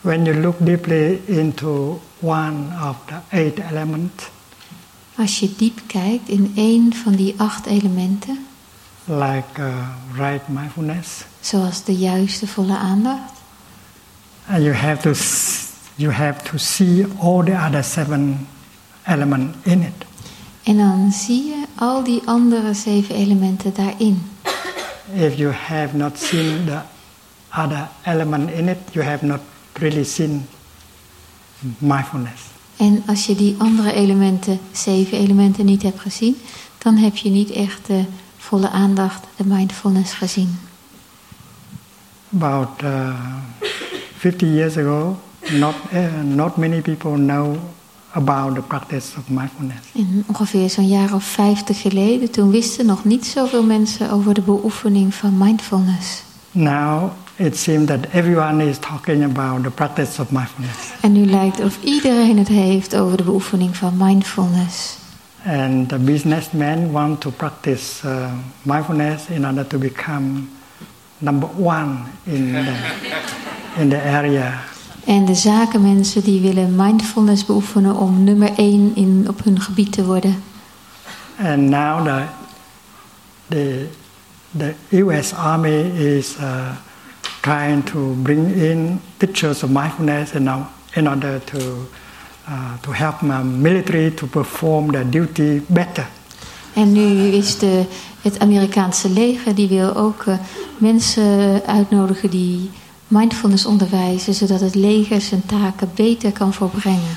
When 0.00 0.24
you 0.24 0.40
look 0.40 0.56
deeply 0.58 1.20
into 1.26 2.00
one 2.22 2.72
of 2.88 2.96
the 3.06 3.36
eight 3.36 3.58
elements, 3.58 4.24
Als 5.16 5.38
je 5.38 5.56
diep 5.56 5.80
kijkt 5.86 6.28
in 6.28 6.52
één 6.56 6.94
van 6.94 7.12
die 7.14 7.34
acht 7.36 7.66
elementen, 7.66 8.46
like 9.04 9.60
uh, 9.60 9.88
right 10.16 10.48
mindfulness, 10.48 11.24
zoals 11.40 11.84
de 11.84 11.96
juiste 11.96 12.46
volle 12.46 12.76
aandacht, 12.76 13.32
and 14.48 14.62
you 14.62 14.74
have 14.74 15.02
to 15.02 15.12
you 15.96 16.12
have 16.12 16.42
to 16.50 16.56
see 16.58 17.06
all 17.20 17.44
the 17.44 17.64
other 17.66 17.84
seven 17.84 18.46
elements 19.06 19.56
in 19.62 19.82
it. 19.82 20.06
en 20.62 20.76
dan 20.76 21.12
zie 21.12 21.44
je 21.44 21.64
al 21.74 22.02
die 22.04 22.22
andere 22.24 22.74
zeven 22.74 23.14
elementen 23.14 23.74
daarin. 23.74 24.22
If 25.14 25.34
you 25.36 25.52
have 25.52 25.96
not 25.96 26.18
seen 26.18 26.64
the 26.64 26.78
other 27.60 27.88
element 28.02 28.50
in 28.50 28.68
it, 28.68 28.78
you 28.92 29.04
have 29.04 29.26
not 29.26 29.40
really 29.72 30.04
seen 30.04 30.46
mindfulness. 31.78 32.42
En 32.76 33.02
als 33.06 33.26
je 33.26 33.34
die 33.34 33.54
andere 33.58 33.92
elementen, 33.92 34.58
zeven 34.72 35.18
elementen, 35.18 35.64
niet 35.64 35.82
hebt 35.82 36.00
gezien, 36.00 36.36
dan 36.78 36.96
heb 36.96 37.16
je 37.16 37.30
niet 37.30 37.50
echt 37.50 37.86
de 37.86 38.04
volle 38.36 38.70
aandacht, 38.70 39.26
de 39.36 39.44
mindfulness 39.44 40.12
gezien. 40.12 40.58
About 42.34 42.82
uh, 42.84 43.14
50 44.16 44.48
years 44.48 44.76
ago, 44.76 45.18
not 45.50 45.74
uh, 45.92 46.34
not 46.34 46.56
many 46.56 46.80
people 46.80 47.14
know 47.14 47.56
about 48.10 48.54
the 48.54 48.62
practice 48.62 49.18
of 49.18 49.28
mindfulness. 49.28 49.80
En 49.94 50.24
ongeveer 50.26 50.70
zo'n 50.70 50.88
jaar 50.88 51.14
of 51.14 51.24
vijftig 51.24 51.80
geleden, 51.80 52.30
toen 52.30 52.50
wisten 52.50 52.86
nog 52.86 53.04
niet 53.04 53.26
zoveel 53.26 53.64
mensen 53.64 54.10
over 54.10 54.34
de 54.34 54.40
beoefening 54.42 55.14
van 55.14 55.38
mindfulness. 55.38 56.22
Now 56.50 57.10
it 57.42 57.56
seems 57.56 57.86
that 57.86 58.14
everyone 58.14 58.60
is 58.60 58.78
talking 58.78 59.24
about 59.24 59.62
the 59.62 59.70
practice 59.70 60.20
of 60.20 60.30
mindfulness. 60.30 60.92
En 61.00 61.12
nu 61.12 61.24
lijkt 61.24 61.60
of 61.60 61.82
iedereen 61.82 62.38
het 62.38 62.48
heeft 62.48 62.96
over 62.96 63.16
de 63.16 63.22
beoefening 63.22 63.76
van 63.76 63.96
mindfulness. 63.96 64.96
And 65.46 65.88
the 65.88 65.98
businessmen 65.98 66.92
want 66.92 67.20
to 67.20 67.30
practice 67.30 68.08
uh, 68.08 68.32
mindfulness 68.62 69.26
in 69.26 69.46
order 69.46 69.66
to 69.66 69.78
become 69.78 70.48
number 71.18 71.48
one 71.56 71.96
in 72.24 72.52
the, 72.52 72.74
in 73.80 73.88
the 73.88 74.02
area. 74.02 74.60
En 75.04 75.24
de 75.24 75.34
zakenmensen 75.34 76.22
die 76.22 76.40
willen 76.40 76.76
mindfulness 76.76 77.46
beoefenen 77.46 77.96
om 77.96 78.24
nummer 78.24 78.52
één 78.56 78.92
in, 78.94 79.24
op 79.28 79.44
hun 79.44 79.60
gebied 79.60 79.92
te 79.92 80.04
worden. 80.04 80.42
And 81.38 81.58
now 81.58 82.04
the, 82.04 82.24
the, 83.48 83.86
the 84.56 84.74
US 84.90 85.32
Army 85.34 85.80
is 86.16 86.36
uh, 86.40 86.70
trying 87.42 87.84
to 87.84 88.14
bring 88.22 88.54
in 88.54 89.00
pictures 89.16 89.62
of 89.62 89.70
mindfulness 89.70 90.32
in, 90.32 90.48
our, 90.48 90.66
in 90.94 91.08
order 91.08 91.40
to, 91.44 91.58
uh, 92.48 92.78
to 92.80 92.92
help 92.92 93.22
my 93.22 93.42
military 93.42 94.10
to 94.10 94.26
perform 94.26 94.92
their 94.92 95.10
duty 95.10 95.62
better. 95.66 96.06
En 96.74 96.92
nu 96.92 97.32
is 97.32 97.58
de, 97.58 97.84
het 98.22 98.38
Amerikaanse 98.38 99.10
leger 99.10 99.54
die 99.54 99.68
wil 99.68 99.96
ook 99.96 100.24
uh, 100.24 100.34
mensen 100.78 101.62
uitnodigen 101.66 102.30
die 102.30 102.70
mindfulness 103.08 103.66
onderwijzen, 103.66 104.34
zodat 104.34 104.60
het 104.60 104.74
leger 104.74 105.20
zijn 105.20 105.46
taken 105.46 105.90
beter 105.94 106.32
kan 106.32 106.52
volbrengen. 106.52 107.16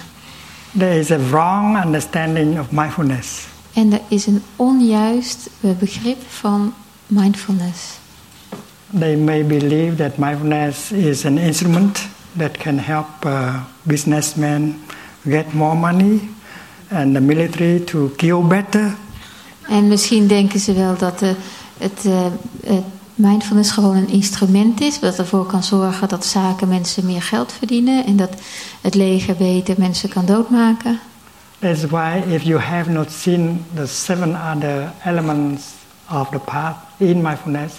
There 0.78 1.00
is 1.00 1.12
a 1.12 1.18
wrong 1.30 1.86
understanding 1.86 2.60
of 2.60 2.72
mindfulness. 2.72 3.48
En 3.74 3.94
er 3.94 4.02
is 4.08 4.26
een 4.26 4.42
onjuist 4.56 5.50
begrip 5.80 6.18
van 6.28 6.74
mindfulness. 7.08 8.00
They 8.90 9.16
may 9.16 9.44
believe 9.44 9.96
that 9.96 10.18
mindfulness 10.18 10.92
is 10.92 11.26
an 11.26 11.38
instrument 11.38 12.08
that 12.38 12.58
can 12.58 12.78
help 12.78 13.08
uh, 13.26 13.64
businessmen 13.82 14.84
get 15.24 15.54
more 15.54 15.76
money 15.76 16.30
and 16.90 17.16
the 17.16 17.22
military 17.22 17.80
to 17.80 18.12
kill 18.18 18.42
better. 18.48 18.96
En 19.68 19.88
misschien 19.88 20.28
denken 20.28 20.60
ze 20.60 20.74
wel 20.74 20.98
dat 20.98 21.20
de, 21.20 21.36
het, 21.78 22.06
uh, 22.06 22.26
het 22.66 22.84
mindfulness 23.16 23.72
gewoon 23.72 23.96
een 23.96 24.10
instrument 24.10 24.82
is, 24.82 25.00
dat 25.00 25.20
ervoor 25.20 25.46
kan 25.46 25.64
zorgen 25.64 26.08
dat 26.08 26.26
zaken 26.26 26.68
mensen 26.68 27.06
meer 27.06 27.22
geld 27.22 27.52
verdienen 27.52 28.06
en 28.06 28.16
dat 28.16 28.30
het 28.82 28.96
leger 28.96 29.36
beter 29.36 29.76
mensen 29.78 30.10
kan 30.10 30.26
doodmaken. 30.26 31.00
That's 31.60 31.84
why 31.84 32.24
if 32.28 32.44
you 32.44 32.60
have 32.60 32.90
not 32.90 33.12
seen 33.12 33.66
the 33.74 33.88
seven 33.88 34.36
other 34.54 34.92
elements 35.06 35.64
of 36.12 36.30
the 36.30 36.40
path 36.40 36.76
in 36.98 37.22
mindfulness, 37.22 37.74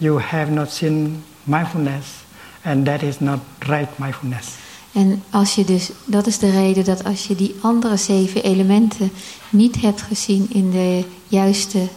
you 0.00 0.18
have 0.18 0.50
not 0.50 0.70
seen 0.70 1.22
mindfulness 1.44 2.24
and 2.64 2.86
that 2.86 3.02
is 3.02 3.20
not 3.20 3.40
right 3.58 3.98
mindfulness. 3.98 4.56
En 4.92 5.22
als 5.30 5.54
je 5.54 5.64
dus, 5.64 5.90
dat 6.04 6.26
is 6.26 6.38
de 6.38 6.50
reden 6.50 6.84
dat 6.84 7.04
als 7.04 7.26
je 7.26 7.34
die 7.34 7.56
andere 7.60 7.96
zeven 7.96 8.42
elementen 8.42 9.12
niet 9.50 9.80
hebt 9.80 10.02
gezien 10.02 10.46
in 10.52 10.70
de 10.70 11.04
juiste 11.28 11.88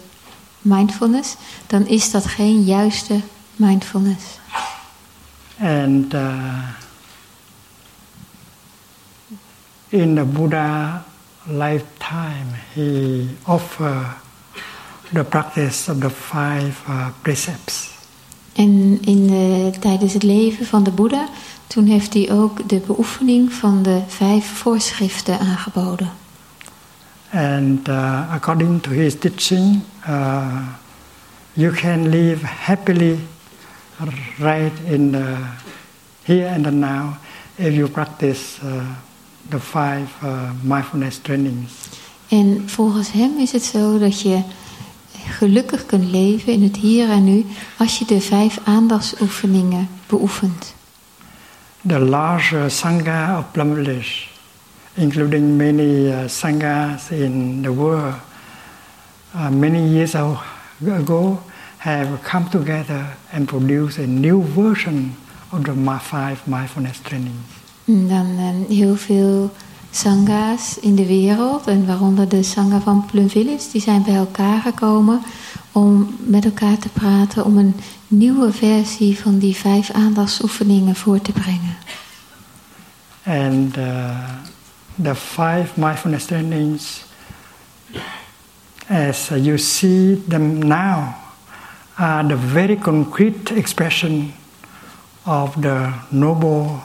mindfulness, 0.62 1.36
dan 1.68 1.88
is 1.88 2.12
dat 2.12 2.26
geen 2.26 2.64
juiste 2.64 3.20
mindfulness. 3.56 4.24
And 5.60 6.14
uh, 6.14 6.68
in 9.89 10.16
the 10.16 10.24
Buddha 10.24 11.04
lifetime, 11.45 12.54
he 12.74 13.28
offered 13.43 14.06
the 15.14 15.24
practice 15.24 15.91
of 15.91 15.99
the 15.99 16.10
five 16.10 16.84
uh, 16.88 17.10
precepts. 17.22 17.93
En 18.54 18.97
in 19.01 19.28
de, 19.28 19.72
tijdens 19.80 20.14
het 20.14 20.24
leven 20.24 20.66
van 20.66 20.84
de 20.84 20.91
Boeddha, 20.91 21.28
toen 21.68 21.86
heeft 21.86 22.14
hij 22.14 22.32
ook 22.32 22.70
de 22.70 22.82
beoefening 22.88 23.54
van 23.54 23.84
de 23.84 24.01
vijf 24.08 24.45
voorschriften 24.45 25.39
aangeboden. 25.39 26.12
And 27.32 27.88
uh, 27.88 28.32
according 28.32 28.82
to 28.82 28.91
his 28.91 29.16
teaching, 29.20 29.82
uh, 30.08 30.68
you 31.54 31.74
can 31.74 32.10
live 32.10 32.45
happily 32.45 33.18
right 34.38 34.80
in 34.86 35.12
the 35.12 35.36
here 36.24 36.49
and 36.56 36.64
the 36.64 36.72
now 36.72 37.14
if 37.56 37.74
you 37.74 37.88
practice 37.88 38.60
uh, 38.64 38.72
the 39.49 39.60
five 39.60 40.08
uh, 40.24 40.51
mindfulness 40.62 41.20
trainings. 41.22 41.72
En 42.28 42.64
volgens 42.66 43.12
hem 43.12 43.38
is 43.38 43.51
het 43.51 43.64
zo 43.64 43.99
dat 43.99 44.22
je 44.22 44.41
gelukkig 45.28 45.86
kunt 45.86 46.11
leven 46.11 46.53
in 46.53 46.63
het 46.63 46.78
hier 46.78 47.09
en 47.09 47.24
nu 47.24 47.45
als 47.78 47.99
je 47.99 48.05
de 48.05 48.21
vijf 48.21 48.59
aandachtsoefeningen 48.63 49.88
beoefent. 50.07 50.74
The 51.88 51.99
large 51.99 52.69
Sangha 52.69 53.38
of 53.38 53.51
Plum 53.51 53.76
Village, 53.76 54.28
including 54.93 55.57
many 55.57 56.07
uh, 56.07 56.28
Sanghas 56.28 57.09
in 57.09 57.59
the 57.61 57.74
world, 57.74 58.15
uh, 59.36 59.49
many 59.49 59.89
years 59.89 60.15
ago, 60.15 61.39
have 61.78 62.07
come 62.21 62.49
together 62.49 63.05
and 63.34 63.47
produced 63.47 63.97
a 63.97 64.07
new 64.07 64.43
version 64.55 65.15
of 65.51 65.63
the 65.63 65.99
five 65.99 66.47
mindfulness 66.47 66.99
trainings. 66.99 67.61
En 67.86 68.07
Dan 68.07 68.38
eh, 68.38 68.78
heel 68.78 68.95
veel 68.95 69.51
sanghas 69.96 70.80
in 70.80 70.96
de 70.96 71.06
wereld, 71.06 71.68
en 71.68 71.86
waaronder 71.86 72.30
de 72.30 72.44
sangha 72.44 72.80
van 72.80 73.06
Plum 73.06 73.30
Village, 73.30 73.72
die 73.72 73.82
zijn 73.82 74.04
bij 74.04 74.16
elkaar 74.16 74.62
gekomen 74.62 75.22
om 75.72 76.16
met 76.20 76.46
elkaar 76.46 76.78
te 76.78 76.89
praten, 76.89 77.46
om 77.46 77.58
een 77.58 77.76
nieuwe 78.08 78.54
versie 78.54 79.20
van 79.20 79.38
die 79.38 79.56
vijf 79.56 79.91
aandachtsoefeningen 79.91 80.96
voor 80.96 81.22
te 81.22 81.32
brengen. 81.32 81.76
And 83.26 83.78
uh, 83.78 84.30
the 85.02 85.16
five 85.16 85.68
mindfulness 85.74 86.26
trainings, 86.26 87.06
as 88.89 89.28
you 89.28 89.58
see 89.58 90.24
them 90.28 90.58
now, 90.58 91.16
are 91.94 92.28
the 92.28 92.38
very 92.38 92.76
concrete 92.76 93.54
expression 93.56 94.34
of 95.24 95.56
the 95.62 95.89
noble 96.10 96.80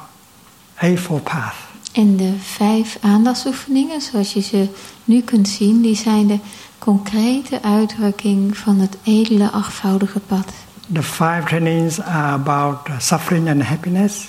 Eightfold 0.80 1.24
Path. 1.24 1.67
En 1.98 2.16
de 2.16 2.34
vijf 2.38 2.98
aandachtsoefeningen, 3.00 4.00
zoals 4.00 4.32
je 4.32 4.40
ze 4.40 4.68
nu 5.04 5.20
kunt 5.20 5.48
zien, 5.48 5.80
die 5.82 5.96
zijn 5.96 6.26
de 6.26 6.38
concrete 6.78 7.62
uitdrukking 7.62 8.56
van 8.56 8.78
het 8.78 8.96
edele 9.02 9.50
achtvoudige 9.50 10.20
pad. 10.20 10.52
The 10.92 11.02
five 11.02 11.42
trainings 11.44 12.00
are 12.00 12.32
about 12.32 12.78
suffering 12.98 13.48
and 13.48 13.62
happiness. 13.62 14.26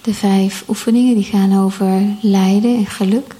De 0.00 0.14
vijf 0.14 0.64
oefeningen 0.68 1.14
die 1.14 1.24
gaan 1.24 1.58
over 1.58 2.02
lijden 2.20 2.76
en 2.76 2.86
geluk. 2.86 3.34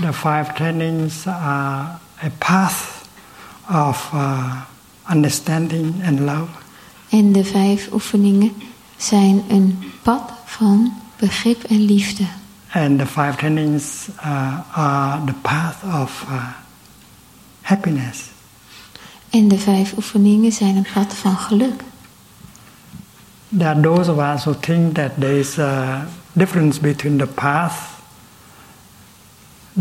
The 0.00 0.12
five 0.12 0.50
trainings 0.54 1.26
are 1.26 1.88
a 2.24 2.30
path 2.38 2.74
of 3.68 4.10
uh, 4.14 4.56
understanding 5.12 5.94
and 6.06 6.18
love. 6.18 6.50
En 7.08 7.32
de 7.32 7.44
vijf 7.44 7.88
oefeningen 7.92 8.52
zijn 8.96 9.42
een 9.48 9.78
pad 10.02 10.22
van 10.44 10.92
begrip 11.16 11.62
en 11.62 11.84
liefde. 11.84 12.24
And 12.72 12.98
the 12.98 13.06
five 13.06 13.36
trainings 13.36 14.08
uh, 14.24 14.60
are 14.72 15.24
the 15.24 15.34
path 15.42 15.84
of 15.84 16.24
uh, 16.28 16.52
happiness. 17.60 18.30
En 19.30 19.48
de 19.48 19.58
vijf 19.58 19.96
oefeningen 19.96 20.52
zijn 20.52 20.76
een 20.76 20.86
pad 20.94 21.14
van 21.14 21.36
geluk. 21.36 21.82
There 23.58 23.70
are 23.70 23.80
those 23.80 24.12
of 24.12 24.18
us 24.18 24.44
who 24.44 24.54
think 24.60 24.94
that 24.94 25.10
there 25.18 25.38
is 25.38 25.58
a 25.58 26.06
difference 26.32 26.80
between 26.80 27.18
the 27.18 27.26
path 27.26 27.74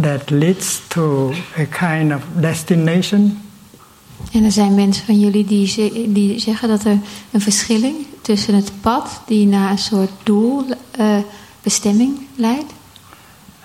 that 0.02 0.30
leads 0.30 0.82
to 0.88 1.34
a 1.58 1.66
kind 1.66 2.14
of 2.14 2.24
destination 2.34 3.42
En 4.32 4.44
er 4.44 4.52
zijn 4.52 4.76
mensen 4.76 5.06
van 5.06 5.20
jullie 5.20 5.46
die, 5.46 5.92
die 6.12 6.40
zeggen 6.40 6.68
dat 6.68 6.84
er 6.84 6.98
een 7.32 7.42
verschilling 7.42 7.96
tussen 8.22 8.56
het 8.56 8.72
pad 8.82 9.22
die 9.26 9.48
naar 9.48 9.72
een 9.72 9.78
soort 9.78 10.12
doel, 10.24 10.66
eh, 10.92 11.18
bestemming 11.62 12.20
leidt. 12.36 12.74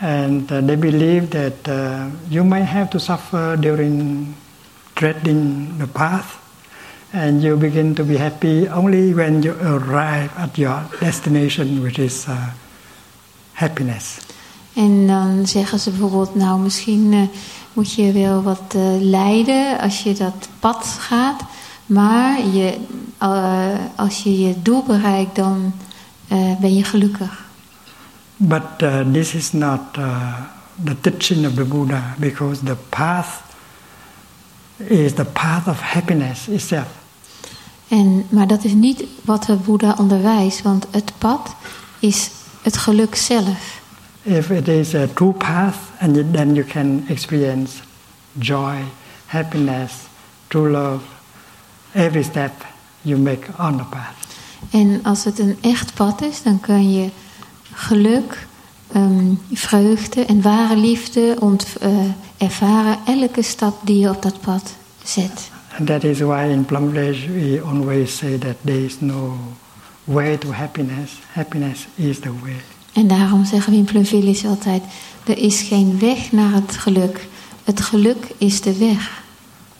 And 0.04 0.52
uh, 0.52 0.60
they 0.60 0.76
believe 0.76 1.30
that 1.30 1.68
uh, 1.68 2.10
you 2.28 2.44
may 2.44 2.62
have 2.62 2.90
to 2.90 2.98
suffer 2.98 3.56
during 3.56 4.34
treading 4.94 5.78
the 5.78 5.86
path, 5.86 6.36
and 7.12 7.42
you 7.42 7.56
begin 7.56 7.94
to 7.94 8.04
be 8.04 8.16
happy 8.16 8.68
only 8.68 9.14
when 9.14 9.42
you 9.42 9.56
arrive 9.62 10.30
at 10.36 10.58
your 10.58 10.84
destination, 11.00 11.82
which 11.82 11.98
is 11.98 12.28
uh, 12.28 12.52
happiness. 13.54 14.18
En 14.74 15.06
dan 15.06 15.46
zeggen 15.46 15.78
ze 15.78 15.90
bijvoorbeeld, 15.90 16.34
nou 16.34 16.60
misschien 16.60 17.12
eh, 17.12 17.20
moet 17.72 17.92
je 17.92 18.12
wel 18.12 18.42
wat 18.42 18.74
eh, 18.74 18.82
lijden 19.00 19.78
als 19.80 20.02
je 20.02 20.12
dat 20.12 20.48
pad 20.60 20.86
gaat. 20.98 21.40
Maar 21.86 22.46
je, 22.46 22.76
eh, 23.18 23.68
als 23.96 24.22
je 24.22 24.38
je 24.40 24.54
doel 24.62 24.82
bereikt, 24.82 25.36
dan 25.36 25.72
ben 26.60 26.74
je 26.74 26.84
gelukkig. 26.84 27.43
But 28.36 28.82
uh, 28.82 29.12
this 29.12 29.34
is 29.34 29.52
not 29.52 29.80
uh, 29.98 30.32
the 30.84 31.00
teaching 31.00 31.46
of 31.46 31.54
the 31.54 31.64
Buddha, 31.64 32.14
because 32.18 32.62
the 32.62 32.76
path 32.88 33.42
is 34.76 35.14
the 35.14 35.24
path 35.24 35.68
of 35.68 35.80
happiness 35.80 36.48
itself. 36.48 36.88
En, 37.88 38.26
maar 38.28 38.46
dat 38.46 38.64
is 38.64 38.72
niet 38.72 39.04
wat 39.24 39.44
de 39.44 39.56
Boeddha 39.56 39.94
onderwijst, 39.98 40.62
want 40.62 40.86
het 40.90 41.12
pad 41.18 41.54
is 41.98 42.30
het 42.62 42.76
geluk 42.76 43.14
zelf. 43.14 43.80
If 44.22 44.50
it 44.50 44.68
is 44.68 44.94
a 44.94 45.06
true 45.14 45.32
path, 45.32 45.76
and 46.00 46.32
then 46.32 46.54
you 46.54 46.66
can 46.66 47.04
experience 47.08 47.72
joy, 48.32 48.74
happiness, 49.26 49.92
true 50.48 50.70
love, 50.70 51.04
every 51.92 52.22
step 52.22 52.52
you 53.02 53.20
make 53.20 53.46
on 53.58 53.76
the 53.76 53.84
path. 53.84 54.14
En 54.70 55.00
als 55.02 55.24
het 55.24 55.38
een 55.38 55.58
echt 55.60 55.94
pad 55.94 56.22
is, 56.22 56.42
dan 56.42 56.60
kan 56.60 56.92
je 56.92 57.10
geluk, 57.74 58.46
ehm, 58.92 59.32
vreugde 59.52 60.24
en 60.24 60.42
ware 60.42 60.76
liefde 60.76 61.36
ont, 61.40 61.76
eh, 61.80 61.90
ervaren 62.36 62.98
elke 63.06 63.42
stap 63.42 63.86
die 63.86 63.98
je 63.98 64.08
op 64.08 64.22
dat 64.22 64.40
pad 64.40 64.74
zet. 65.02 65.50
And 65.78 65.86
that 65.86 66.04
is 66.04 66.20
why 66.20 66.48
in 66.50 66.64
Plum 66.64 66.90
Village 66.90 67.32
we 67.32 67.62
always 67.72 68.16
say 68.16 68.38
that 68.38 68.56
there 68.64 68.84
is 68.84 69.00
no 69.00 69.36
way 70.04 70.36
to 70.36 70.52
happiness. 70.52 71.12
Happiness 71.32 71.86
is 71.96 72.18
the 72.18 72.32
way. 72.42 72.60
En 72.94 73.06
daarom 73.06 73.44
zeggen 73.44 73.72
we 73.72 73.78
in 73.78 73.84
Plumvillage 73.84 74.46
altijd: 74.46 74.82
er 75.24 75.38
is 75.38 75.60
geen 75.60 75.98
weg 75.98 76.32
naar 76.32 76.52
het 76.52 76.76
geluk. 76.76 77.26
Het 77.64 77.80
geluk 77.80 78.26
is 78.38 78.60
de 78.60 78.76
weg. 78.78 79.22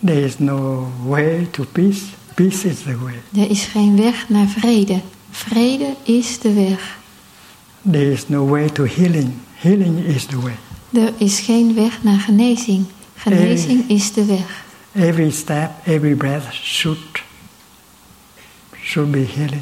There 0.05 0.23
is 0.23 0.39
no 0.39 0.87
way 1.05 1.47
to 1.51 1.65
peace. 1.71 2.01
Peace 2.33 2.67
is 2.67 2.81
the 2.81 2.97
way. 2.97 3.43
Er 3.43 3.49
is 3.49 3.63
geen 3.63 3.97
weg 3.97 4.29
naar 4.29 4.47
vrede. 4.47 5.01
Vrede 5.31 5.93
is 6.03 6.39
de 6.39 6.53
weg. 6.53 6.97
There 7.91 8.11
is 8.11 8.29
no 8.29 8.43
way 8.43 8.67
to 8.69 8.83
healing. 8.83 9.39
Healing 9.61 9.97
is 10.05 10.25
the 10.25 10.39
way. 10.39 10.55
Er 10.93 11.13
is 11.17 11.39
geen 11.39 11.75
weg 11.75 12.03
naar 12.03 12.19
genezing. 12.19 12.85
Genezing 13.15 13.89
is 13.89 14.13
de 14.13 14.25
weg. 14.25 14.63
Every 14.91 15.31
step, 15.31 15.71
every 15.83 16.15
breath 16.15 16.53
should 16.53 17.23
should 18.81 19.11
be 19.11 19.25
healing. 19.35 19.61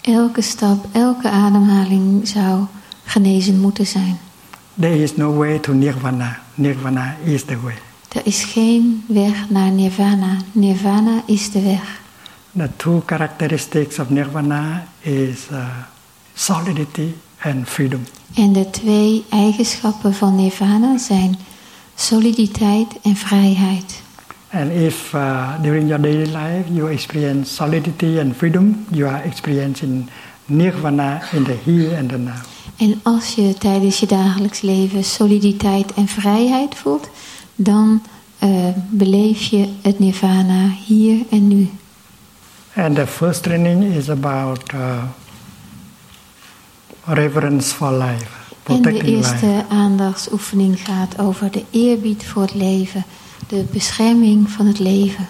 Elke 0.00 0.40
stap, 0.40 0.86
elke 0.92 1.28
ademhaling 1.28 2.28
zou 2.28 2.64
genezen 3.04 3.60
moeten 3.60 3.86
zijn. 3.86 4.18
There 4.80 5.02
is 5.02 5.16
no 5.16 5.36
way 5.36 5.58
to 5.58 5.72
nirvana. 5.72 6.42
Nirvana 6.54 7.16
is 7.24 7.44
the 7.44 7.60
way. 7.60 7.74
Er 8.08 8.20
is 8.24 8.44
geen 8.44 9.04
weg 9.06 9.50
naar 9.50 9.70
nirvana. 9.70 10.36
Nirvana 10.52 11.22
is 11.26 11.50
de 11.50 11.62
weg. 11.62 12.00
The 12.56 12.70
two 12.76 13.02
characteristics 13.06 13.98
of 13.98 14.10
nirvana 14.10 14.86
is 15.00 15.46
uh, 15.52 15.66
solidity 16.34 17.14
and 17.44 17.68
freedom. 17.68 18.06
En 18.34 18.52
de 18.52 18.70
twee 18.70 19.24
eigenschappen 19.30 20.14
van 20.14 20.36
nirvana 20.36 20.98
zijn 20.98 21.38
soliditeit 21.94 22.88
en 23.02 23.16
vrijheid. 23.16 24.02
And 24.50 24.70
if 24.70 25.12
uh, 25.14 25.62
during 25.62 25.88
your 25.88 26.02
daily 26.02 26.26
life 26.26 26.72
you 26.72 26.90
experience 26.90 27.54
solidity 27.54 28.18
and 28.20 28.36
freedom, 28.36 28.86
you 28.90 29.08
are 29.08 29.22
experiencing 29.22 30.08
nirvana 30.46 31.22
in 31.32 31.44
the 31.44 31.56
here 31.64 31.98
and 31.98 32.08
the 32.08 32.18
now. 32.18 32.34
En 32.76 33.00
als 33.02 33.34
je 33.34 33.54
tijdens 33.58 34.00
je 34.00 34.06
dagelijks 34.06 34.60
leven 34.60 35.04
soliditeit 35.04 35.94
en 35.94 36.08
vrijheid 36.08 36.74
voelt, 36.74 37.08
dan 37.54 38.02
uh, 38.44 38.50
beleef 38.90 39.42
je 39.42 39.68
het 39.82 39.98
nirvana 39.98 40.68
hier 40.86 41.18
en 41.30 41.48
nu. 41.48 41.70
And 42.76 42.94
the 42.94 43.06
first 43.06 43.42
training 43.42 43.94
is 43.94 44.10
about 44.10 44.72
uh, 44.74 45.02
reverence 47.06 47.74
for 47.74 47.92
life, 47.92 48.26
En 48.62 48.82
de 48.82 49.02
eerste 49.02 49.46
life. 49.46 49.64
aandachtsoefening 49.68 50.80
gaat 50.80 51.18
over 51.18 51.50
de 51.50 51.64
eerbied 51.70 52.24
voor 52.24 52.42
het 52.42 52.54
leven, 52.54 53.04
de 53.48 53.64
bescherming 53.72 54.50
van 54.50 54.66
het 54.66 54.78
leven. 54.78 55.28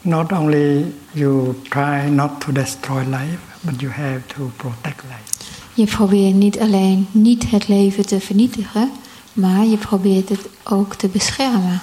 Not 0.00 0.32
only 0.32 0.92
you 1.10 1.54
try 1.68 2.08
not 2.08 2.40
to 2.40 2.52
destroy 2.52 3.02
life, 3.04 3.38
but 3.60 3.80
you 3.80 3.92
have 3.92 4.20
to 4.36 4.50
protect 4.56 5.02
life. 5.02 5.50
Je 5.74 5.86
probeert 5.86 6.34
niet 6.34 6.60
alleen 6.60 7.06
niet 7.10 7.50
het 7.50 7.68
leven 7.68 8.06
te 8.06 8.20
vernietigen, 8.20 8.90
maar 9.32 9.64
je 9.64 9.76
probeert 9.76 10.28
het 10.28 10.48
ook 10.64 10.94
te 10.94 11.08
beschermen. 11.08 11.80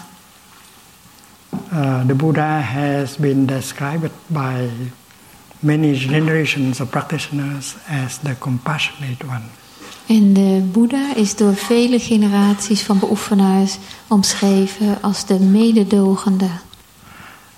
Uh, 1.73 2.05
the 2.05 2.13
Buddha 2.13 2.59
has 2.59 3.17
been 3.17 3.45
described 3.45 4.11
by 4.27 4.67
many 5.59 5.93
generations 5.95 6.79
of 6.79 6.89
practitioners 6.89 7.75
as 7.87 8.17
the 8.17 8.35
compassionate 8.39 9.27
one. 9.27 9.43
En 10.07 10.33
de 10.33 10.69
Boeddha 10.71 11.15
is 11.15 11.35
door 11.35 11.55
vele 11.55 11.99
generaties 11.99 12.81
van 12.83 12.99
beoefenaars 12.99 13.77
omschreven 14.07 15.01
als 15.01 15.25
de 15.25 15.39
mededogende. 15.39 16.49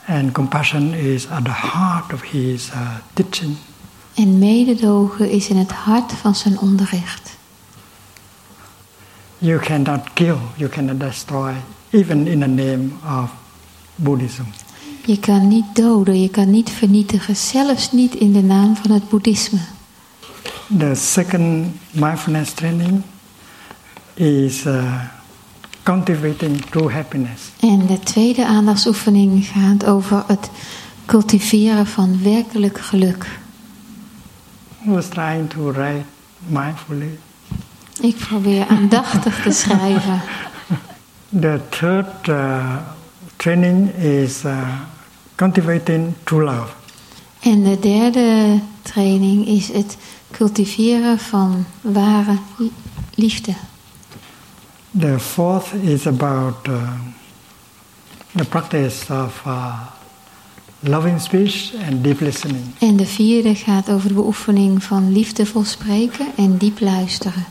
And 0.07 0.31
compassion 0.31 0.93
is 0.93 1.29
at 1.29 1.45
the 1.45 1.51
heart 1.51 2.13
of 2.13 2.21
his 2.21 2.69
uh, 2.69 2.95
teaching. 3.13 3.55
En 4.13 4.39
mededogen 4.39 5.29
is 5.29 5.47
in 5.47 5.57
het 5.57 5.71
hart 5.71 6.11
van 6.11 6.35
zijn 6.35 6.59
onderricht. 6.59 7.37
You 9.37 9.59
cannot 9.59 10.13
kill, 10.13 10.37
you 10.55 10.69
cannot 10.69 10.99
destroy, 10.99 11.53
even 11.89 12.27
in 12.27 12.39
the 12.39 12.47
name 12.47 12.89
of 13.21 13.31
Buddhism. 13.95 14.43
Je 15.05 15.19
kan 15.19 15.47
niet 15.47 15.65
doden, 15.75 16.21
je 16.21 16.29
kan 16.29 16.49
niet 16.49 16.69
vernietigen, 16.69 17.35
zelfs 17.35 17.91
niet 17.91 18.15
in 18.15 18.31
de 18.31 18.43
naam 18.43 18.75
van 18.75 18.91
het 18.91 19.09
boeddhisme. 19.09 19.59
The 20.77 20.95
second 20.95 21.67
mindfulness 21.91 22.53
training 22.53 23.01
is 24.13 24.65
uh, 24.65 25.01
cultivating 25.83 26.61
true 26.69 26.91
happiness. 26.91 27.41
En 27.59 27.85
de 27.87 27.99
tweede 27.99 28.45
aandachtsoefening 28.45 29.45
gaat 29.45 29.85
over 29.85 30.23
het 30.27 30.49
cultiveren 31.05 31.87
van 31.87 32.23
werkelijk 32.23 32.79
geluk. 32.79 33.25
I 34.85 34.89
was 34.89 35.07
trying 35.07 35.49
to 35.49 35.71
write 35.71 36.05
mindfully. 36.47 37.19
Ik 38.01 38.15
probeer 38.15 38.67
aandachtig 38.67 39.41
te 39.41 39.51
schrijven. 39.51 40.21
The 41.41 41.59
third 41.69 42.27
uh, 42.27 42.75
training 43.41 43.89
is 43.95 44.43
uh, 44.43 44.79
cultivating 45.35 46.13
true 46.23 46.43
love. 46.43 46.73
En 47.39 47.63
de 47.63 47.79
derde 47.79 48.59
training 48.81 49.47
is 49.47 49.67
het 49.67 49.97
cultiveren 50.31 51.19
van 51.19 51.65
ware 51.81 52.37
li- 52.57 52.71
liefde. 53.15 53.53
The 54.99 55.19
fourth 55.19 55.73
is 55.81 56.07
about 56.07 56.67
uh, 56.67 56.91
the 58.35 58.45
practice 58.45 59.13
of 59.13 59.41
uh, 59.47 59.79
loving 60.79 61.21
speech 61.21 61.73
and 61.87 62.03
deep 62.03 62.19
listening. 62.19 62.63
En 62.79 62.95
de 62.95 63.05
vierde 63.05 63.55
gaat 63.55 63.89
over 63.89 64.07
de 64.07 64.13
beoefening 64.13 64.83
van 64.83 65.11
liefdevol 65.11 65.63
spreken 65.63 66.25
en 66.37 66.57
diep 66.57 66.79
luisteren. 66.79 67.45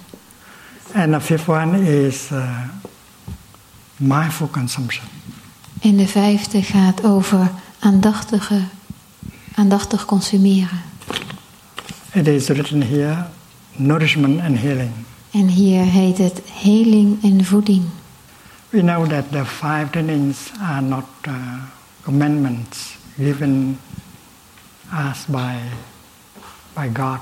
And 0.95 1.13
the 1.13 1.21
fifth 1.21 1.49
one 1.49 2.05
is 2.07 2.29
uh, 2.33 2.59
mindful 3.97 4.49
consumption. 4.51 5.05
En 5.81 5.97
de 5.97 6.07
vijfde 6.07 6.63
gaat 6.63 7.05
over 7.05 7.51
aandachtige, 7.79 8.61
aandachtig 9.55 10.05
consumeren. 10.05 10.83
It 12.13 12.27
is 12.27 12.47
written 12.47 12.83
here 12.83 13.27
nourishment 13.77 14.41
and 14.41 14.59
healing. 14.59 14.91
En 15.31 15.47
hier 15.47 15.85
heet 15.85 16.19
het 16.19 16.43
heling 16.53 17.23
en 17.23 17.45
voeding. 17.45 17.83
We 18.69 18.81
know 18.81 19.09
that 19.09 19.25
the 19.31 19.45
five 19.45 19.87
trainings 19.91 20.39
are 20.61 20.81
not 20.81 21.05
uh, 21.29 21.35
commandments 22.03 22.97
given 23.17 23.79
us 24.93 25.25
by, 25.27 25.55
by 26.75 26.89
God. 26.93 27.21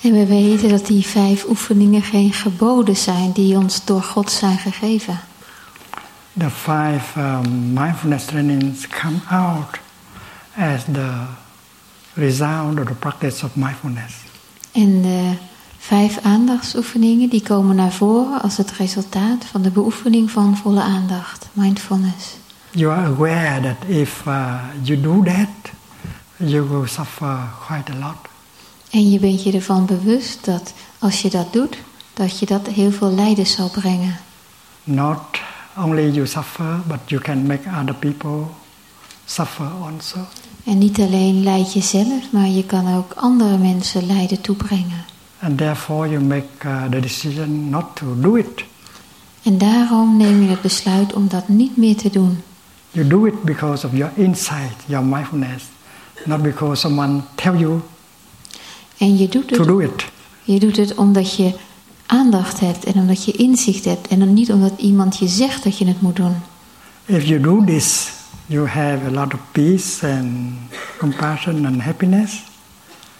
En 0.00 0.12
we 0.12 0.26
weten 0.26 0.68
dat 0.68 0.86
die 0.86 1.06
vijf 1.06 1.44
oefeningen 1.48 2.02
geen 2.02 2.32
geboden 2.32 2.96
zijn 2.96 3.32
die 3.32 3.56
ons 3.56 3.84
door 3.84 4.02
God 4.02 4.30
zijn 4.30 4.58
gegeven. 4.58 5.20
The 6.38 6.50
five 6.50 7.16
um, 7.16 7.72
mindfulness 7.72 8.26
trainings 8.26 8.86
come 8.86 9.20
out 9.30 9.78
as 10.56 10.84
the 10.84 11.26
result 12.14 12.78
of 12.78 12.86
the 12.86 12.94
practice 12.94 13.44
of 13.44 13.56
mindfulness. 13.56 14.14
En 14.72 15.02
de 15.02 15.32
vijf 15.78 16.18
aandachtsoefeningen 16.22 17.28
die 17.28 17.42
komen 17.42 17.76
naar 17.76 17.92
voren 17.92 18.42
als 18.42 18.56
het 18.56 18.70
resultaat 18.70 19.44
van 19.44 19.62
de 19.62 19.70
beoefening 19.70 20.30
van 20.30 20.56
volle 20.56 20.82
aandacht, 20.82 21.48
mindfulness. 21.52 22.36
You 22.70 22.92
are 22.92 23.06
aware 23.06 23.60
that 23.60 23.88
if 23.88 24.22
uh, 24.26 24.60
you 24.82 25.00
do 25.00 25.22
that, 25.22 25.72
you 26.36 26.68
will 26.68 26.86
suffer 26.86 27.38
quite 27.66 27.92
a 27.92 27.94
lot. 27.94 28.16
En 28.90 29.10
je 29.10 29.18
bent 29.18 29.42
je 29.42 29.52
ervan 29.52 29.86
bewust 29.86 30.44
dat 30.44 30.72
als 30.98 31.22
je 31.22 31.30
dat 31.30 31.52
doet, 31.52 31.78
dat 32.14 32.38
je 32.38 32.46
dat 32.46 32.66
heel 32.66 32.92
veel 32.92 33.10
lijden 33.10 33.46
zal 33.46 33.70
brengen. 33.70 34.16
Not 34.84 35.38
only 35.76 36.10
you 36.10 36.26
suffer, 36.26 36.80
but 36.86 36.98
you 37.06 37.20
can 37.22 37.46
make 37.46 37.68
other 37.80 37.94
people 37.94 38.46
suffer 39.24 39.66
also. 39.82 40.18
En 40.64 40.78
niet 40.78 40.98
alleen 41.00 41.42
leid 41.42 41.72
je 41.72 41.80
zelf, 41.80 42.30
maar 42.30 42.48
je 42.48 42.64
kan 42.64 42.94
ook 42.96 43.12
andere 43.16 43.58
mensen 43.58 44.06
lijden 44.06 44.40
toebrengen. 44.40 45.04
And 45.40 45.58
therefore 45.58 46.08
you 46.08 46.22
make 46.24 46.46
uh, 46.66 46.84
the 46.84 47.00
decision 47.00 47.70
not 47.70 47.84
to 47.96 48.20
do 48.20 48.34
it. 48.36 48.64
En 49.42 49.58
daarom 49.58 50.16
neem 50.16 50.42
je 50.42 50.48
het 50.48 50.60
besluit 50.60 51.12
om 51.12 51.28
dat 51.28 51.48
niet 51.48 51.76
meer 51.76 51.96
te 51.96 52.10
doen. 52.10 52.42
You 52.90 53.06
do 53.08 53.24
it 53.24 53.42
because 53.42 53.86
of 53.86 53.92
your 53.92 54.12
insight, 54.16 54.74
your 54.86 55.04
mindfulness, 55.06 55.64
not 56.24 56.42
because 56.42 56.80
someone 56.80 57.20
tell 57.34 57.56
you 57.56 57.80
En 58.98 59.18
je 59.18 59.28
doet 59.28 59.48
to 59.48 59.56
het, 59.58 59.66
do 59.66 59.78
it. 59.78 60.04
je 60.44 60.58
doet 60.60 60.76
het 60.76 60.94
omdat 60.94 61.36
je 61.36 61.54
aandacht 62.06 62.60
hebt 62.60 62.84
en 62.84 62.94
omdat 62.94 63.24
je 63.24 63.32
inzicht 63.32 63.84
hebt. 63.84 64.08
En 64.08 64.18
dan 64.18 64.32
niet 64.34 64.52
omdat 64.52 64.72
iemand 64.76 65.18
je 65.18 65.28
zegt 65.28 65.64
dat 65.64 65.78
je 65.78 65.86
het 65.86 66.00
moet 66.00 66.16
doen. 66.16 66.34
If 67.04 67.24
you 67.24 67.40
do 67.40 67.64
this, 67.64 68.12
you 68.46 68.68
have 68.68 69.06
a 69.06 69.10
lot 69.10 69.34
of 69.34 69.40
peace 69.52 70.06
and 70.06 70.28
compassion 70.98 71.66
and 71.66 71.80
happiness. 71.80 72.42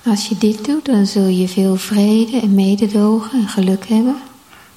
Als 0.04 0.28
je 0.28 0.38
dit 0.38 0.64
doet, 0.64 0.84
dan 0.84 1.06
zul 1.06 1.26
je 1.26 1.48
veel 1.48 1.76
vrede 1.76 2.40
en 2.40 2.54
mededogen 2.54 3.40
en 3.40 3.48
geluk 3.48 3.88
hebben. 3.88 4.16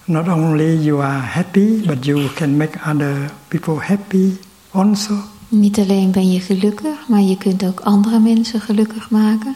Not 0.05 0.27
only 0.27 0.77
you 0.77 1.03
are 1.03 1.21
happy, 1.21 1.85
but 1.85 2.05
you 2.05 2.27
can 2.33 2.57
make 2.57 2.79
other 2.93 3.31
people 3.47 3.79
happy 3.79 4.31
also. 4.71 5.13
Niet 5.47 5.79
alleen 5.79 6.11
ben 6.11 6.31
je 6.31 6.39
gelukkig, 6.39 7.07
maar 7.07 7.21
je 7.21 7.37
kunt 7.37 7.65
ook 7.65 7.79
andere 7.79 8.19
mensen 8.19 8.61
gelukkig 8.61 9.09
maken. 9.09 9.55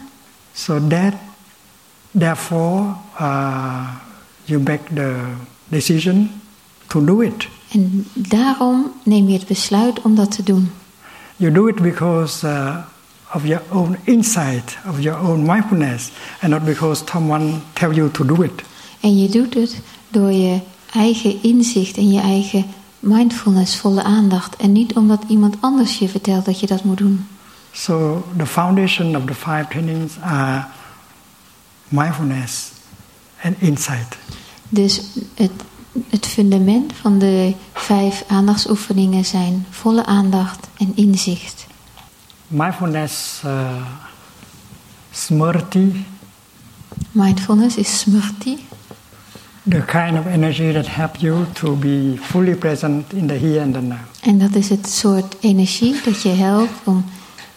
So 0.54 0.88
that, 0.88 1.14
therefore, 2.12 2.84
uh, 3.22 3.88
you 4.46 4.62
make 4.62 4.94
the 4.94 5.16
decision 5.68 6.32
to 6.88 7.06
do 7.06 7.22
it. 7.22 7.48
En 7.72 8.06
daarom 8.14 8.92
neem 9.04 9.28
je 9.28 9.34
het 9.38 9.48
besluit 9.48 10.02
om 10.02 10.16
dat 10.16 10.32
te 10.32 10.44
doen. 10.44 10.72
You 11.36 11.52
do 11.52 11.68
it 11.68 11.82
because 11.82 12.48
uh, 12.48 12.78
of 13.34 13.46
your 13.46 13.62
own 13.72 13.98
insight, 14.04 14.78
of 14.90 15.00
your 15.00 15.28
own 15.28 15.46
mindfulness, 15.46 16.12
and 16.42 16.52
not 16.52 16.66
because 16.66 17.04
someone 17.12 17.62
tell 17.74 17.94
you 17.94 18.12
to 18.12 18.26
do 18.26 18.44
it. 18.44 18.64
En 19.00 19.18
je 19.18 19.30
doet 19.30 19.54
het 19.54 19.82
door 20.10 20.32
je 20.32 20.60
eigen 20.94 21.44
inzicht 21.44 21.98
en 21.98 22.12
je 22.12 22.20
eigen 22.20 22.66
mindfulness, 23.00 23.76
volle 23.76 24.04
aandacht. 24.04 24.56
En 24.56 24.72
niet 24.72 24.94
omdat 24.94 25.24
iemand 25.28 25.56
anders 25.60 26.00
je 26.00 26.10
vertelt 26.10 26.46
dat 26.46 26.60
je 26.60 26.68
dat 26.68 26.84
moet 26.84 26.98
doen. 26.98 27.28
So 27.72 28.24
the 28.38 28.46
foundation 28.46 29.16
of 29.16 29.26
the 29.26 29.34
five 29.34 29.66
trainings 29.70 30.14
are 30.22 30.66
mindfulness 31.88 32.72
and 33.44 33.56
insight. 33.60 34.18
Dus 34.74 35.02
het, 35.36 35.52
het 36.10 36.26
fundament 36.26 36.94
van 36.94 37.20
de 37.20 37.54
vijf 37.74 38.24
aandachtsoefeningen 38.28 39.26
zijn 39.26 39.66
volle 39.70 40.06
aandacht 40.06 40.68
en 40.78 40.92
inzicht. 40.96 41.66
Mindfulness, 42.48 43.42
uh, 43.46 43.72
smrti, 45.12 46.06
Mindfulness 47.12 47.78
is 47.78 48.00
smrti, 48.00 48.58
the 49.70 49.82
kind 49.82 50.18
of 50.18 50.26
energy 50.26 50.72
that 50.72 50.88
help 50.88 51.16
you 51.16 51.46
to 51.54 51.76
be 51.76 52.18
fully 52.22 52.56
present 52.56 53.14
in 53.14 53.28
the 53.28 53.34
here 53.34 53.62
and 53.62 53.74
the 53.74 53.82
now. 53.82 53.98
En 54.22 54.40
dat 54.40 54.56
is 54.56 54.70
het 54.70 54.90
soort 54.90 55.36
energie 55.40 56.02
dat 56.06 56.22
je 56.22 56.30
helpt 56.30 56.74
om 56.84 57.06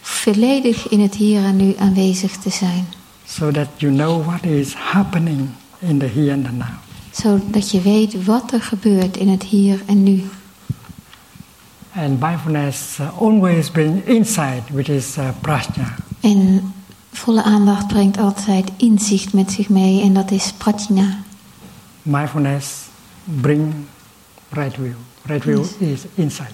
volledig 0.01 0.89
in 0.89 1.01
het 1.01 1.15
hier 1.15 1.45
en 1.45 1.57
nu 1.57 1.75
aanwezig 1.79 2.37
te 2.37 2.51
zijn. 2.51 2.87
So 3.27 3.51
that 3.51 3.69
you 3.77 3.95
know 3.95 4.27
what 4.27 4.45
is 4.45 4.75
happening 4.75 5.49
in 5.79 5.99
the 5.99 6.07
here 6.07 6.33
and 6.33 6.45
the 6.45 6.53
now. 6.53 6.86
Zodat 7.17 7.71
je 7.71 7.81
weet 7.81 8.25
wat 8.25 8.53
er 8.53 8.63
gebeurt 8.63 9.17
in 9.17 9.29
het 9.29 9.43
hier 9.43 9.83
en 9.87 10.03
nu. 10.03 10.23
And 11.95 12.21
mindfulness 12.21 12.99
uh, 13.01 13.21
always 13.21 13.71
bring 13.71 14.05
insight, 14.07 14.63
which 14.73 14.89
is 14.89 15.17
uh, 15.19 15.29
prajna. 15.41 15.95
En 16.21 16.73
volle 17.13 17.43
aandacht 17.43 17.87
brengt 17.87 18.19
altijd 18.19 18.71
inzicht 18.77 19.33
met 19.33 19.53
zich 19.53 19.69
mee 19.69 20.03
en 20.03 20.15
dat 20.15 20.31
is 20.31 20.53
prajna. 20.57 21.19
Mindfulness 22.03 22.75
bring 23.25 23.75
right 24.49 24.75
view. 24.75 24.93
Right 25.23 25.43
view 25.43 25.59
Yes. 25.59 25.77
is 25.79 26.01
insight. 26.15 26.53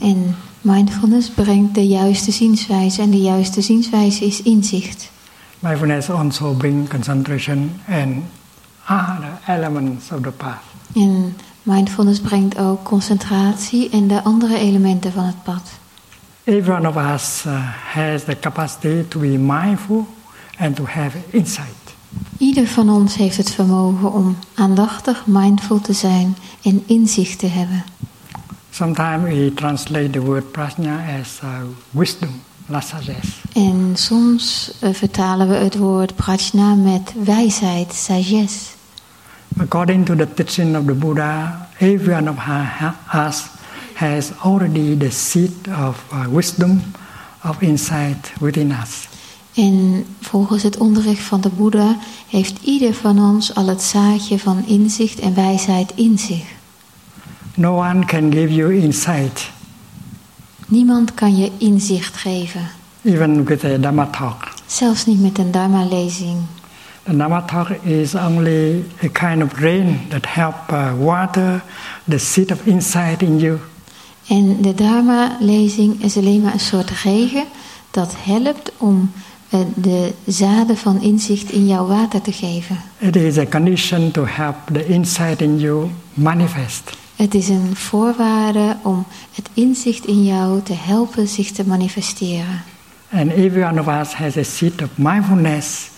En 0.00 0.36
mindfulness 0.60 1.28
brengt 1.30 1.74
de 1.74 1.86
juiste 1.86 2.30
zienswijze 2.30 3.02
en 3.02 3.10
de 3.10 3.20
juiste 3.20 3.60
zienswijze 3.60 4.24
is 4.26 4.42
inzicht. 4.42 5.10
Mindfulness 5.58 6.10
also 6.10 6.52
bring 6.52 6.88
concentration 6.88 7.70
and 7.88 8.16
other 8.90 9.38
elements 9.46 10.12
of 10.12 10.22
the 10.22 10.30
path. 10.30 10.62
En 10.94 11.36
mindfulness 11.62 12.20
brengt 12.20 12.58
ook 12.58 12.84
concentratie 12.84 13.90
en 13.90 14.08
de 14.08 14.22
andere 14.22 14.58
elementen 14.58 15.12
van 15.12 15.24
het 15.24 15.42
pad. 15.42 15.62
Every 16.44 16.72
one 16.72 16.88
of 16.88 16.96
us 16.96 17.44
uh, 17.46 17.52
has 17.92 18.24
the 18.24 18.36
capacity 18.40 19.08
to 19.08 19.20
be 19.20 19.38
mindful 19.38 20.06
and 20.58 20.76
to 20.76 20.84
have 20.86 21.18
insight. 21.30 21.94
Ieder 22.38 22.66
van 22.66 22.90
ons 22.90 23.14
heeft 23.14 23.36
het 23.36 23.50
vermogen 23.50 24.12
om 24.12 24.36
aandachtig, 24.54 25.26
mindful 25.26 25.80
te 25.80 25.92
zijn 25.92 26.36
en 26.62 26.82
inzicht 26.86 27.38
te 27.38 27.46
hebben. 27.46 27.84
Sometimes 28.70 29.22
we 29.22 29.52
translate 29.54 30.10
the 30.10 30.20
word 30.20 30.52
prajna 30.52 31.18
as 31.20 31.40
uh, 31.44 31.50
wisdom, 31.90 32.40
lasages. 32.66 33.42
En 33.52 33.90
soms 33.94 34.72
eh, 34.80 34.92
vertalen 34.92 35.48
we 35.48 35.54
het 35.54 35.76
woord 35.76 36.14
prajna 36.14 36.74
met 36.74 37.12
wijsheid, 37.24 37.92
sagesse. 37.94 38.78
According 39.58 40.06
to 40.06 40.14
the 40.16 40.34
teaching 40.34 40.76
of 40.76 40.84
the 40.84 40.92
Buddha, 40.94 41.66
every 41.78 42.14
one 42.14 42.28
of 42.28 42.36
us 43.14 43.46
has 43.94 44.32
already 44.44 44.96
the 44.96 45.10
seed 45.10 45.68
of 45.68 46.04
uh, 46.12 46.28
wisdom, 46.34 46.82
of 47.44 47.62
insight 47.62 48.32
within 48.40 48.70
us. 48.82 49.08
En 49.54 50.04
volgens 50.20 50.62
het 50.62 50.76
onderricht 50.78 51.22
van 51.22 51.40
de 51.40 51.48
Boeddha 51.48 51.96
heeft 52.28 52.58
ieder 52.62 52.94
van 52.94 53.18
ons 53.18 53.54
al 53.54 53.66
het 53.66 53.82
zaadje 53.82 54.38
van 54.38 54.66
inzicht 54.66 55.18
en 55.18 55.34
wijsheid 55.34 55.92
in 55.94 56.18
zich. 56.18 56.44
No 57.54 57.76
one 57.78 58.04
can 58.04 58.32
give 58.32 58.54
you 58.54 58.74
insight, 58.78 59.50
Niemand 60.66 61.14
kan 61.14 61.36
je 61.36 61.50
inzicht 61.58 62.16
geven, 62.16 62.68
even 63.02 63.44
with 63.44 63.64
a 63.64 63.76
Dhamma 63.78 64.06
talk. 64.06 64.48
zelfs 64.66 65.06
niet 65.06 65.20
met 65.20 65.38
een 65.38 65.50
Dharma-lezing. 65.50 66.38
The 67.04 67.12
Dhamma 67.12 67.46
talk 67.46 67.70
is 67.84 68.14
only 68.14 68.84
a 69.02 69.08
kind 69.08 69.42
of 69.42 69.60
rain 69.60 70.08
that 70.10 70.26
help 70.26 70.70
uh, 70.70 70.94
water 70.94 71.62
the 72.06 72.18
seed 72.18 72.50
of 72.52 72.66
insight 72.66 73.22
in 73.22 73.38
you. 73.38 73.58
En 74.28 74.62
de 74.62 74.74
Dharma-lezing 74.74 76.02
is 76.02 76.16
alleen 76.16 76.40
maar 76.40 76.52
een 76.52 76.60
soort 76.60 76.90
regen 76.90 77.44
dat 77.90 78.14
helpt 78.18 78.72
om 78.76 79.10
eh, 79.48 79.60
de 79.74 80.12
zaden 80.26 80.76
van 80.76 81.02
inzicht 81.02 81.50
in 81.50 81.66
jouw 81.66 81.86
water 81.86 82.20
te 82.20 82.32
geven. 82.32 82.76
It 82.98 83.16
is 83.16 83.38
a 83.38 83.46
condition 83.46 84.10
to 84.10 84.26
help 84.26 84.56
the 84.72 84.86
insight 84.86 85.40
in 85.40 85.58
you 85.58 85.88
manifest. 86.14 86.90
Het 87.16 87.34
is 87.34 87.48
een 87.48 87.76
voorwaarde 87.76 88.76
om 88.82 89.06
het 89.34 89.48
inzicht 89.54 90.06
in 90.06 90.24
jou 90.24 90.62
te 90.62 90.74
helpen 90.76 91.28
zich 91.28 91.50
te 91.50 91.66
manifesteren. 91.66 92.62
And 93.12 93.30
every 93.30 93.62
one 93.62 93.80
of 93.80 93.86
us 93.86 94.12
has 94.12 94.36
a 94.36 94.42
seed 94.42 94.82
of 94.82 94.88
mindfulness 94.94 95.90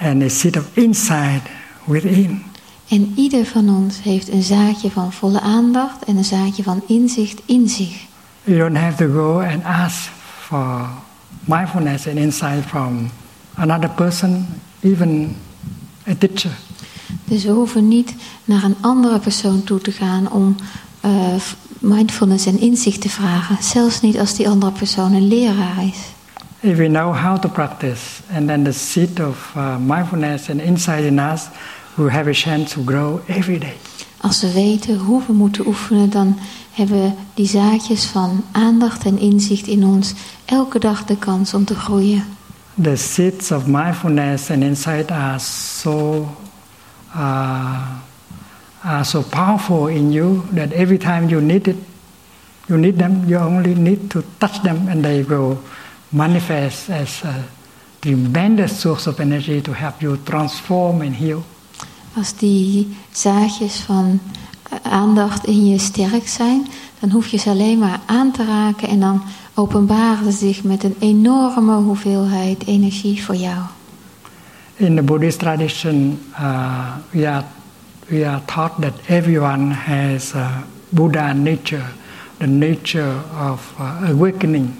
and 0.00 0.22
a 0.22 0.28
seed 0.28 0.56
of 0.56 0.76
insight 0.76 1.42
within. 1.84 2.42
En 2.88 3.12
ieder 3.14 3.44
van 3.44 3.68
ons 3.68 4.02
heeft 4.02 4.28
een 4.28 4.42
zaadje 4.42 4.90
van 4.90 5.12
volle 5.12 5.40
aandacht 5.40 6.04
en 6.04 6.16
een 6.16 6.24
zaadje 6.24 6.62
van 6.62 6.82
inzicht 6.86 7.40
in 7.44 7.68
zich. 7.68 8.06
You 8.44 8.58
don't 8.58 8.76
have 8.76 8.96
to 8.96 9.12
go 9.12 9.40
and 9.40 9.64
ask 9.64 10.10
for 10.38 10.88
mindfulness 11.44 12.06
and 12.06 12.16
insight 12.16 12.64
from 12.66 13.10
another 13.54 13.90
person, 13.90 14.46
even 14.80 15.36
a 16.08 16.14
teacher. 16.18 16.50
Dus 17.24 17.44
we 17.44 17.50
hoeven 17.50 17.88
niet 17.88 18.14
naar 18.44 18.64
een 18.64 18.76
andere 18.80 19.18
persoon 19.18 19.64
toe 19.64 19.80
te 19.80 19.92
gaan 19.92 20.30
om 20.30 20.56
eh, 21.00 21.34
mindfulness 21.78 22.46
en 22.46 22.60
inzicht 22.60 23.00
te 23.00 23.08
vragen. 23.08 23.56
Zelfs 23.62 24.00
niet 24.00 24.18
als 24.18 24.34
die 24.34 24.48
andere 24.48 24.72
persoon 24.72 25.12
een 25.12 25.28
leraar 25.28 25.84
is. 25.84 25.98
If 26.60 26.78
we 26.78 26.88
know 26.88 27.12
how 27.12 27.36
to 27.36 27.48
practice, 27.48 28.20
and 28.30 28.48
then 28.48 28.64
the 28.64 28.72
seed 28.72 29.20
of 29.20 29.52
uh, 29.54 29.78
mindfulness 29.78 30.48
and 30.48 30.60
insight 30.60 31.04
in 31.04 31.18
us 31.18 31.48
will 31.96 32.08
have 32.08 32.26
a 32.26 32.34
chance 32.34 32.74
to 32.74 32.82
grow 32.84 33.20
every 33.28 33.58
day. 33.58 33.76
Als 34.20 34.40
we 34.40 34.52
weten 34.52 34.98
hoe 34.98 35.22
we 35.26 35.32
moeten 35.32 35.66
oefenen, 35.66 36.10
dan 36.10 36.38
hebben 36.72 37.14
die 37.34 37.46
zaadjes 37.46 38.04
van 38.04 38.44
aandacht 38.52 39.04
en 39.04 39.18
inzicht 39.18 39.66
in 39.66 39.84
ons 39.84 40.14
elke 40.44 40.78
dag 40.78 41.04
de 41.04 41.16
kans 41.16 41.54
om 41.54 41.64
te 41.64 41.74
groeien. 41.74 42.24
The 42.82 42.96
seeds 42.96 43.50
of 43.52 43.66
mindfulness 43.66 44.50
and 44.50 44.62
insight 44.62 45.10
are 45.10 45.38
so 45.38 46.28
uh, 47.14 47.78
are 48.84 49.04
so 49.04 49.22
powerful 49.22 49.86
in 49.86 50.12
you 50.12 50.42
that 50.54 50.72
every 50.72 50.98
time 50.98 51.28
you 51.28 51.40
need 51.40 51.66
it, 51.66 51.76
you 52.66 52.78
need 52.78 52.98
them. 52.98 53.24
You 53.26 53.44
only 53.44 53.74
need 53.74 54.10
to 54.10 54.22
touch 54.38 54.60
them, 54.62 54.88
and 54.88 55.02
they 55.02 55.24
will 55.24 55.58
manifest 56.08 56.90
as 56.90 57.22
a 57.24 57.34
tremendous 58.00 58.80
source 58.80 59.06
of 59.06 59.20
energy 59.20 59.60
to 59.60 59.72
help 59.72 60.00
you 60.00 60.18
transform 60.22 61.00
and 61.00 61.16
heal. 61.16 61.44
Als 62.16 62.34
die 62.36 62.96
zaadjes 63.10 63.76
van 63.80 64.20
eh, 64.62 64.78
aandacht 64.92 65.44
in 65.44 65.66
je 65.66 65.78
sterk 65.78 66.28
zijn, 66.28 66.66
dan 67.00 67.10
hoef 67.10 67.26
je 67.26 67.36
ze 67.36 67.50
alleen 67.50 67.78
maar 67.78 68.00
aan 68.06 68.30
te 68.32 68.44
raken 68.44 68.88
en 68.88 69.00
dan 69.00 69.22
openbaren 69.54 70.32
ze 70.32 70.38
zich 70.38 70.62
met 70.62 70.84
een 70.84 70.96
enorme 70.98 71.74
hoeveelheid 71.74 72.66
energie 72.66 73.24
voor 73.24 73.36
jou. 73.36 73.58
In 74.76 74.94
the 74.96 75.02
Buddhist 75.02 75.38
tradition, 75.38 76.18
uh, 76.40 76.96
we, 77.10 77.28
are, 77.28 77.44
we 78.06 78.26
are 78.26 78.40
taught 78.44 78.80
that 78.80 78.92
everyone 79.06 79.72
has 79.72 80.34
uh, 80.34 80.56
Buddha 80.88 81.32
nature, 81.32 81.84
the 82.36 82.46
nature 82.46 83.14
of 83.52 83.74
uh, 83.80 84.10
awakening. 84.10 84.70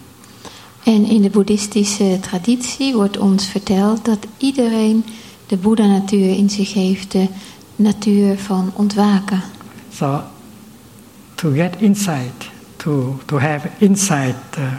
En 0.88 1.04
in 1.04 1.22
de 1.22 1.30
boeddhistische 1.30 2.18
traditie 2.20 2.94
wordt 2.94 3.18
ons 3.18 3.46
verteld 3.46 4.04
dat 4.04 4.18
iedereen 4.36 5.04
de 5.46 5.56
Boeddha-natuur 5.56 6.36
in 6.36 6.50
zich 6.50 6.72
heeft, 6.72 7.12
de 7.12 7.26
natuur 7.76 8.38
van 8.38 8.72
ontwaken. 8.74 9.42
So, 9.94 10.20
to 11.34 11.50
get 11.50 11.76
insight, 11.78 12.50
to, 12.76 13.18
to 13.24 13.38
have 13.38 13.68
insight 13.78 14.34
uh, 14.58 14.72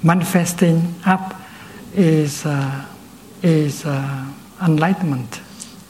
manifesting 0.00 0.82
up 1.06 1.36
is, 1.90 2.42
uh, 2.46 2.74
is 3.40 3.84
uh, 3.84 4.04
enlightenment, 4.60 5.40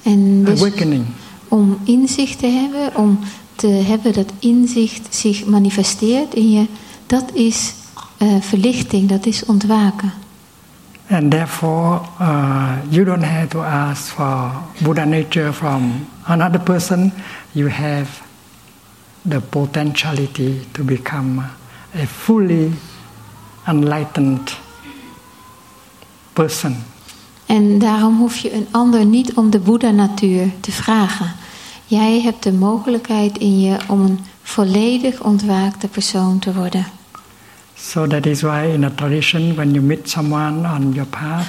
En 0.03 0.45
dus 0.45 0.61
awakening. 0.61 1.05
om 1.49 1.79
inzicht 1.85 2.39
te 2.39 2.47
hebben, 2.47 2.97
om 2.97 3.19
te 3.55 3.67
hebben 3.67 4.13
dat 4.13 4.33
inzicht 4.39 5.15
zich 5.15 5.47
manifesteert 5.47 6.35
in 6.35 6.51
je, 6.51 6.67
dat 7.07 7.25
is 7.33 7.73
eh, 8.19 8.29
verlichting, 8.41 9.09
dat 9.09 9.27
is 9.27 9.45
ontwaken. 9.45 10.13
And 11.11 11.31
therefore, 11.31 12.01
uh, 12.21 12.73
you 12.89 13.05
don't 13.05 13.25
have 13.25 13.49
to 13.49 13.63
ask 13.63 14.13
for 14.13 14.53
Buddha 14.83 15.05
nature 15.05 15.53
from 15.53 16.07
another 16.25 16.61
person. 16.61 17.13
You 17.53 17.71
have 17.71 18.23
the 19.29 19.41
potentiality 19.41 20.67
to 20.73 20.85
become 20.85 21.45
a 21.95 22.07
fully 22.07 22.73
enlightened 23.67 24.57
person. 26.33 26.77
En 27.47 27.79
daarom 27.79 28.19
hoef 28.19 28.37
je 28.37 28.55
een 28.55 28.67
ander 28.71 29.05
niet 29.05 29.35
om 29.35 29.51
de 29.51 29.59
Boeddha-natuur 29.59 30.51
te 30.61 30.73
vragen. 30.73 31.33
Jij 31.87 32.21
hebt 32.21 32.43
de 32.43 32.53
mogelijkheid 32.53 33.39
in 33.39 33.61
je 33.61 33.77
om 33.89 34.01
een 34.01 34.19
volledig 34.43 35.23
ontwaakte 35.23 35.89
persoon 35.89 36.39
te 36.39 36.55
worden. 36.55 36.98
So 37.79 38.07
that 38.07 38.27
is 38.27 38.43
why 38.43 38.65
in 38.65 38.85
a 38.85 38.91
tradition, 38.91 39.57
when 39.57 39.73
you 39.75 39.81
meet 39.81 40.09
someone 40.09 40.67
on 40.67 40.93
your 40.93 41.07
path, 41.07 41.47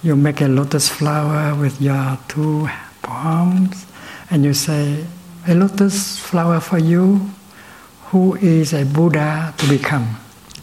you 0.00 0.16
make 0.16 0.40
a 0.40 0.48
lotus 0.48 0.88
flower 0.88 1.54
with 1.60 1.80
your 1.80 2.16
two 2.26 2.68
palms, 3.00 3.84
and 4.30 4.44
you 4.44 4.54
say, 4.54 5.04
"A 5.46 5.54
lotus 5.54 6.18
flower 6.18 6.60
for 6.60 6.78
you, 6.78 7.20
who 8.10 8.34
is 8.34 8.72
a 8.72 8.84
Buddha 8.84 9.52
to 9.56 9.66
become." 9.66 10.06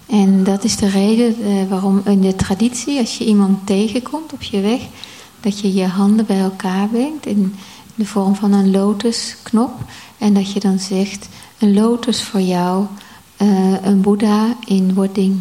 En 0.05 0.43
dat 0.43 0.63
is 0.63 0.75
de 0.75 0.89
reden 0.89 1.35
eh, 1.43 1.69
waarom 1.69 2.01
in 2.05 2.21
de 2.21 2.35
traditie, 2.35 2.99
als 2.99 3.17
je 3.17 3.25
iemand 3.25 3.67
tegenkomt 3.67 4.33
op 4.33 4.41
je 4.41 4.61
weg, 4.61 4.81
dat 5.39 5.59
je 5.59 5.73
je 5.73 5.85
handen 5.85 6.25
bij 6.25 6.39
elkaar 6.39 6.87
brengt 6.87 7.25
in 7.25 7.55
de 7.95 8.05
vorm 8.05 8.35
van 8.35 8.51
een 8.53 8.71
lotusknop. 8.71 9.71
En 10.17 10.33
dat 10.33 10.53
je 10.53 10.59
dan 10.59 10.79
zegt, 10.79 11.29
een 11.59 11.73
lotus 11.73 12.23
voor 12.23 12.41
jou, 12.41 12.85
eh, 13.39 13.83
een 13.83 14.01
Boeddha 14.01 14.55
in 14.65 14.93
wording. 14.93 15.39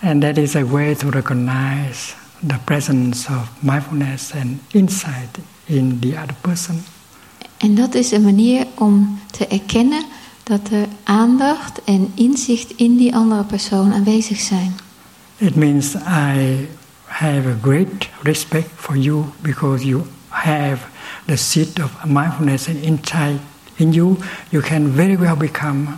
And 0.00 0.20
that 0.20 0.36
is 0.36 0.56
a 0.56 0.64
way 0.64 0.94
to 0.94 1.10
recognize 1.10 2.14
the 2.46 2.58
presence 2.64 3.28
of 3.28 3.50
mindfulness 3.60 4.32
and 4.32 4.60
insight 4.72 5.38
in 5.64 5.98
the 6.00 6.16
other 6.16 6.34
person. 6.40 6.82
En 7.56 7.74
dat 7.74 7.94
is 7.94 8.10
een 8.10 8.22
manier 8.22 8.66
om 8.74 9.18
te 9.30 9.46
erkennen 9.46 10.04
dat 10.42 10.70
er 10.70 10.86
aandacht 11.04 11.84
en 11.84 12.12
inzicht 12.14 12.70
in 12.76 12.96
die 12.96 13.14
andere 13.14 13.44
persoon 13.44 13.92
aanwezig 13.92 14.40
zijn. 14.40 14.72
It 15.36 15.56
means 15.56 15.94
I 15.94 16.68
have 17.04 17.48
a 17.48 17.56
great 17.62 18.08
respect 18.22 18.68
for 18.76 18.96
you 18.96 19.24
because 19.40 19.86
you 19.86 20.02
have 20.28 20.78
the 21.26 21.36
seed 21.36 21.82
of 21.82 22.04
mindfulness 22.04 22.68
and 22.68 22.76
insight 22.76 23.40
in 23.74 23.92
you. 23.92 24.16
You 24.48 24.62
can 24.62 24.92
very 24.92 25.18
well 25.18 25.36
become 25.36 25.88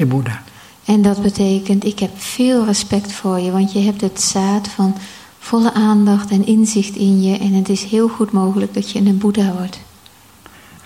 a 0.00 0.04
Buddha. 0.04 0.42
En 0.84 1.02
dat 1.02 1.22
betekent, 1.22 1.84
ik 1.84 1.98
heb 1.98 2.10
veel 2.16 2.64
respect 2.64 3.12
voor 3.12 3.38
je, 3.38 3.50
want 3.50 3.72
je 3.72 3.78
hebt 3.78 4.00
het 4.00 4.20
zaad 4.20 4.68
van 4.68 4.96
volle 5.38 5.72
aandacht 5.72 6.30
en 6.30 6.46
inzicht 6.46 6.96
in 6.96 7.22
je. 7.22 7.38
En 7.38 7.52
het 7.52 7.68
is 7.68 7.84
heel 7.84 8.08
goed 8.08 8.32
mogelijk 8.32 8.74
dat 8.74 8.90
je 8.90 8.98
een 8.98 9.18
Boeddha 9.18 9.52
wordt. 9.52 9.80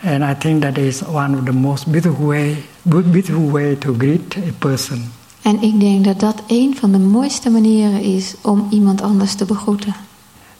And 0.04 0.22
I 0.22 0.34
think 0.38 0.62
that 0.62 0.76
is 0.76 1.02
one 1.04 1.38
of 1.38 1.44
the 1.44 1.52
most 1.52 1.86
beautiful 1.86 2.26
way, 2.26 2.64
beautiful 2.82 3.50
way 3.50 3.74
to 3.74 3.94
greet 3.98 4.36
a 4.36 4.52
person. 4.58 5.12
En 5.42 5.62
ik 5.62 5.80
denk 5.80 6.04
dat 6.04 6.20
dat 6.20 6.42
een 6.46 6.76
van 6.80 6.92
de 6.92 6.98
mooiste 6.98 7.50
manieren 7.50 8.00
is 8.00 8.34
om 8.42 8.66
iemand 8.70 9.02
anders 9.02 9.34
te 9.34 9.44
begroeten. 9.44 9.94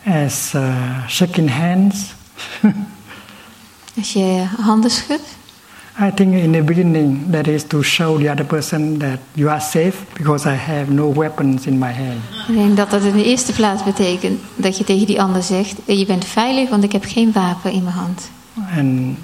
As 0.05 0.53
uh, 0.55 1.09
shaking 1.09 1.51
hands, 1.51 2.15
Als 3.97 4.13
je 4.13 4.45
handen 4.61 4.91
schudt, 4.91 5.37
I 6.01 6.11
think 6.11 6.35
in 6.35 6.53
the 6.53 6.63
beginning 6.63 7.31
that 7.31 7.47
is 7.47 7.63
to 7.65 7.83
show 7.83 8.19
the 8.19 8.29
other 8.31 8.45
person 8.45 8.99
that 8.99 9.19
you 9.35 9.49
are 9.49 9.61
safe 9.61 10.05
because 10.15 10.45
I 10.49 10.55
have 10.55 10.91
no 10.93 11.13
weapons 11.13 11.67
in 11.67 11.79
my 11.79 11.91
hand. 11.93 12.21
ik 12.49 12.55
denk 12.55 12.77
dat 12.77 12.91
dat 12.91 13.03
in 13.03 13.13
de 13.13 13.25
eerste 13.25 13.53
plaats 13.53 13.85
betekent 13.85 14.41
dat 14.57 14.79
je 14.79 14.85
tegen 14.85 15.07
die 15.07 15.23
ander 15.23 15.43
zegt: 15.43 15.75
"Eh, 15.87 15.99
Je 15.99 16.07
bent 16.07 16.25
veilig, 16.25 16.69
want 16.71 16.85
ik 16.85 16.93
heb 16.93 17.05
geen 17.05 17.33
wapen 17.33 17.73
in 17.73 17.83
mijn 17.83 17.95
hand. 17.97 18.31
And 18.77 19.17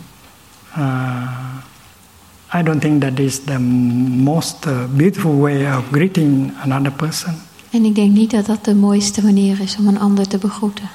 uh, 0.78 2.58
I 2.60 2.62
don't 2.62 2.80
think 2.80 3.00
that 3.00 3.18
is 3.18 3.40
the 3.44 3.58
most 3.58 4.66
uh, 4.66 4.72
beautiful 4.94 5.36
way 5.38 5.76
of 5.76 5.84
greeting 5.90 6.52
another 6.62 6.92
person. 6.92 7.34
En 7.70 7.84
ik 7.84 7.94
denk 7.94 8.12
niet 8.12 8.30
dat 8.30 8.46
dat 8.46 8.64
de 8.64 8.74
mooiste 8.74 9.22
manier 9.24 9.60
is 9.60 9.76
om 9.78 9.86
een 9.86 9.98
ander 9.98 10.28
te 10.28 10.38
begroeten. 10.38 10.88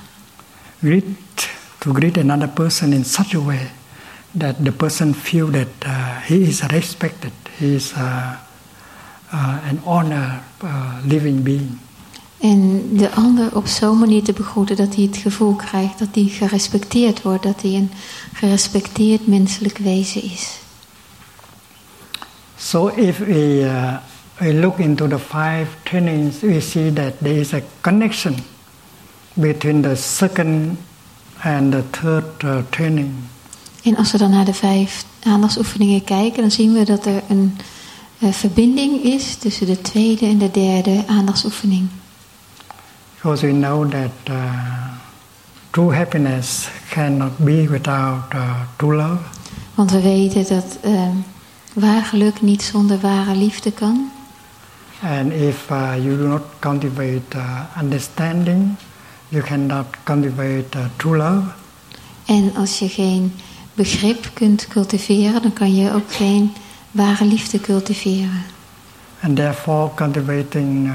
Greet 0.81 1.03
to 1.77 1.93
greet 1.93 2.17
another 2.17 2.47
person 2.47 2.93
in 2.93 3.05
such 3.05 3.35
a 3.35 3.39
way 3.39 3.69
that 4.35 4.63
the 4.63 4.71
person 4.71 5.13
feel 5.13 5.47
that 5.47 5.67
uh, 5.85 6.19
he 6.21 6.43
is 6.43 6.61
respected, 6.71 7.31
he 7.57 7.75
is 7.75 7.93
uh, 7.93 8.35
uh, 9.33 9.69
an 9.69 9.77
honor 9.85 10.41
living 11.05 11.43
being. 11.43 11.79
En 12.39 12.89
de 12.97 13.11
ander 13.11 13.55
op 13.55 13.67
zo'n 13.67 13.99
manier 13.99 14.23
te 14.23 14.33
begroeten 14.33 14.75
dat 14.75 14.95
hij 14.95 15.03
het 15.03 15.17
gevoel 15.17 15.53
krijgt 15.53 15.99
dat 15.99 16.07
hij 16.13 16.23
gerespecteerd 16.23 17.21
wordt, 17.21 17.43
dat 17.43 17.61
hij 17.61 17.71
een 17.71 17.91
gerespecteerd 18.33 19.27
menselijk 19.27 19.77
wezen 19.77 20.23
is. 20.23 20.59
So 22.57 22.87
if 22.87 23.17
we, 23.17 23.99
we 24.37 24.53
look 24.53 24.79
into 24.79 25.07
the 25.07 25.19
five 25.19 25.67
trainings, 25.83 26.39
we 26.39 26.59
see 26.59 26.93
that 26.93 27.13
there 27.21 27.39
is 27.39 27.53
a 27.53 27.61
connection 27.81 28.35
between 29.33 29.81
the 29.81 29.95
second 29.95 30.77
and 31.43 31.71
the 31.71 31.83
third 31.89 32.69
training. 32.69 33.13
En 33.85 33.97
als 33.97 34.11
we 34.11 34.17
dan 34.17 34.29
naar 34.29 34.45
de 34.45 34.53
vijf 34.53 35.05
aandachtsoefeningen 35.23 36.03
kijken, 36.03 36.41
dan 36.41 36.51
zien 36.51 36.73
we 36.73 36.83
dat 36.83 37.05
er 37.05 37.23
een 37.29 37.57
eh, 38.19 38.31
verbinding 38.31 39.03
is 39.03 39.35
tussen 39.35 39.65
de 39.65 39.81
tweede 39.81 40.25
en 40.25 40.37
de 40.37 40.51
derde 40.51 41.03
aandachtsoefening. 41.07 41.87
Because 43.15 43.45
we 43.45 43.51
know 43.51 43.91
that 43.91 44.11
uh, 44.29 44.35
true 45.69 45.95
happiness 45.95 46.69
cannot 46.89 47.37
be 47.37 47.67
without 47.69 48.33
uh, 48.33 48.59
true 48.75 48.95
love. 48.95 49.17
Want 49.75 49.91
we 49.91 50.01
weten 50.01 50.55
dat 50.55 50.77
eh, 50.81 51.09
waar 51.73 52.05
geluk 52.05 52.41
niet 52.41 52.61
zonder 52.63 52.99
ware 52.99 53.35
liefde 53.35 53.71
kan. 53.71 54.11
And 55.01 55.31
if 55.31 55.69
uh, 55.71 55.93
you 56.03 56.17
do 56.17 56.27
not 56.27 56.41
cultivate 56.59 57.37
uh, 57.37 57.59
understanding, 57.81 58.75
you 59.29 59.43
cannot 59.43 59.85
cultivate 60.03 60.77
uh, 60.77 60.85
true 60.95 61.17
love. 61.17 61.47
En 62.25 62.55
als 62.55 62.79
je 62.79 62.89
geen 62.89 63.33
begrip 63.75 64.29
kunt 64.33 64.67
cultiveren, 64.67 65.41
dan 65.41 65.53
kan 65.53 65.75
je 65.75 65.93
ook 65.93 66.13
geen 66.13 66.53
ware 66.91 67.25
liefde 67.25 67.59
cultiveren. 67.59 68.43
And 69.21 69.35
therefore, 69.35 69.89
cultivating 69.95 70.87
uh, 70.87 70.93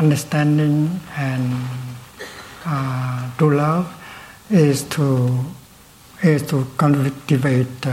understanding 0.00 0.88
and 1.16 1.52
uh, 2.66 3.22
true 3.36 3.54
love 3.54 3.88
is 4.46 4.82
to 4.88 5.28
is 6.20 6.46
to 6.46 6.66
cultivate 6.76 7.86
uh, 7.86 7.92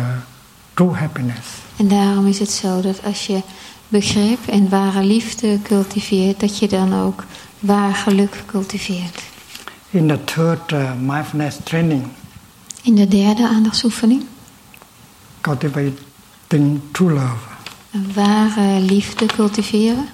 true 0.74 0.94
happiness. 0.94 1.48
En 1.78 1.88
daarom 1.88 2.28
is 2.28 2.40
het 2.40 2.52
zo 2.52 2.82
dat 2.82 3.04
als 3.04 3.26
je 3.26 3.42
begrip 3.88 4.48
en 4.48 4.70
ware 4.70 5.04
liefde 5.04 5.60
cultiveert, 5.62 6.40
dat 6.40 6.60
je 6.60 6.68
dan 6.68 7.02
ook 7.02 7.24
waar 7.60 7.94
geluk 7.94 8.44
cultiveert. 8.46 9.22
In 9.90 10.08
the 10.08 10.24
third 10.24 10.72
uh, 10.72 10.92
mindfulness 11.00 11.58
training, 11.64 12.08
In 12.88 12.96
de 12.96 13.08
derde 13.08 13.48
aandachtsoefening, 13.48 14.24
cultivating 15.42 16.80
true 16.92 17.12
love, 17.12 17.48
een 17.92 18.14
ware 18.14 18.80
liefde 18.80 19.26
cultiveren. 19.26 20.08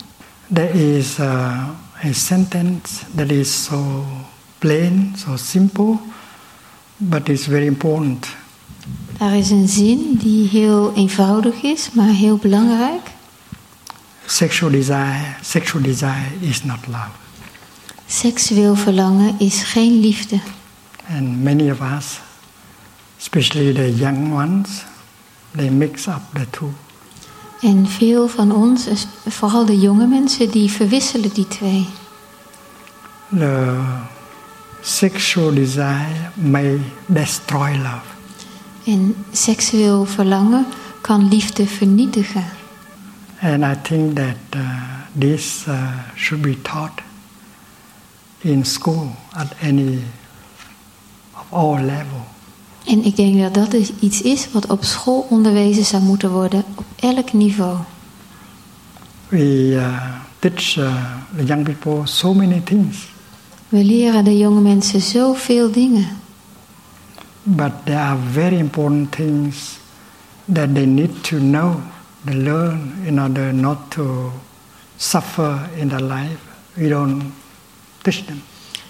there 0.54 0.98
is 0.98 1.20
uh, 1.20 1.70
a 2.04 2.14
sentence 2.14 3.06
that 3.16 3.32
is 3.32 3.64
so 3.64 4.06
plain, 4.60 5.14
so 5.18 5.36
simple, 5.36 6.00
but 6.98 7.30
it's 7.30 7.46
very 7.46 7.66
important. 7.66 8.28
Daar 9.18 9.38
is 9.38 9.50
een 9.50 9.68
zin 9.68 10.16
die 10.16 10.48
heel 10.48 10.94
eenvoudig 10.96 11.62
is, 11.62 11.90
maar 11.92 12.10
heel 12.10 12.38
belangrijk. 12.38 13.12
Sexual 14.26 14.72
desire, 14.72 15.36
sexual 15.42 15.84
desire 15.84 16.40
is 16.40 16.64
not 16.64 16.88
love. 16.88 17.12
Seksueel 18.06 18.76
verlangen 18.76 19.36
is 19.40 19.64
geen 19.64 20.00
liefde. 20.00 20.40
And 21.10 21.44
many 21.44 21.72
of 21.72 21.80
us, 21.98 22.20
especially 23.24 23.72
the 23.72 23.90
young 23.90 24.34
ones, 24.34 24.84
they 25.56 25.70
mix 25.70 26.08
up 26.08 26.22
the 26.34 26.46
two. 26.50 26.74
En 27.62 27.88
veel 27.88 28.28
van 28.28 28.52
ons, 28.52 28.88
vooral 29.28 29.66
de 29.66 29.80
jonge 29.80 30.08
mensen, 30.08 30.52
die 30.52 30.72
verwisselen 30.72 31.34
die 31.34 31.48
twee. 31.48 31.88
The 33.30 33.80
sexual 34.82 35.54
desire 35.54 36.32
may 36.34 36.80
destroy 37.06 37.76
love. 37.76 38.12
En 38.86 39.16
seksueel 39.32 40.06
verlangen 40.06 40.66
kan 41.02 41.28
liefde 41.28 41.68
vernietigen. 41.68 42.46
And 43.42 43.64
I 43.64 43.76
think 43.82 44.16
that 44.16 44.56
uh, 44.56 44.62
this 45.20 45.66
uh, 45.68 45.90
should 46.16 46.42
be 46.42 46.62
taught 46.62 47.02
in 48.40 48.66
school 48.66 49.16
at 49.32 49.54
any 49.62 50.00
of 51.34 51.54
all 51.54 51.80
level. 51.80 52.33
En 52.86 53.04
ik 53.04 53.16
denk 53.16 53.40
dat 53.40 53.54
dat 53.54 53.74
is 53.74 53.92
iets 54.00 54.22
is 54.22 54.48
wat 54.52 54.68
op 54.68 54.84
school 54.84 55.28
onderwezen 55.30 55.86
zou 55.86 56.04
moeten 56.04 56.32
worden, 56.32 56.64
op 56.76 56.86
elk 56.96 57.34
niveau. 57.34 57.78
We 59.28 59.70
uh, 59.70 60.04
teach 60.40 60.78
uh, 60.78 60.96
the 61.38 61.44
young 61.46 61.64
people 61.64 62.02
so 62.08 62.34
many 62.34 62.62
things. 62.64 63.08
We 63.70 63.84
leren 63.84 64.24
de 64.24 64.38
jonge 64.38 64.62
mensen 64.62 65.02
zoveel 65.02 65.72
dingen. 65.72 66.08
But 67.44 67.72
there 67.84 68.00
are 68.00 68.20
very 68.32 68.58
important 68.58 69.12
things 69.12 69.78
that 70.54 70.76
they 70.76 70.86
need 70.86 71.24
to 71.24 71.38
know, 71.38 71.76
to 72.26 72.34
learn 72.34 72.94
in 73.06 73.22
order 73.22 73.54
not 73.54 73.78
to 73.90 74.32
suffer 74.98 75.70
in 75.76 75.88
their 75.88 76.02
life. 76.02 76.38
We 76.74 76.88
don't 76.90 77.24
teach 78.02 78.26
them. 78.26 78.42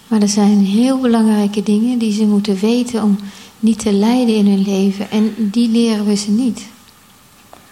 Maar 0.08 0.22
er 0.22 0.30
zijn 0.30 0.60
heel 0.60 1.00
belangrijke 1.00 1.64
dingen 1.64 1.98
die 1.98 2.14
ze 2.14 2.26
moeten 2.26 2.60
weten 2.60 3.04
om 3.04 3.18
niet 3.64 3.80
te 3.80 3.92
lijden 3.92 4.36
in 4.36 4.48
hun 4.48 4.62
leven. 4.62 5.12
En 5.12 5.36
die 5.38 5.70
leren 5.70 6.06
we 6.06 6.16
ze 6.16 6.32
niet. 6.32 6.68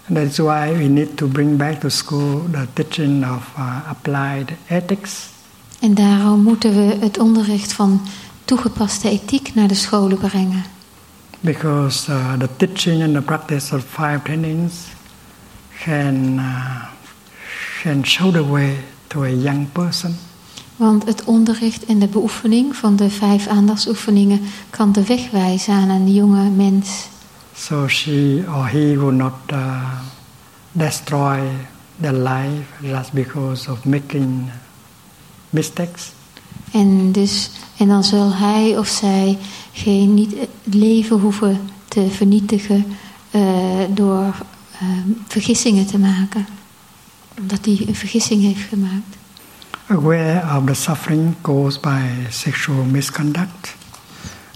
And 0.07 0.17
that's 0.17 0.37
why 0.37 0.73
we 0.77 0.83
need 0.83 1.17
to 1.17 1.27
bring 1.27 1.57
back 1.57 1.79
to 1.79 1.89
school 1.89 2.41
the 2.51 2.67
teaching 2.73 3.23
of 3.23 3.53
uh, 3.57 3.89
applied 3.89 4.51
ethics. 4.67 5.29
En 5.79 5.93
daarom 5.93 6.41
moeten 6.41 6.75
we 6.75 6.97
het 6.99 7.19
onderricht 7.19 7.73
van 7.73 8.01
toegepaste 8.45 9.09
ethiek 9.09 9.53
naar 9.53 9.67
de 9.67 9.73
scholen 9.73 10.17
brengen. 10.17 10.63
Because 11.39 12.11
uh, 12.11 12.33
the 12.33 12.49
teaching 12.57 13.03
and 13.03 13.13
the 13.13 13.21
practice 13.21 13.75
of 13.75 13.83
five 13.83 14.19
trainings 14.23 14.73
can, 15.83 16.35
uh, 16.35 16.83
can 17.81 18.05
show 18.05 18.33
the 18.33 18.47
way 18.47 18.77
to 19.07 19.23
a 19.23 19.29
young 19.29 19.71
person. 19.71 20.15
Want 20.81 21.05
het 21.05 21.23
onderricht 21.23 21.85
en 21.85 21.99
de 21.99 22.07
beoefening 22.07 22.75
van 22.75 22.95
de 22.95 23.09
vijf 23.09 23.47
aandachtsoefeningen 23.47 24.41
kan 24.69 24.91
de 24.91 25.05
weg 25.05 25.31
wijzen 25.31 25.73
aan 25.73 25.89
een 25.89 26.13
jonge 26.13 26.49
mens. 26.49 27.07
So 27.55 27.87
she 27.87 28.43
or 28.47 28.69
he 28.69 28.97
will 28.99 29.13
not 29.13 29.33
uh, 29.53 29.99
destroy 30.71 31.39
their 31.99 32.13
life 32.13 32.63
just 32.79 33.11
because 33.13 33.71
of 33.71 33.85
making 33.85 34.49
mistakes. 35.49 36.11
En, 36.71 37.11
dus, 37.11 37.51
en 37.77 37.87
dan 37.87 38.03
zal 38.03 38.33
hij 38.33 38.77
of 38.77 38.87
zij 38.87 39.37
geen, 39.71 40.13
niet 40.13 40.33
het 40.39 40.73
leven 40.73 41.19
hoeven 41.19 41.59
te 41.87 42.07
vernietigen 42.09 42.85
uh, 43.31 43.41
door 43.89 44.35
uh, 44.81 44.89
vergissingen 45.27 45.85
te 45.85 45.97
maken. 45.97 46.45
Omdat 47.39 47.65
hij 47.65 47.83
een 47.87 47.95
vergissing 47.95 48.41
heeft 48.41 48.67
gemaakt. 48.69 49.19
Aware 49.91 50.41
of 50.45 50.67
the 50.67 50.75
suffering 50.75 51.35
caused 51.43 51.81
by 51.81 52.01
sexual 52.29 52.85
misconduct, 52.85 53.75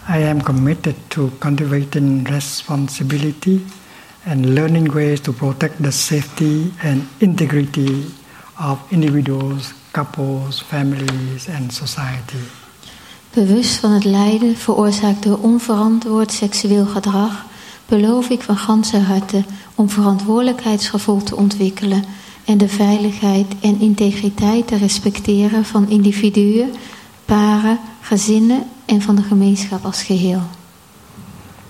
I 0.07 0.19
am 0.19 0.39
committed 0.39 0.95
to 1.09 1.29
cultivating 1.39 2.23
responsibility 2.23 3.59
and 4.25 4.55
learning 4.55 4.93
ways 4.93 5.19
to 5.21 5.33
protect 5.33 5.83
the 5.83 5.91
safety 5.91 6.71
and 6.83 7.05
integrity 7.19 8.05
of 8.57 8.79
individuals, 8.91 9.73
couples, 9.91 10.61
families 10.61 11.49
and 11.49 11.73
society. 11.73 12.43
Bewust 13.33 13.79
van 13.79 13.91
het 13.91 14.03
lijden 14.03 14.55
veroorzaakt 14.55 15.23
door 15.23 15.37
onverantwoord 15.37 16.31
seksueel 16.31 16.85
gedrag, 16.85 17.45
beloof 17.85 18.29
ik 18.29 18.41
van 18.41 18.57
ganse 18.57 18.99
harte 18.99 19.43
om 19.75 19.89
verantwoordelijkheidsgevoel 19.89 21.23
te 21.23 21.35
ontwikkelen 21.35 22.03
en 22.45 22.57
de 22.57 22.69
veiligheid 22.69 23.47
en 23.61 23.79
integriteit 23.79 24.67
te 24.67 24.77
respecteren 24.77 25.65
van 25.65 25.89
individuen, 25.89 26.69
paren, 27.25 27.79
gezinnen 28.01 28.63
en 28.85 29.01
van 29.01 29.15
de 29.15 29.21
gemeenschap 29.21 29.85
als 29.85 30.03
geheel. 30.03 30.41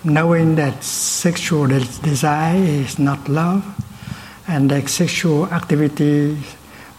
Knowing 0.02 0.56
that 0.56 0.84
sexual 1.20 1.68
desire 2.02 2.80
is 2.84 2.98
not 2.98 3.28
love 3.28 3.62
and 4.46 4.70
that 4.70 4.90
sexual 4.90 5.48
activity 5.48 6.36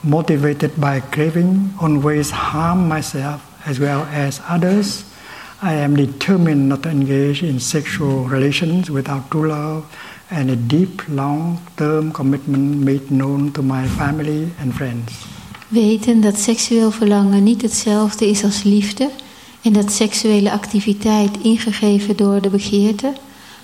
motivated 0.01 0.75
by 0.75 1.03
craving 1.11 1.73
always 1.77 2.31
harm 2.31 2.89
myself 2.89 3.41
as 3.65 3.79
well 3.79 4.07
as 4.27 4.41
others, 4.49 5.05
I 5.63 5.73
am 5.73 5.97
determined 5.97 6.69
not 6.69 6.83
to 6.83 6.89
engage 6.89 7.43
in 7.43 7.61
sexual 7.61 8.25
relations 8.25 8.91
without 8.91 9.31
true 9.31 9.49
love 9.49 9.85
and 10.31 10.51
a 10.51 10.57
deep, 10.67 11.03
long-term 11.09 12.11
commitment 12.11 12.85
made 12.85 13.05
known 13.09 13.51
to 13.51 13.63
my 13.63 13.87
family 13.87 14.49
and 14.63 14.75
friends. 14.75 15.13
Weten 15.69 16.21
dat 16.21 16.39
seksueel 16.39 16.91
verlangen 16.91 17.43
niet 17.43 17.63
hetzelfde 17.63 18.29
is 18.29 18.45
als 18.45 18.63
liefde 18.63 19.11
en 19.63 19.73
dat 19.73 19.93
seksuele 19.93 20.53
activiteit 20.53 21.39
ingegeven 21.43 22.17
door 22.17 22.41
de 22.41 22.49
begeerte 22.49 23.13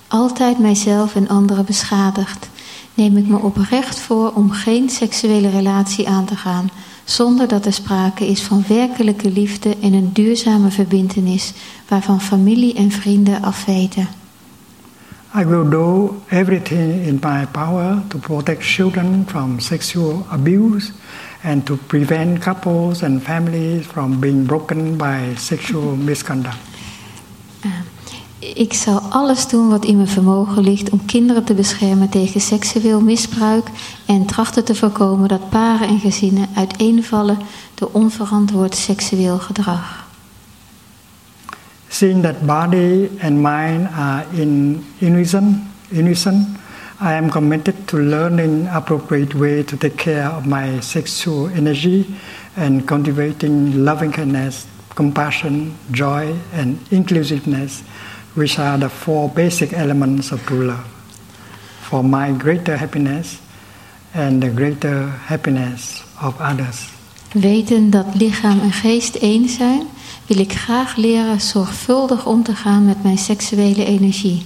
altijd 0.07 0.59
mijzelf 0.59 1.15
en 1.15 1.27
anderen 1.27 1.65
beschadigt, 1.65 2.49
neem 2.93 3.17
ik 3.17 3.27
me 3.27 3.37
oprecht 3.37 3.99
voor 3.99 4.31
om 4.33 4.51
geen 4.51 4.89
seksuele 4.89 5.49
relatie 5.49 6.07
aan 6.07 6.25
te 6.25 6.35
gaan 6.35 6.69
zonder 7.03 7.47
dat 7.47 7.65
er 7.65 7.73
sprake 7.73 8.27
is 8.27 8.41
van 8.41 8.63
werkelijke 8.67 9.31
liefde 9.31 9.77
en 9.81 9.93
een 9.93 10.13
duurzame 10.13 10.71
verbintenis 10.71 11.53
waarvan 11.87 12.21
familie 12.21 12.73
en 12.73 12.91
vrienden 12.91 13.41
afweten. 13.41 14.07
I 15.35 15.45
will 15.45 15.69
do 15.69 16.21
everything 16.29 17.05
in 17.07 17.19
my 17.21 17.45
power 17.51 18.03
to 18.09 18.17
protect 18.17 18.61
children 18.61 19.25
from 19.25 19.59
sexual 19.59 20.25
abuse 20.29 20.91
and 21.43 21.65
to 21.65 21.75
prevent 21.87 22.41
couples 22.41 23.03
and 23.03 23.23
families 23.23 23.85
from 23.85 24.19
being 24.19 24.45
broken 24.45 24.97
by 24.97 25.33
sexual 25.35 25.95
misconduct. 25.95 26.57
Ik 28.39 28.73
zal 28.73 28.99
alles 28.99 29.47
doen 29.47 29.69
wat 29.69 29.85
in 29.85 29.95
mijn 29.95 30.07
vermogen 30.07 30.63
ligt 30.63 30.89
om 30.89 31.05
kinderen 31.05 31.43
te 31.43 31.53
beschermen 31.53 32.09
tegen 32.09 32.41
seksueel 32.41 33.01
misbruik 33.01 33.67
en 34.05 34.25
trachten 34.25 34.63
te 34.65 34.75
voorkomen 34.75 35.27
dat 35.27 35.49
paren 35.49 35.87
en 35.87 35.99
gezinnen 35.99 36.47
uiteenvallen 36.55 37.37
door 37.73 37.89
onverantwoord 37.91 38.75
seksueel 38.75 39.39
gedrag. 39.39 40.02
Seeing 41.93 42.23
that 42.23 42.47
body 42.47 43.07
and 43.21 43.39
mind 43.43 43.87
are 43.93 44.25
in 44.33 44.83
unison, 44.99 45.69
unison, 45.91 46.57
I 46.99 47.13
am 47.13 47.29
committed 47.29 47.87
to 47.89 47.97
learning 47.97 48.65
appropriate 48.65 49.35
way 49.35 49.61
to 49.61 49.77
take 49.77 49.95
care 49.95 50.25
of 50.25 50.47
my 50.47 50.79
sexual 50.79 51.49
energy 51.49 52.07
and 52.57 52.87
cultivating 52.87 53.85
loving 53.85 54.11
kindness, 54.11 54.65
compassion, 54.95 55.77
joy, 55.91 56.33
and 56.51 56.79
inclusiveness 56.89 57.81
which 58.33 58.57
are 58.57 58.79
the 58.79 58.89
four 58.89 59.29
basic 59.29 59.71
elements 59.73 60.31
of 60.31 60.43
true 60.47 60.65
love, 60.65 60.87
for 61.81 62.03
my 62.03 62.31
greater 62.31 62.75
happiness 62.75 63.39
and 64.15 64.41
the 64.41 64.49
greater 64.49 65.09
happiness 65.29 66.01
of 66.19 66.33
others. 66.41 66.89
Weten 67.33 67.89
dat 67.89 68.15
lichaam 68.15 68.59
en 68.59 68.71
geest 68.71 69.15
één 69.15 69.49
zijn, 69.49 69.87
wil 70.27 70.37
ik 70.37 70.53
graag 70.53 70.95
leren 70.95 71.41
zorgvuldig 71.41 72.25
om 72.25 72.43
te 72.43 72.55
gaan 72.55 72.85
met 72.85 73.03
mijn 73.03 73.17
seksuele 73.17 73.85
energie 73.85 74.45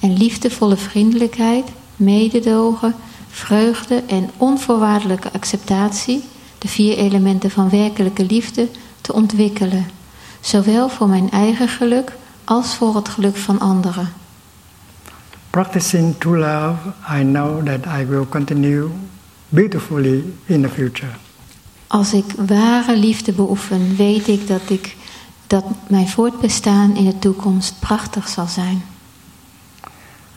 en 0.00 0.16
liefdevolle 0.16 0.76
vriendelijkheid, 0.76 1.64
mededogen, 1.96 2.94
vreugde 3.30 4.02
en 4.06 4.30
onvoorwaardelijke 4.36 5.32
acceptatie, 5.32 6.24
de 6.58 6.68
vier 6.68 6.96
elementen 6.96 7.50
van 7.50 7.68
werkelijke 7.70 8.24
liefde, 8.24 8.68
te 9.00 9.12
ontwikkelen, 9.12 9.86
zowel 10.40 10.88
voor 10.88 11.08
mijn 11.08 11.30
eigen 11.30 11.68
geluk 11.68 12.12
als 12.44 12.74
voor 12.74 12.94
het 12.96 13.08
geluk 13.08 13.36
van 13.36 13.60
anderen. 13.60 14.12
Practicing 15.50 16.14
true 16.18 16.38
love, 16.38 16.76
I 17.20 17.22
know 17.22 17.66
that 17.66 18.00
I 18.00 18.06
will 18.06 18.26
continue 18.28 18.88
beautifully 19.48 20.24
in 20.46 20.62
the 20.62 20.68
future. 20.68 21.12
Als 21.86 22.12
ik 22.12 22.24
ware 22.46 22.96
liefde 22.96 23.32
beoefen, 23.32 23.96
weet 23.96 24.28
ik 24.28 24.46
dat, 24.46 24.60
ik 24.66 24.96
dat 25.46 25.64
mijn 25.88 26.08
voortbestaan 26.08 26.96
in 26.96 27.04
de 27.04 27.18
toekomst 27.18 27.80
prachtig 27.80 28.28
zal 28.28 28.46
zijn. 28.46 28.82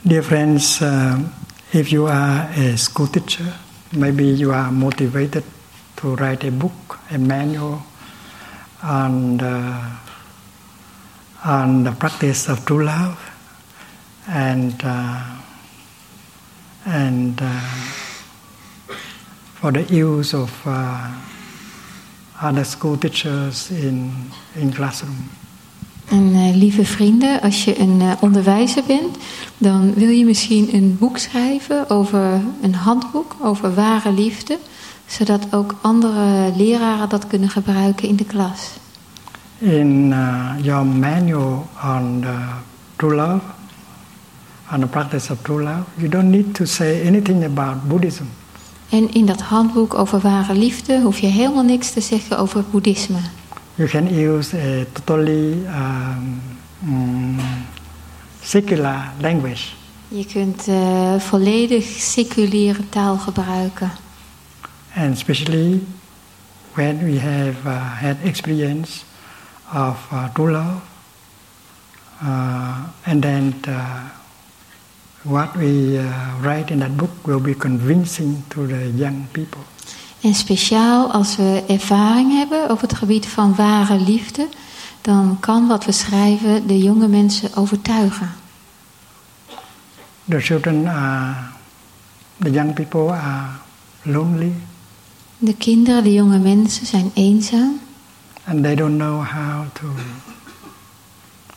Dear 0.02 0.24
friends, 0.24 0.82
uh, 0.82 1.14
if 1.70 1.88
you 1.88 2.10
are 2.10 2.48
a 2.58 2.76
school 2.76 3.10
teacher, 3.10 3.46
maybe 3.90 4.36
you 4.36 4.54
are 4.54 4.72
motivated 4.72 5.44
to 5.94 6.16
write 6.16 6.48
a 6.48 6.52
book, 6.52 7.00
a 7.14 7.18
manual 7.18 7.82
on 8.84 9.38
the 9.38 9.74
on 11.44 11.84
the 11.84 11.92
practice 11.92 12.52
of 12.52 12.66
true 12.66 12.84
love 12.84 13.18
and 14.28 14.84
uh, 14.84 15.22
and 16.86 17.42
uh, 17.42 17.62
for 19.56 19.72
the 19.72 19.84
use 19.84 20.34
of 20.34 20.52
uh, 20.66 21.12
other 22.44 22.66
school 22.66 22.98
teachers 22.98 23.70
in 23.70 24.12
in 24.54 24.74
classroom. 24.74 25.30
En 26.10 26.24
uh, 26.34 26.56
lieve 26.56 26.86
vrienden, 26.86 27.42
als 27.42 27.64
je 27.64 27.80
een 27.80 28.00
uh, 28.02 28.12
onderwijzer 28.20 28.84
bent, 28.88 29.18
dan 29.58 29.94
wil 29.94 30.10
je 30.10 30.26
misschien 30.26 30.76
een 30.76 30.98
boek 31.00 31.18
schrijven 31.18 31.90
over 31.90 32.42
een 32.62 32.76
handboek 32.76 33.36
over 33.42 33.74
ware 33.74 34.12
liefde, 34.12 34.58
zodat 35.06 35.54
ook 35.54 35.76
andere 35.82 36.52
leraren 36.56 37.10
dat 37.10 37.28
kunnen 37.28 37.50
gebruiken 37.50 38.08
in 38.08 38.16
de 38.16 38.26
klas. 38.26 38.80
in 39.62 40.12
uh, 40.12 40.56
your 40.62 40.86
manual 40.86 41.68
on 41.84 42.22
the 42.22 42.38
true 42.98 43.16
love, 43.16 43.44
on 44.72 44.82
the 44.82 44.88
practice 44.88 45.30
of 45.30 45.44
true 45.44 45.64
love, 45.64 45.86
you 45.98 46.08
don't 46.08 46.32
need 46.32 46.56
to 46.56 46.66
say 46.66 47.06
anything 47.06 47.44
about 47.44 47.88
Buddhism. 47.90 48.28
En 48.90 49.14
in 49.14 49.26
dat 49.26 49.42
handboek 49.42 49.94
over 49.94 50.20
ware 50.20 50.54
liefde 50.54 51.02
hoef 51.02 51.20
je 51.20 51.28
helemaal 51.28 51.64
niks 51.64 51.92
te 51.92 52.02
zeggen 52.02 52.38
over 52.38 52.64
boeddhisme. 52.72 53.20
You 53.76 53.90
can 53.90 54.08
use 54.08 54.58
a 54.58 54.86
totally 54.94 55.52
um, 55.52 56.42
mm, 56.80 57.40
secular 58.42 59.12
language. 59.20 59.64
Je 60.08 60.26
kunt 60.26 60.68
eh, 60.68 61.16
volledig 61.20 61.86
seculiere 61.86 62.90
taal 62.90 63.18
gebruiken. 63.18 63.92
And 64.96 65.16
especially 65.16 65.84
when 66.74 67.04
we 67.04 67.20
have 67.20 67.56
uh, 67.66 68.02
had 68.02 68.16
experience 68.24 69.04
of 69.74 70.08
uh, 70.12 70.24
true 70.34 70.52
love, 70.52 70.82
uh, 72.24 72.78
and 73.04 73.22
then 73.22 73.54
uh, 73.68 74.19
what 75.22 75.56
we 75.56 75.98
uh, 75.98 76.04
write 76.42 76.74
in 76.74 76.80
that 76.80 76.98
book 76.98 77.10
will 77.28 77.42
be 77.42 77.56
convincing 77.56 78.44
to 78.48 78.68
the 78.68 78.92
young 78.96 79.26
people. 79.32 79.62
En 80.22 80.34
speciaal 80.34 81.12
als 81.12 81.36
we 81.36 81.64
ervaring 81.68 82.32
hebben 82.32 82.72
op 82.72 82.82
het 82.82 82.94
gebied 82.94 83.28
van 83.28 83.56
ware 83.56 84.00
liefde, 84.00 84.48
dan 85.02 85.38
kan 85.40 85.68
wat 85.68 85.86
we 85.86 85.92
schrijven 85.92 86.68
de 86.68 86.78
jonge 86.78 87.08
mensen 87.08 87.56
overtuigen. 87.56 88.30
The 90.30 90.40
children 90.40 90.88
are, 90.88 91.36
the 92.40 92.52
young 92.52 92.74
people 92.74 93.12
are 93.12 93.48
lonely, 94.02 94.54
De 95.38 95.54
kinderen, 95.54 96.04
de 96.04 96.14
jonge 96.14 96.40
mensen 96.40 96.86
zijn 96.86 97.12
eenzaam 97.14 97.80
and 98.50 98.64
they 98.64 98.76
don't 98.76 98.98
know 98.98 99.22
how 99.22 99.66
to 99.76 99.88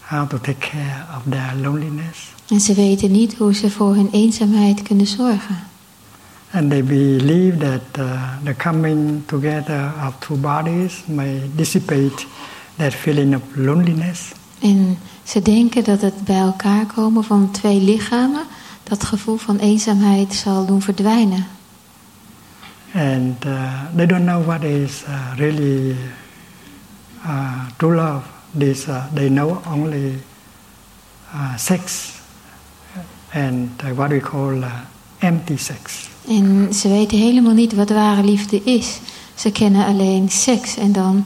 how 0.03 0.27
to 0.27 0.39
take 0.39 0.61
care 0.61 1.07
of 1.17 1.25
their 1.31 1.55
loneliness. 1.57 2.35
En 2.53 2.61
ze 2.61 2.75
weten 2.75 3.11
niet 3.11 3.35
hoe 3.35 3.55
ze 3.55 3.71
voor 3.71 3.95
hun 3.95 4.09
eenzaamheid 4.13 4.83
kunnen 4.83 5.07
zorgen. 5.07 5.57
And 6.51 6.71
they 6.71 6.85
believe 6.85 7.57
that 7.57 7.99
uh, 7.99 8.23
the 8.45 8.55
coming 8.57 9.23
together 9.27 9.93
of 10.07 10.15
two 10.19 10.37
bodies 10.37 11.03
may 11.07 11.51
dissipate 11.55 12.27
that 12.77 12.95
feeling 12.95 13.35
of 13.35 13.43
loneliness. 13.55 14.33
En 14.61 14.99
ze 15.23 15.43
denken 15.43 15.85
dat 15.85 16.01
het 16.01 16.25
bij 16.25 16.39
elkaar 16.39 16.87
komen 16.87 17.25
van 17.25 17.51
twee 17.51 17.81
lichamen 17.81 18.43
dat 18.83 19.05
gevoel 19.05 19.37
van 19.37 19.59
eenzaamheid 19.59 20.35
zal 20.35 20.67
doen 20.67 20.83
verdwijnen. 20.83 21.47
And 22.95 23.45
uh, 23.45 23.83
they 23.97 24.07
don't 24.07 24.25
know 24.25 24.45
what 24.47 24.63
is 24.63 25.03
uh, 25.09 25.37
really 25.37 25.97
uh, 27.25 27.53
true 27.77 27.95
love. 27.95 28.27
This, 28.59 28.87
uh, 28.87 29.05
they 29.15 29.29
know 29.29 29.63
only 29.73 30.19
uh, 31.35 31.57
sex 31.57 32.13
and 33.33 33.83
what 33.95 34.09
we 34.09 34.21
call 34.21 34.55
uh, 34.55 34.73
empty 35.19 35.57
sex. 35.57 36.09
En 36.29 36.75
ze 36.75 36.89
weten 36.89 37.19
helemaal 37.19 37.53
niet 37.53 37.75
wat 37.75 37.91
ware 37.91 38.25
liefde 38.25 38.63
is. 38.65 38.99
Ze 39.35 39.53
kennen 39.53 39.87
alleen 39.87 40.31
seks 40.31 40.77
en 40.77 40.93
dan 40.93 41.25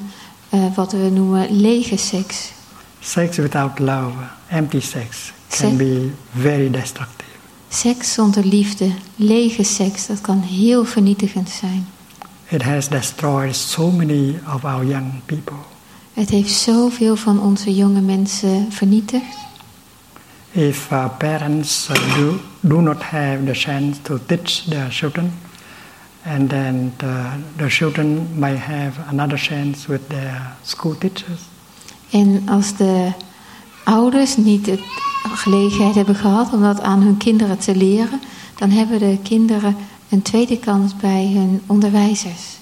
eh, 0.48 0.74
wat 0.74 0.92
we 0.92 1.10
noemen 1.12 1.60
lege 1.60 1.96
seks. 1.96 2.52
Sex 3.00 3.36
without 3.36 3.78
love, 3.78 4.12
empty 4.48 4.80
sex, 4.80 5.32
can 5.48 5.76
be 5.76 6.10
very 6.34 6.70
destructive. 6.70 7.30
Seks 7.68 8.12
zonder 8.12 8.44
liefde, 8.44 8.90
lege 9.16 9.62
seks, 9.62 10.06
dat 10.06 10.20
kan 10.20 10.40
heel 10.40 10.84
vernietigend 10.84 11.48
zijn. 11.48 11.86
It 12.48 12.62
has 12.62 12.88
destroyed 12.88 13.56
so 13.56 13.90
many 13.90 14.40
of 14.54 14.64
our 14.64 14.86
young 14.86 15.12
people. 15.24 15.56
Het 16.12 16.30
heeft 16.30 16.52
zoveel 16.52 17.16
van 17.16 17.40
onze 17.40 17.74
jonge 17.74 18.00
mensen 18.00 18.72
vernietigd. 18.72 19.45
If 20.56 20.90
uh, 20.90 21.08
parents 21.18 21.90
uh, 21.90 21.94
do, 22.16 22.40
do 22.60 22.80
not 22.80 23.02
have 23.02 23.44
the 23.44 23.52
chance 23.52 23.98
to 23.98 24.18
teach 24.26 24.64
their 24.64 24.88
children, 24.88 25.32
and 26.24 26.48
then 26.48 26.92
the, 26.96 27.42
the 27.58 27.68
children 27.68 28.40
may 28.40 28.56
have 28.56 28.98
another 29.10 29.36
chance 29.36 29.86
with 29.86 30.08
their 30.08 30.56
school 30.62 30.94
teachers, 30.94 31.40
En 32.10 32.42
als 32.48 32.76
de 32.76 33.12
ouders 33.84 34.36
niet 34.36 34.64
de 34.64 34.78
gelegenheid 35.34 35.94
hebben 35.94 36.14
gehad 36.14 36.52
om 36.52 36.62
dat 36.62 36.80
aan 36.80 37.02
hun 37.02 37.16
kinderen 37.16 37.58
te 37.58 37.76
leren, 37.76 38.20
dan 38.54 38.70
hebben 38.70 38.98
de 38.98 39.18
kinderen 39.22 39.76
een 40.08 40.22
tweede 40.22 40.58
kans 40.58 40.96
bij 40.96 41.30
hun 41.34 41.62
onderwijzers. 41.66 42.58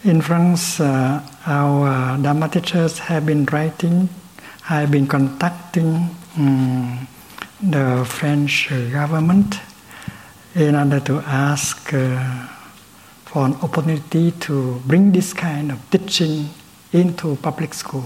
In 0.00 0.22
France, 0.22 0.82
uh, 0.82 1.16
our 1.46 1.86
uh, 1.88 2.22
Dharma 2.22 2.48
teachers 2.48 2.98
have 2.98 3.20
been 3.20 3.44
writing, 3.44 4.08
have 4.60 4.86
been 4.86 5.06
contacting 5.06 6.08
um, 6.38 7.08
the 7.70 8.02
French 8.04 8.68
government 8.92 9.60
in 10.54 10.74
order 10.74 11.00
to 11.00 11.20
ask 11.26 11.92
uh, 11.92 11.98
for 13.24 13.44
an 13.44 13.56
opportunity 13.62 14.32
to 14.38 14.80
bring 14.86 15.12
this 15.12 15.32
kind 15.32 15.72
of 15.72 15.78
teaching 15.88 16.48
into 16.90 17.36
public 17.40 17.72
school. 17.72 18.04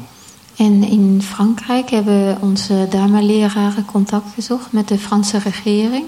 En 0.56 0.82
in 0.82 1.22
Frankrijk 1.22 1.90
hebben 1.90 2.38
onze 2.40 2.86
Dharma-leraren 2.90 3.84
contact 3.84 4.32
gezocht 4.34 4.72
met 4.72 4.88
de 4.88 4.98
Franse 4.98 5.38
regering. 5.38 6.04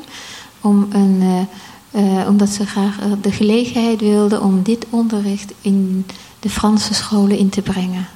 Om 0.61 0.89
een, 0.93 1.21
eh, 1.93 2.21
eh, 2.21 2.29
omdat 2.29 2.49
ze 2.49 2.67
graag 2.67 3.01
eh, 3.01 3.07
de 3.21 3.33
gelegenheid 3.33 4.01
wilden 4.01 4.43
om 4.43 4.63
dit 4.63 4.87
onderricht 4.91 5.53
in 5.61 6.07
de 6.41 6.51
Franse 6.51 6.95
scholen 6.95 7.39
in 7.39 7.49
te 7.49 7.63
brengen. 7.63 8.07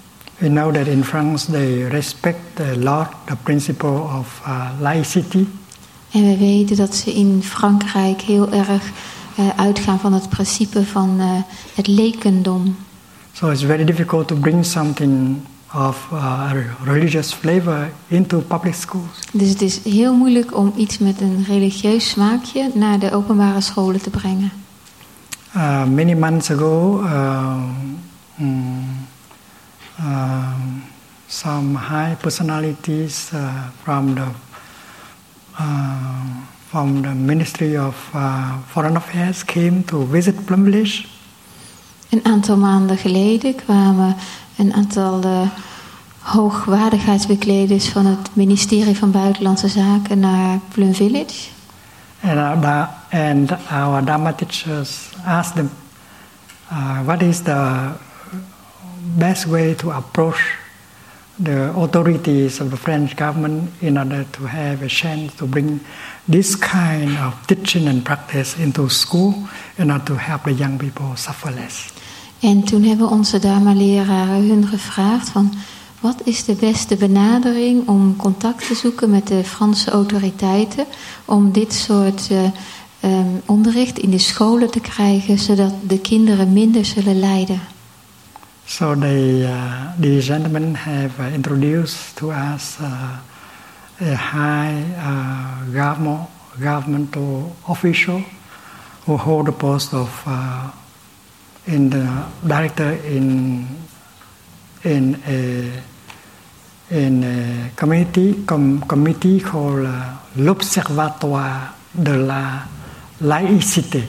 We 0.43 0.49
know 0.49 0.72
that 0.72 0.86
in 0.86 1.05
France 1.05 1.53
they 1.53 1.84
respect 1.88 2.61
a 2.61 2.74
lot 2.74 3.26
the 3.26 3.36
principle 3.36 3.97
of 4.18 4.43
uh, 4.47 4.70
laicity, 4.80 5.47
En 6.12 6.26
we 6.26 6.36
weten 6.36 6.76
dat 6.76 6.95
ze 6.95 7.14
in 7.14 7.43
Frankrijk 7.43 8.20
heel 8.20 8.53
erg 8.53 8.90
eh, 9.36 9.49
uitgaan 9.57 10.01
van 10.01 10.12
het 10.12 10.28
principe 10.28 10.84
van 10.84 11.20
eh, 11.20 11.26
het 11.74 11.86
lekendom. 11.86 12.76
so 13.32 13.51
it's 13.51 13.62
very 13.62 13.84
difficult 13.84 14.28
to 14.28 14.36
bring 14.36 14.64
something 14.64 15.40
of 15.74 16.09
uh, 16.12 16.51
a 16.51 16.55
religious 16.84 17.32
flavor 17.32 17.90
into 18.09 18.38
public 18.38 18.74
schools. 18.74 19.19
Dus 19.32 19.48
het 19.48 19.62
is 19.62 19.81
heel 19.85 20.14
moeilijk 20.14 20.56
om 20.56 20.73
iets 20.77 20.98
met 20.98 21.20
een 21.20 21.44
religieus 21.48 22.09
smaakje 22.09 22.70
naar 22.74 22.98
de 22.98 23.12
openbare 23.12 23.60
scholen 23.60 24.02
te 24.02 24.10
brengen. 24.10 24.52
Uh, 25.56 25.85
many 25.85 26.14
months 26.14 26.51
ago, 26.51 27.02
uh, 27.02 27.55
mm, 28.35 28.85
some 31.28 31.74
high 31.74 32.14
personalities 32.20 33.31
uh, 33.35 33.39
from 33.82 34.14
the 34.14 34.27
uh, 35.59 36.43
from 36.70 37.02
the 37.02 37.14
Ministry 37.14 37.77
of 37.78 37.94
uh, 38.14 38.59
Foreign 38.73 38.97
Affairs 38.97 39.44
came 39.44 39.82
to 39.85 40.06
visit 40.06 40.47
Plum 40.47 40.64
Village, 40.64 41.05
Een 42.10 42.24
aantal 42.24 42.56
maanden 42.56 42.98
geleden 42.98 43.55
kwamen 43.55 44.16
een 44.56 44.73
aantal 44.74 45.23
eh, 45.23 45.40
hoogwaardigheidsbekleders 46.19 47.89
van 47.89 48.06
het 48.06 48.31
ministerie 48.32 48.97
van 48.97 49.10
Buitenlandse 49.10 49.69
Zaken 49.69 50.19
naar 50.19 50.59
Plum 50.73 50.94
Village. 50.94 51.48
and 52.23 52.39
our, 52.39 52.89
and 53.10 53.52
our 53.70 54.05
Dharma 54.05 54.32
teachers 54.32 55.09
asked 55.27 55.55
them, 55.55 55.70
uh, 56.73 57.01
"What 57.05 57.23
is 57.23 57.40
the 57.43 57.89
best 59.19 59.47
way 59.47 59.74
to 59.74 59.91
approach 59.91 60.41
the 61.43 61.73
authorities 61.77 62.61
of 62.61 62.70
the 62.70 62.77
French 62.77 63.16
government 63.16 63.70
in 63.81 63.99
order 63.99 64.24
to 64.31 64.47
have 64.47 64.83
a 64.83 64.89
chance 64.89 65.35
to 65.37 65.47
bring 65.47 65.81
this 66.29 66.55
kind 66.57 67.19
of 67.19 67.35
teaching 67.47 67.89
and 67.89 68.05
practice 68.05 68.57
into 68.59 68.89
school 68.89 69.35
in 69.77 69.91
order 69.91 70.05
to 70.05 70.15
help 70.15 70.45
the 70.45 70.53
young 70.53 70.79
people 70.79 71.16
suffer 71.16 71.51
less?" 71.51 71.93
En 72.43 72.65
toen 72.65 72.83
hebben 72.83 73.09
onze 73.09 73.39
Dharma-leraren 73.39 74.49
hun 74.49 74.66
gevraagd 74.66 75.29
van... 75.29 75.55
wat 76.01 76.20
is 76.24 76.45
de 76.45 76.55
beste 76.55 76.97
benadering 76.97 77.89
om 77.89 78.16
contact 78.16 78.66
te 78.66 78.74
zoeken 78.74 79.11
met 79.11 79.27
de 79.27 79.45
Franse 79.45 79.91
autoriteiten... 79.91 80.87
om 81.24 81.53
dit 81.53 81.73
soort 81.73 82.29
ehm, 83.01 83.27
onderricht 83.47 83.99
in 83.99 84.11
de 84.11 84.19
scholen 84.19 84.70
te 84.70 84.81
krijgen... 84.81 85.39
zodat 85.39 85.73
de 85.87 85.99
kinderen 85.99 86.53
minder 86.53 86.85
zullen 86.85 87.19
lijden. 87.19 87.61
So 88.73 88.94
they, 88.94 89.44
uh, 89.44 89.93
the 89.99 90.23
gentlemen 90.23 90.74
have 90.74 91.20
uh, 91.20 91.24
introduced 91.24 92.16
to 92.16 92.31
us 92.31 92.78
uh, 92.81 93.19
a 94.01 94.15
high 94.15 94.82
uh, 94.97 95.70
government, 95.70 96.31
governmental 96.59 97.55
official 97.69 98.24
who 99.05 99.19
hold 99.19 99.49
the 99.49 99.53
post 99.53 99.93
of 99.93 100.09
uh, 100.24 100.70
in 101.66 101.90
the 101.90 102.24
director 102.47 102.93
in 103.05 103.66
in 104.85 105.20
a 105.27 105.82
in 106.90 107.24
a 107.24 107.70
committee 107.77 108.43
com, 108.47 108.81
committee 108.89 109.39
called 109.40 109.85
uh, 109.85 110.16
l'Observatoire 110.36 111.74
de 111.93 112.16
la 112.16 112.66
laïcité. 113.20 114.09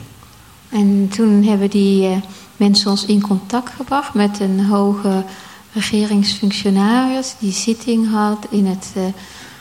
En 0.72 1.07
toen 1.10 1.44
hebben 1.44 1.69
die 1.69 2.22
mensen 2.64 2.91
ons 2.91 3.06
in 3.06 3.22
contact 3.22 3.73
gebracht 3.76 4.14
met 4.14 4.40
een 4.40 4.65
hoge 4.65 5.23
regeringsfunctionaris... 5.73 7.35
die 7.40 7.52
zitting 7.52 8.11
had 8.11 8.48
in 8.49 8.65
het 8.65 8.91
eh, 8.95 9.03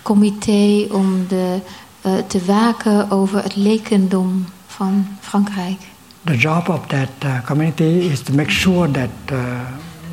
comité 0.02 0.86
om 0.90 1.26
eh, 1.30 2.14
te 2.26 2.44
waken 2.44 3.10
over 3.10 3.42
het 3.42 3.56
lekendom 3.56 4.44
van 4.66 5.06
Frankrijk. 5.20 5.80
the 6.24 6.36
job 6.36 6.68
of 6.68 6.86
that 6.86 7.10
uh, 7.24 7.78
is 8.10 8.22
to 8.22 8.32
make 8.32 8.50
sure 8.50 8.88
that 8.88 9.10
uh, 9.32 9.66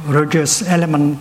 religious 0.07 0.61
element 0.61 1.19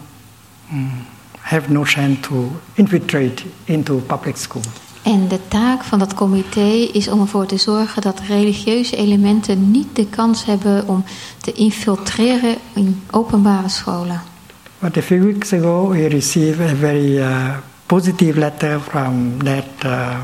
mm, 0.72 1.04
have 1.40 1.70
no 1.70 1.84
chance 1.84 2.20
to 2.20 2.50
infiltrate 2.76 3.44
into 3.66 4.00
public 4.00 4.36
school. 4.36 4.62
En 5.08 5.28
de 5.28 5.40
taak 5.48 5.82
van 5.82 5.98
dat 5.98 6.14
comité 6.14 6.88
is 6.92 7.08
om 7.08 7.20
ervoor 7.20 7.46
te 7.46 7.56
zorgen 7.56 8.02
dat 8.02 8.20
religieuze 8.20 8.96
elementen 8.96 9.70
niet 9.70 9.96
de 9.96 10.06
kans 10.06 10.44
hebben 10.44 10.88
om 10.88 11.04
te 11.40 11.52
infiltreren 11.52 12.56
in 12.74 13.02
openbare 13.10 13.68
scholen. 13.68 14.22
But 14.78 14.96
a 14.96 15.02
few 15.02 15.24
weeks 15.24 15.52
ago, 15.52 15.88
we 15.88 16.08
received 16.08 16.60
a 16.60 16.74
very 16.74 17.18
uh, 17.18 17.56
positive 17.86 18.38
letter 18.38 18.80
from 18.80 19.38
that 19.44 19.64
uh, 19.84 20.16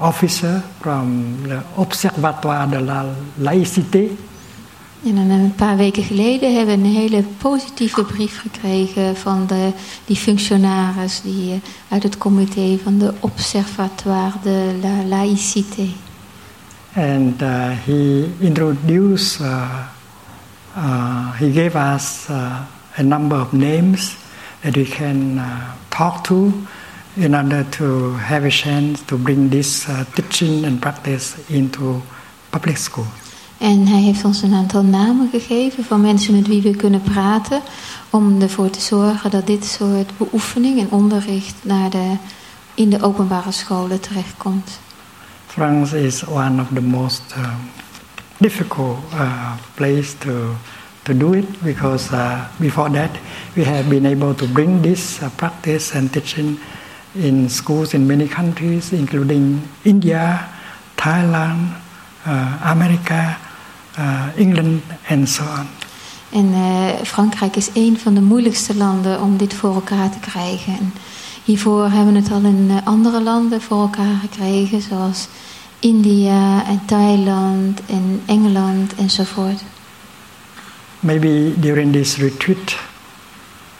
officer 0.00 0.62
from 0.80 1.36
the 1.48 1.58
Observatoire 1.74 2.68
de 2.68 2.80
la 2.80 3.04
Laïcité. 3.34 4.10
En 5.04 5.16
een 5.16 5.54
paar 5.54 5.76
weken 5.76 6.02
geleden 6.02 6.56
hebben 6.56 6.80
we 6.80 6.88
een 6.88 6.94
hele 6.94 7.22
positieve 7.38 8.04
brief 8.04 8.40
gekregen 8.40 9.16
van 9.16 9.46
de, 9.46 9.70
die 10.04 10.16
functionaris 10.16 11.20
die, 11.20 11.52
eh, 11.52 11.58
uit 11.88 12.02
het 12.02 12.18
comité 12.18 12.78
van 12.82 12.98
de 12.98 13.12
Observatoire 13.20 14.32
de 14.42 14.78
la 14.82 15.04
Laïcité. 15.04 15.86
And 16.94 17.42
uh, 17.42 17.70
he 17.84 18.30
introduced, 18.38 19.40
uh, 19.40 19.78
uh, 20.76 21.32
he 21.32 21.52
gave 21.52 21.94
us 21.94 22.28
a 22.98 23.02
number 23.02 23.40
of 23.40 23.52
names 23.52 24.16
that 24.60 24.76
we 24.76 24.84
can 24.84 25.40
talk 25.88 26.24
to 26.24 26.52
in 27.14 27.34
order 27.34 27.68
to 27.68 28.14
have 28.16 28.46
a 28.46 28.50
chance 28.50 29.04
to 29.04 29.16
bring 29.16 29.50
this 29.50 29.86
teaching 30.14 30.64
and 30.64 30.80
practice 30.80 31.34
into 31.48 32.02
public 32.50 32.76
school. 32.76 33.06
En 33.62 33.86
hij 33.86 34.00
heeft 34.00 34.24
ons 34.24 34.42
een 34.42 34.54
aantal 34.54 34.82
namen 34.82 35.28
gegeven 35.30 35.84
van 35.84 36.00
mensen 36.00 36.34
met 36.34 36.46
wie 36.46 36.62
we 36.62 36.76
kunnen 36.76 37.02
praten. 37.02 37.60
Om 38.10 38.40
ervoor 38.40 38.70
te 38.70 38.80
zorgen 38.80 39.30
dat 39.30 39.46
dit 39.46 39.64
soort 39.64 40.16
beoefening 40.16 40.80
en 40.80 40.90
onderricht 40.90 41.54
naar 41.62 41.90
de, 41.90 42.16
in 42.74 42.90
de 42.90 43.02
openbare 43.02 43.52
scholen 43.52 44.00
terechtkomt. 44.00 44.80
France 45.46 46.04
is 46.04 46.24
one 46.24 46.60
of 46.60 46.66
the 46.74 46.80
most 46.80 47.22
um, 47.36 47.44
difficult 48.36 48.98
uh, 49.14 49.52
place 49.74 50.18
to 50.18 50.30
to 51.02 51.16
do 51.16 51.32
it 51.32 51.62
because 51.62 52.12
uh, 52.14 52.40
before 52.56 52.90
that 52.90 53.10
we 53.52 53.64
have 53.64 53.88
been 53.88 54.06
able 54.06 54.34
to 54.34 54.46
bring 54.46 54.82
this 54.82 55.18
uh, 55.20 55.28
practice 55.36 55.98
and 55.98 56.12
teaching 56.12 56.58
in 57.12 57.50
schools 57.50 57.92
in 57.92 58.06
many 58.06 58.26
countries, 58.26 58.92
including 58.92 59.62
India, 59.82 60.48
Thailand, 60.94 61.58
uh, 62.26 62.58
America, 62.62 63.36
uh, 63.98 64.26
England, 64.36 64.82
and 65.08 65.28
so 65.28 65.42
on. 65.42 65.66
En 66.32 66.52
eh, 66.52 67.04
Frankrijk 67.04 67.56
is 67.56 67.70
een 67.74 67.98
van 67.98 68.14
de 68.14 68.20
moeilijkste 68.20 68.76
landen 68.76 69.20
om 69.20 69.36
dit 69.36 69.54
voor 69.54 69.74
elkaar 69.74 70.10
te 70.10 70.18
krijgen. 70.18 70.72
En 70.72 70.92
hiervoor 71.44 71.90
hebben 71.90 72.12
we 72.12 72.18
het 72.20 72.30
al 72.30 72.40
in 72.42 72.66
eh, 72.70 72.86
andere 72.86 73.22
landen 73.22 73.60
voor 73.60 73.80
elkaar 73.80 74.16
gekregen, 74.20 74.82
zoals 74.82 75.28
India 75.78 76.66
en 76.66 76.80
Thailand 76.84 77.80
en 77.86 78.22
Engeland 78.26 78.94
enzovoort. 78.94 79.62
Maybe 81.00 81.54
during 81.56 81.92
this 81.92 82.16
retreat, 82.16 82.76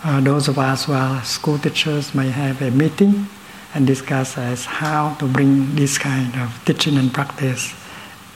uh, 0.05 0.17
those 0.17 0.51
of 0.51 0.57
us 0.57 0.85
who 0.85 0.95
are 0.95 1.21
school 1.25 1.59
teachers 1.59 2.13
may 2.13 2.31
have 2.31 2.67
a 2.67 2.71
meeting 2.71 3.27
and 3.75 3.87
discuss 3.87 4.37
as 4.37 4.67
how 4.67 5.19
to 5.19 5.27
bring 5.27 5.75
this 5.75 5.99
kind 5.99 6.35
of 6.35 6.49
teaching 6.63 6.99
and 6.99 7.11
practice 7.11 7.75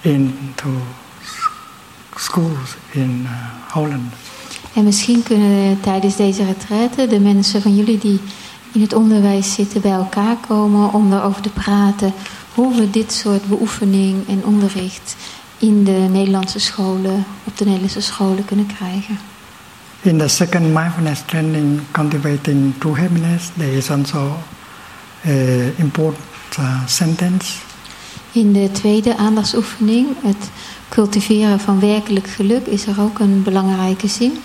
into 0.03 0.69
schools 2.21 2.77
in 2.91 3.21
uh, 3.23 3.31
Holland. 3.73 4.13
En 4.75 4.85
misschien 4.85 5.23
kunnen 5.23 5.81
tijdens 5.81 6.17
deze 6.17 6.45
retraite 6.45 7.07
de 7.07 7.21
mensen 7.21 7.63
van 7.63 7.77
jullie 7.77 7.99
die 7.99 8.21
in 8.73 8.81
het 8.81 8.93
onderwijs 8.93 9.55
zitten 9.55 9.81
bij 9.81 9.93
elkaar 9.93 10.37
komen 10.49 10.93
om 10.93 11.13
erover 11.13 11.43
te 11.43 11.49
praten 11.49 12.13
hoe 12.55 12.75
we 12.75 12.91
dit 12.91 13.13
soort 13.13 13.49
beoefening 13.49 14.29
en 14.29 14.45
onderricht 14.45 15.17
in 15.59 15.85
de 15.85 16.07
Nederlandse 16.11 16.59
scholen, 16.59 17.25
op 17.45 17.57
de 17.57 17.65
Nederlandse 17.65 18.01
scholen 18.01 18.45
kunnen 18.45 18.67
krijgen. 18.67 19.19
In 20.03 20.19
the 20.19 20.29
second 20.29 20.75
mindfulness 20.75 21.23
training, 21.27 21.81
cultivating 21.91 22.75
true 22.79 22.97
happiness, 22.97 23.51
there 23.57 23.77
is 23.77 23.91
also 23.91 24.37
an 25.25 25.73
important 25.77 26.19
uh, 26.59 26.87
sentence. 26.87 27.59
In 28.33 28.53
de 28.53 28.71
tweede 28.73 29.17
aandachtsoefening, 29.17 30.07
het 30.23 30.51
cultiveren 30.89 31.61
van 31.61 31.81
werkelijk 31.81 32.29
geluk, 32.29 32.67
is 32.67 32.87
er 32.87 33.01
ook 33.01 33.19
een 33.19 33.43
belangrijke 33.43 34.09
zin. 34.09 34.39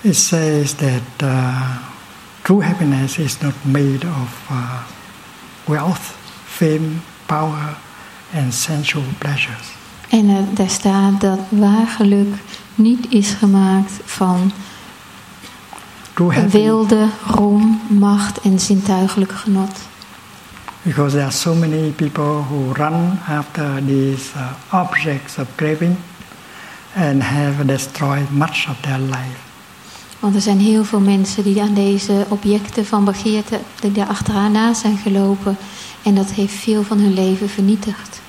It 0.00 0.16
says 0.16 0.72
that 0.72 1.22
uh, 1.22 1.76
true 2.42 2.64
happiness 2.64 3.18
is 3.18 3.38
not 3.38 3.54
made 3.62 4.06
of 4.22 4.50
uh, 4.50 4.72
wealth, 5.64 6.14
fame, 6.44 6.88
power, 7.26 7.76
and 8.34 8.54
sensual 8.54 9.04
pleasures. 9.18 9.66
En 10.08 10.28
er, 10.28 10.44
daar 10.54 10.70
staat 10.70 11.20
dat 11.20 11.38
waar 11.48 11.86
geluk 11.86 12.34
niet 12.74 13.06
is 13.08 13.30
gemaakt 13.30 13.92
van 14.04 14.52
wilde, 16.50 17.08
roem, 17.26 17.80
macht 17.88 18.40
en 18.40 18.60
zintuigelijk 18.60 19.32
genot. 19.32 19.78
Because 20.84 21.12
there 21.14 21.24
are 21.24 21.32
so 21.32 21.54
many 21.54 21.92
people 21.92 22.42
who 22.42 22.72
run 22.72 23.18
after 23.28 23.80
these 23.80 24.32
uh, 24.36 24.54
objects 24.72 25.38
of 25.38 25.56
craving 25.56 25.96
and 26.94 27.22
have 27.22 27.66
destroyed 27.66 28.30
much 28.30 28.66
of 28.68 28.80
their 28.82 28.98
life. 28.98 29.38
Want 30.20 30.34
er 30.34 30.40
zijn 30.40 30.58
heel 30.58 30.84
veel 30.84 31.00
mensen 31.00 31.42
die 31.42 31.62
aan 31.62 31.74
deze 31.74 32.26
objecten 32.28 32.86
van 32.86 33.04
begeerte 33.04 33.60
die 33.80 33.92
daar 33.92 34.06
achteraan 34.06 34.52
na 34.52 34.74
zijn 34.74 34.96
gelopen. 34.96 35.56
En 36.02 36.14
dat 36.14 36.30
heeft 36.30 36.54
veel 36.54 36.82
van 36.82 36.98
hun 36.98 37.14
leven 37.14 37.48
vernietigd. 37.48 38.20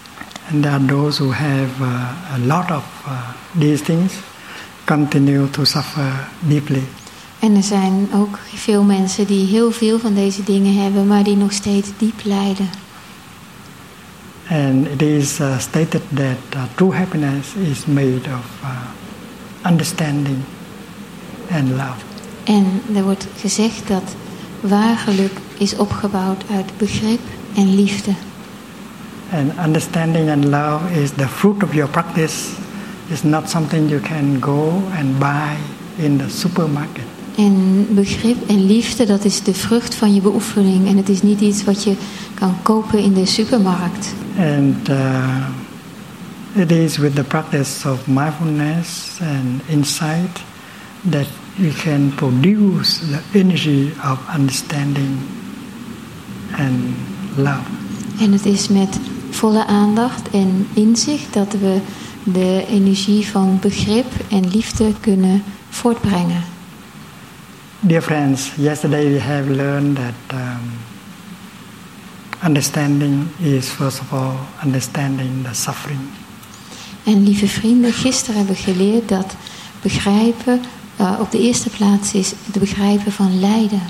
And 0.51 0.63
there 0.63 0.75
are 0.75 0.85
those 0.85 1.23
who 1.23 1.31
have 1.31 1.81
uh, 1.81 2.33
a 2.33 2.37
lot 2.45 2.71
of 2.71 2.83
uh, 3.07 3.29
these 3.59 3.83
things 3.83 4.13
continue 4.85 5.49
to 5.49 5.63
suffer 5.63 6.27
deeply. 6.39 6.83
En 7.41 7.55
er 7.55 7.63
zijn 7.63 8.07
ook 8.15 8.39
veel 8.53 8.83
mensen 8.83 9.27
die 9.27 9.47
heel 9.47 9.71
veel 9.71 9.99
van 9.99 10.13
deze 10.13 10.43
dingen 10.43 10.83
hebben, 10.83 11.07
maar 11.07 11.23
die 11.23 11.35
nog 11.35 11.51
steeds 11.51 11.89
diep 11.97 12.21
lijden. 12.23 12.69
And 14.49 14.87
it 14.87 15.01
is 15.01 15.39
uh, 15.39 15.59
stated 15.59 16.01
that 16.13 16.55
uh, 16.55 16.61
true 16.75 16.93
happiness 16.93 17.47
is 17.71 17.85
made 17.85 18.21
of 18.25 18.61
uh, 18.63 19.71
understanding 19.71 20.37
and 21.51 21.69
love. 21.69 21.99
En 22.43 22.81
er 22.95 23.03
wordt 23.03 23.27
gezegd 23.37 23.87
dat 23.87 24.15
waar 24.59 24.97
geluk 24.97 25.31
is 25.57 25.75
opgebouwd 25.75 26.43
uit 26.55 26.77
begrip 26.77 27.21
en 27.55 27.75
liefde. 27.75 28.11
And 29.33 29.51
understanding 29.65 30.29
and 30.29 30.43
love 30.43 31.01
is 31.01 31.09
the 31.09 31.27
fruit 31.27 31.63
of 31.63 31.73
your 31.73 31.89
practice. 31.89 32.49
It's 33.07 33.23
not 33.23 33.49
something 33.49 33.89
you 33.89 34.01
can 34.01 34.37
go 34.39 34.81
and 34.99 35.19
buy 35.19 35.55
in 35.95 36.17
the 36.17 36.29
supermarket. 36.29 37.20
En 37.35 37.87
begrip 37.89 38.49
en 38.49 38.65
liefde, 38.65 39.05
dat 39.05 39.25
is 39.25 39.43
de 39.43 39.53
vrucht 39.53 39.95
van 39.95 40.13
je 40.13 40.21
beoefening. 40.21 40.87
En 40.87 40.97
het 40.97 41.09
is 41.09 41.21
niet 41.21 41.41
iets 41.41 41.63
wat 41.63 41.83
je 41.83 41.95
kan 42.33 42.55
kopen 42.61 42.99
in 42.99 43.13
de 43.13 43.25
supermarkt. 43.25 44.13
And 44.37 44.89
uh, 44.89 45.47
it 46.53 46.71
is 46.71 46.97
with 46.97 47.15
the 47.15 47.23
practice 47.23 47.89
of 47.89 48.07
mindfulness 48.07 49.19
and 49.19 49.61
insight 49.65 50.39
that 51.09 51.27
we 51.55 51.73
can 51.83 52.11
produce 52.15 52.99
the 52.99 53.39
energy 53.39 53.91
of 54.11 54.19
understanding 54.37 55.17
and 56.57 56.79
love. 57.35 57.61
En 58.19 58.31
het 58.31 58.45
is 58.45 58.67
met 58.67 58.99
volle 59.29 59.65
aandacht 59.65 60.29
en 60.29 60.67
inzicht 60.73 61.33
dat 61.33 61.55
we 61.59 61.77
de 62.23 62.65
energie 62.69 63.27
van 63.27 63.57
begrip 63.61 64.05
en 64.29 64.47
liefde 64.47 64.93
kunnen 64.99 65.43
voortbrengen. 65.69 66.43
Dear 67.83 68.01
friends, 68.01 68.51
yesterday 68.57 69.09
we 69.11 69.17
have 69.19 69.49
learned 69.49 69.97
that 69.97 70.13
um, 70.33 70.71
understanding 72.43 73.27
is 73.39 73.71
first 73.71 74.01
of 74.01 74.13
all 74.13 74.37
understanding 74.63 75.43
the 75.43 75.53
suffering. 75.53 75.99
En 77.03 77.23
lieve 77.23 77.47
vrienden, 77.47 77.93
gisteren 77.93 78.37
hebben 78.37 78.55
we 78.55 78.61
geleerd 78.61 79.09
dat 79.09 79.35
begrijpen 79.81 80.61
uh, 80.99 81.17
op 81.19 81.31
de 81.31 81.39
eerste 81.39 81.69
plaats 81.69 82.13
is 82.13 82.33
het 82.45 82.59
begrijpen 82.59 83.11
van 83.11 83.39
lijden. 83.39 83.81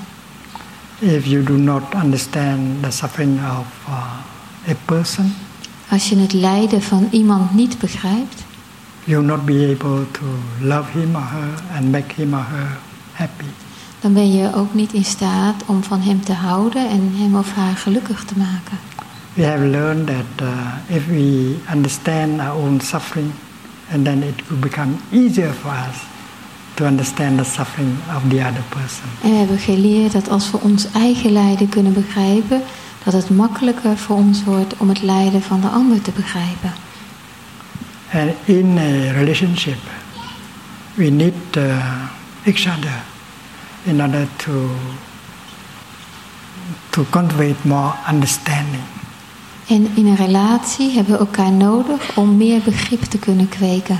If 0.98 1.26
you 1.26 1.42
do 1.42 1.56
not 1.56 1.82
understand 2.02 2.82
the 2.82 2.90
suffering 2.90 3.38
of 3.38 3.66
uh, 3.88 4.70
a 4.70 4.74
person, 4.84 5.34
Als 5.88 6.08
je 6.08 6.16
het 6.16 6.32
lijden 6.32 6.82
van 6.82 7.08
iemand 7.10 7.54
niet 7.54 7.78
begrijpt, 7.78 8.44
you 9.04 9.18
will 9.18 9.28
not 9.28 9.44
be 9.44 9.76
able 9.78 10.10
to 10.10 10.24
love 10.60 10.98
him 10.98 11.14
or 11.14 11.28
her 11.28 11.76
and 11.76 11.90
make 11.90 12.14
him 12.14 12.34
or 12.34 12.44
her 12.48 12.78
happy. 13.12 13.44
Dan 14.02 14.12
ben 14.12 14.32
je 14.32 14.54
ook 14.54 14.74
niet 14.74 14.92
in 14.92 15.04
staat 15.04 15.62
om 15.66 15.82
van 15.82 16.00
hem 16.00 16.24
te 16.24 16.32
houden 16.32 16.88
en 16.88 17.12
hem 17.14 17.36
of 17.36 17.54
haar 17.54 17.76
gelukkig 17.76 18.24
te 18.24 18.34
maken. 18.36 18.78
We 19.34 19.44
have 19.44 19.64
learned 19.64 20.06
that 20.06 20.48
uh, 20.48 20.96
if 20.96 21.06
we 21.06 21.56
understand 21.74 22.40
our 22.40 22.56
own 22.56 22.80
suffering 22.80 23.30
and 23.92 24.04
then 24.04 24.22
it 24.22 24.48
will 24.48 24.58
become 24.58 24.92
easier 25.10 25.52
for 25.52 25.70
us 25.70 25.96
to 26.74 26.84
understand 26.84 27.38
the 27.38 27.44
suffering 27.44 27.96
of 28.16 28.22
the 28.28 28.36
other 28.36 28.64
person. 28.68 29.08
En 29.22 29.30
we 29.30 29.36
hebben 29.36 29.58
geleerd 29.58 30.12
dat 30.12 30.28
als 30.28 30.50
we 30.50 30.58
ons 30.60 30.86
eigen 30.92 31.32
lijden 31.32 31.68
kunnen 31.68 31.92
begrijpen, 31.92 32.62
dat 33.04 33.12
het 33.12 33.30
makkelijker 33.30 33.96
voor 33.96 34.16
ons 34.16 34.44
wordt 34.44 34.74
om 34.76 34.88
het 34.88 35.02
lijden 35.02 35.42
van 35.42 35.60
de 35.60 35.68
ander 35.68 36.02
te 36.02 36.10
begrijpen. 36.10 36.72
And 38.12 38.30
in 38.44 38.78
a 38.78 39.12
relationship, 39.12 39.78
we 40.94 41.04
need 41.04 41.56
uh, 41.56 41.62
each 42.44 42.66
other 42.76 43.11
in 43.84 44.02
order 44.02 44.28
to 44.36 44.70
to 46.90 47.04
cultivate 47.10 47.56
more 47.62 47.92
understanding. 48.08 48.82
En 49.66 49.90
in 49.94 50.06
een 50.06 50.16
relatie 50.16 50.90
hebben 50.90 51.12
we 51.12 51.18
elkaar 51.18 51.52
nodig 51.52 52.16
om 52.16 52.36
meer 52.36 52.60
begrip 52.60 53.02
te 53.02 53.18
kunnen 53.18 53.48
kweken. 53.48 53.98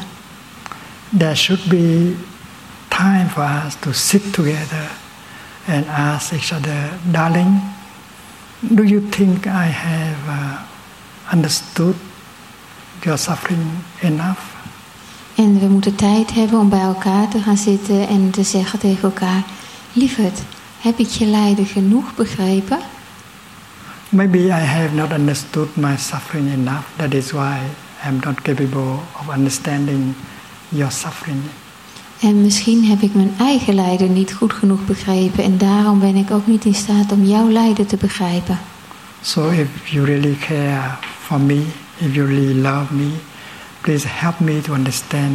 There 1.18 1.34
should 1.34 1.64
be 1.64 2.14
time 2.88 3.28
for 3.28 3.62
us 3.66 3.74
to 3.80 3.92
sit 3.92 4.32
together 4.32 4.90
and 5.68 5.86
ask 5.88 6.32
each 6.32 6.52
other, 6.52 6.90
darling, 7.10 7.60
do 8.60 8.82
you 8.82 9.08
think 9.08 9.46
I 9.46 9.70
have 9.70 10.16
uh, 10.28 11.32
understood 11.32 11.96
your 13.02 13.18
suffering 13.18 13.62
enough? 14.00 14.40
En 15.34 15.58
we 15.58 15.66
moeten 15.66 15.94
tijd 15.94 16.34
hebben 16.34 16.58
om 16.58 16.68
bij 16.68 16.80
elkaar 16.80 17.28
te 17.28 17.40
gaan 17.40 17.56
zitten 17.56 18.08
en 18.08 18.30
te 18.30 18.42
zeggen 18.42 18.78
tegen 18.78 19.02
elkaar: 19.02 19.42
Lieverd, 19.92 20.42
heb 20.80 20.98
ik 20.98 21.08
je 21.08 21.26
lijden 21.26 21.66
genoeg 21.66 22.14
begrepen? 22.14 22.78
Maybe 24.08 24.38
I 24.38 24.50
have 24.50 24.94
not 24.94 25.12
understood 25.12 25.76
my 25.76 25.96
suffering 25.96 26.52
enough. 26.52 26.84
That 26.96 27.14
is 27.14 27.30
why 27.30 27.58
I'm 28.06 28.20
not 28.24 28.42
capable 28.42 28.98
of 29.20 29.36
understanding 29.36 30.14
your 30.68 30.92
suffering. 30.92 31.40
En 32.20 32.42
misschien 32.42 32.84
heb 32.84 33.00
ik 33.00 33.14
mijn 33.14 33.34
eigen 33.38 33.74
lijden 33.74 34.12
niet 34.12 34.32
goed 34.32 34.52
genoeg 34.52 34.84
begrepen 34.84 35.44
en 35.44 35.58
daarom 35.58 36.00
ben 36.00 36.16
ik 36.16 36.30
ook 36.30 36.46
niet 36.46 36.64
in 36.64 36.74
staat 36.74 37.12
om 37.12 37.24
jouw 37.24 37.50
lijden 37.50 37.86
te 37.86 37.96
begrijpen. 37.96 38.58
So 39.20 39.48
if 39.48 39.68
you 39.84 40.04
really 40.04 40.36
care 40.40 40.96
for 41.20 41.40
me, 41.40 41.62
if 41.98 42.14
you 42.14 42.26
really 42.26 42.60
love 42.60 42.94
me, 42.94 43.10
please 43.80 44.06
help 44.08 44.40
me 44.40 44.60
to 44.60 44.72
understand 44.72 45.32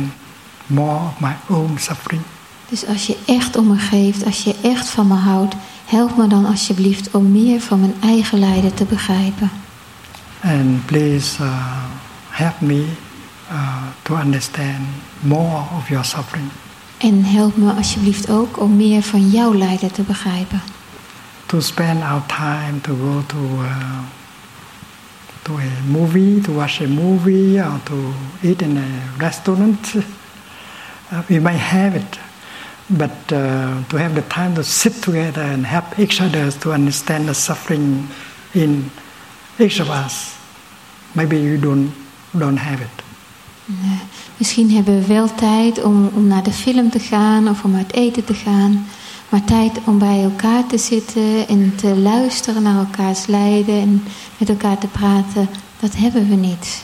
more 0.66 1.00
of 1.06 1.20
my 1.20 1.34
own 1.50 1.78
suffering. 1.80 2.22
Dus 2.70 2.86
als 2.86 3.08
je 3.08 3.18
echt 3.26 3.56
om 3.56 3.68
me 3.68 3.78
geeft, 3.78 4.26
als 4.26 4.44
je 4.44 4.56
echt 4.64 4.90
van 4.90 5.08
me 5.08 5.14
houdt, 5.14 5.56
help 5.86 6.18
me 6.18 6.28
dan 6.28 6.46
alsjeblieft 6.46 7.12
om 7.12 7.32
meer 7.32 7.62
van 7.62 7.80
mijn 7.80 7.96
eigen 8.02 8.40
lijden 8.40 8.74
te 8.74 8.86
begrijpen. 8.86 9.50
And 10.44 10.86
please 10.86 11.44
uh, 11.44 11.84
help 12.30 12.62
me 12.62 12.86
uh, 13.52 13.84
to 14.02 14.16
understand 14.16 14.80
more 15.20 15.64
of 15.78 15.90
your 15.90 16.06
suffering. 16.06 16.48
En 16.98 17.24
help 17.24 17.58
me 17.58 17.74
alsjeblieft 17.74 18.30
ook 18.30 18.60
om 18.60 18.76
meer 18.76 19.02
van 19.02 19.30
jouw 19.30 19.54
lijden 19.54 19.92
te 19.92 20.02
begrijpen. 20.02 20.62
To 21.46 21.60
spend 21.60 22.04
our 22.04 22.26
time 22.26 22.82
to 22.82 22.96
go 22.96 23.24
to 23.26 23.38
uh, 23.62 24.00
to 25.42 25.54
a 25.54 25.92
movie, 25.92 26.42
to 26.42 26.54
watch 26.54 26.82
a 26.82 26.88
movie, 26.88 27.60
or 27.60 27.80
to 27.84 28.14
eat 28.42 28.62
in 28.62 28.78
a 28.78 29.18
restaurant. 29.18 29.94
Uh, 31.10 31.22
we 31.28 31.40
may 31.40 31.56
have 31.56 31.96
it, 31.96 32.20
but 32.88 33.12
uh, 33.32 33.84
to 33.88 33.98
have 33.98 34.16
the 34.16 34.28
time 34.28 34.54
to 34.56 34.64
sit 34.64 35.02
together 35.02 35.42
and 35.42 35.66
help 35.66 36.00
each 36.00 36.22
other 36.22 36.52
to 36.52 36.72
understand 36.72 37.28
the 37.28 37.34
suffering 37.34 38.08
in 38.54 38.90
each 39.60 39.80
of 39.80 39.90
us, 39.90 40.36
maybe 41.14 41.38
you 41.38 41.58
don't 41.58 41.92
don't 42.34 42.58
have 42.58 42.82
it. 42.82 43.06
Misschien 44.38 44.72
hebben 44.72 45.00
we 45.00 45.08
wel 45.08 45.36
tijd 45.36 45.84
om, 45.84 46.10
om 46.14 46.28
naar 46.28 46.44
de 46.44 46.52
film 46.52 46.90
te 46.90 47.00
gaan 47.00 47.48
of 47.48 47.64
om 47.64 47.76
uit 47.76 47.94
eten 47.94 48.26
te 48.26 48.34
gaan. 48.34 48.86
Maar 49.30 49.44
tijd 49.44 49.80
om 49.86 50.00
bij 50.00 50.24
elkaar 50.24 50.68
te 50.68 50.78
zitten 50.78 51.48
en 51.48 51.76
te 51.76 51.96
luisteren 51.96 52.64
naar 52.64 52.78
elkaars 52.78 53.26
lijden 53.26 53.82
en 53.82 54.04
met 54.38 54.50
elkaar 54.50 54.78
te 54.78 54.88
praten, 54.88 55.50
dat 55.80 55.96
hebben 55.96 56.30
we 56.30 56.36
niet. 56.36 56.84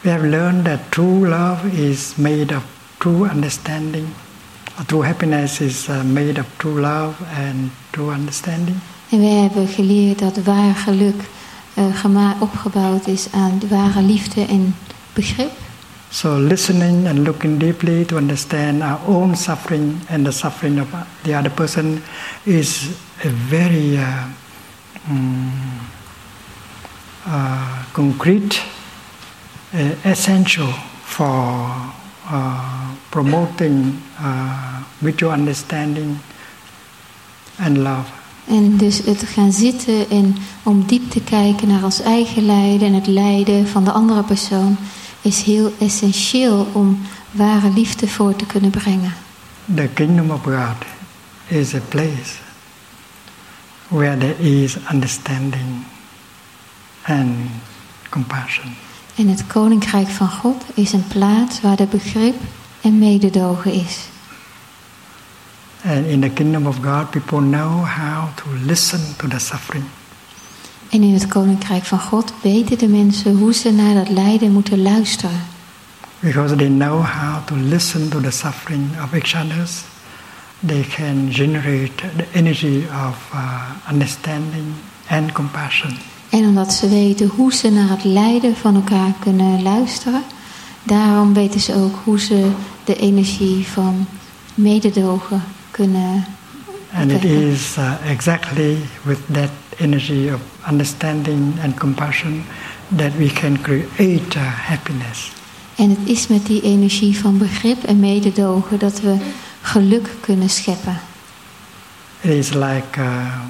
We 0.00 0.10
have 0.10 0.26
learned 0.26 0.64
that 0.64 0.78
true 0.88 1.28
love 1.28 1.70
is 1.70 2.12
made 2.16 2.56
of 2.56 2.62
true 2.98 3.30
understanding. 3.30 4.06
True 4.86 5.04
happiness 5.04 5.60
is 5.60 5.88
uh, 5.88 6.02
made 6.04 6.40
of 6.40 6.46
true 6.56 6.80
love 6.80 7.14
and 7.36 7.70
true 7.90 8.12
understanding. 8.12 8.76
En 9.10 9.18
we 9.20 9.26
hebben 9.26 9.68
geleerd 9.68 10.18
dat 10.18 10.36
waar 10.44 10.74
geluk 10.74 11.22
gema- 11.94 12.36
opgebouwd 12.40 13.06
is 13.06 13.26
aan 13.32 13.58
de 13.58 13.68
ware 13.68 14.02
liefde 14.02 14.44
en 14.46 14.76
begrip. 15.12 15.50
So 16.10 16.38
listening 16.38 17.06
and 17.08 17.18
looking 17.18 17.58
deeply 17.58 18.04
to 18.04 18.16
understand 18.16 18.82
our 18.82 18.98
own 19.06 19.36
suffering 19.36 19.98
and 20.08 20.24
the 20.24 20.30
suffering 20.30 20.80
of 20.80 20.86
the 21.22 21.36
other 21.36 21.50
person 21.50 22.02
is 22.42 22.86
a 23.24 23.28
very 23.48 23.96
uh, 23.96 24.24
mm, 25.10 25.50
uh, 27.26 27.82
concrete, 27.92 28.60
uh, 29.74 30.10
essential 30.10 30.72
for 31.04 31.74
uh, 32.24 32.88
promoting 33.08 33.94
uh, 34.20 34.76
mutual 34.98 35.32
understanding 35.32 36.16
and 37.58 37.76
love. 37.76 38.10
En 38.46 38.76
dus 38.76 38.98
het 39.04 39.22
gaan 39.22 39.52
zitten 39.52 40.10
en 40.10 40.36
om 40.62 40.86
diep 40.86 41.10
te 41.10 41.20
kijken 41.20 41.68
naar 41.68 41.84
ons 41.84 42.00
eigen 42.00 42.46
lijden 42.46 42.88
en 42.88 42.94
het 42.94 43.06
lijden 43.06 43.68
van 43.68 43.84
de 43.84 43.92
andere 43.92 44.22
persoon 44.22 44.76
is 45.20 45.42
heel 45.42 45.72
essentieel 45.80 46.68
om 46.72 47.00
ware 47.30 47.70
liefde 47.70 48.08
voor 48.08 48.36
te 48.36 48.46
kunnen 48.46 48.70
brengen. 48.70 49.14
The 49.74 49.88
kingdom 49.94 50.30
of 50.30 50.42
God 50.42 50.84
is 51.48 51.74
a 51.74 51.80
place 51.88 52.42
where 53.88 54.16
there 54.16 54.38
is 54.38 54.76
understanding 54.92 55.84
and 57.06 57.50
compassion. 58.10 58.83
En 59.16 59.28
het 59.28 59.46
koninkrijk 59.46 60.08
van 60.08 60.28
God 60.28 60.64
is 60.74 60.92
een 60.92 61.06
plaats 61.08 61.60
waar 61.60 61.76
de 61.76 61.86
begrip 61.86 62.34
en 62.80 62.98
mededogen 62.98 63.72
is. 63.72 63.98
And 65.84 66.06
in 66.06 66.20
the 66.20 66.30
kingdom 66.30 66.66
of 66.66 66.76
God, 66.76 67.10
people 67.10 67.38
know 67.38 67.84
how 67.84 68.28
to 68.34 68.44
listen 68.64 69.00
to 69.16 69.28
the 69.28 69.38
suffering. 69.38 69.84
En 70.90 71.02
in 71.02 71.12
het 71.12 71.26
koninkrijk 71.26 71.84
van 71.84 72.00
God 72.00 72.32
weten 72.42 72.78
de 72.78 72.88
mensen 72.88 73.36
hoe 73.36 73.54
ze 73.54 73.72
naar 73.72 73.94
dat 73.94 74.08
lijden 74.08 74.52
moeten 74.52 74.82
luisteren. 74.82 75.42
Because 76.20 76.56
they 76.56 76.68
know 76.68 77.04
how 77.04 77.46
to 77.46 77.56
listen 77.56 78.08
to 78.08 78.20
the 78.20 78.30
suffering 78.30 78.82
of 79.02 79.12
each 79.12 79.34
others, 79.44 79.82
they 80.66 80.86
can 80.96 81.28
generate 81.30 81.92
the 82.16 82.26
energy 82.32 82.84
of 83.08 83.30
uh, 83.34 83.90
understanding 83.90 84.66
and 85.08 85.32
compassion. 85.32 85.98
En 86.34 86.44
omdat 86.44 86.72
ze 86.72 86.88
weten 86.88 87.26
hoe 87.26 87.52
ze 87.54 87.70
naar 87.70 87.88
het 87.88 88.04
lijden 88.04 88.56
van 88.56 88.74
elkaar 88.74 89.12
kunnen 89.18 89.62
luisteren, 89.62 90.22
daarom 90.82 91.34
weten 91.34 91.60
ze 91.60 91.74
ook 91.74 91.94
hoe 92.04 92.20
ze 92.20 92.50
de 92.84 92.96
energie 92.96 93.66
van 93.66 94.06
mededogen 94.54 95.42
kunnen 95.70 96.24
And 96.92 97.10
it 97.10 97.24
is 97.24 97.76
uh, 97.78 98.10
exactly 98.10 98.76
with 99.02 99.18
that 99.32 99.50
energy 99.78 100.30
of 100.34 100.40
understanding 100.70 101.54
and 101.62 101.78
compassion 101.78 102.44
that 102.96 103.12
we 103.16 103.26
can 103.26 103.60
create 103.60 104.36
uh, 104.36 104.42
happiness. 104.42 105.32
En 105.76 105.90
het 105.90 105.98
is 106.04 106.26
met 106.26 106.46
die 106.46 106.62
energie 106.62 107.18
van 107.18 107.38
begrip 107.38 107.84
en 107.84 108.00
mededogen 108.00 108.78
dat 108.78 109.00
we 109.00 109.16
geluk 109.60 110.08
kunnen 110.20 110.50
scheppen. 110.50 111.00
It 112.20 112.30
is 112.30 112.52
like 112.52 112.98
uh, 113.00 113.40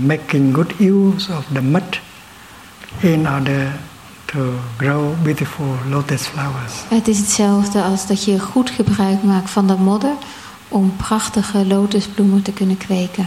making 0.00 0.54
good 0.54 0.72
use 0.80 1.32
of 1.36 1.46
the 1.52 1.62
mud 1.62 2.00
in 3.00 3.28
order 3.28 3.72
to 4.26 4.38
grow 4.76 5.14
beautiful 5.22 5.66
lotus 5.90 6.26
flowers. 6.26 6.72
Het 6.88 7.08
is 7.08 7.18
hetzelfde 7.18 7.82
als 7.82 8.06
dat 8.06 8.24
je 8.24 8.38
goed 8.38 8.70
gebruik 8.70 9.22
maakt 9.22 9.50
van 9.50 9.66
de 9.66 9.76
modder 9.76 10.14
om 10.68 10.96
prachtige 10.96 11.66
lotusbloemen 11.66 12.42
te 12.42 12.52
kunnen 12.52 12.76
kweken. 12.76 13.26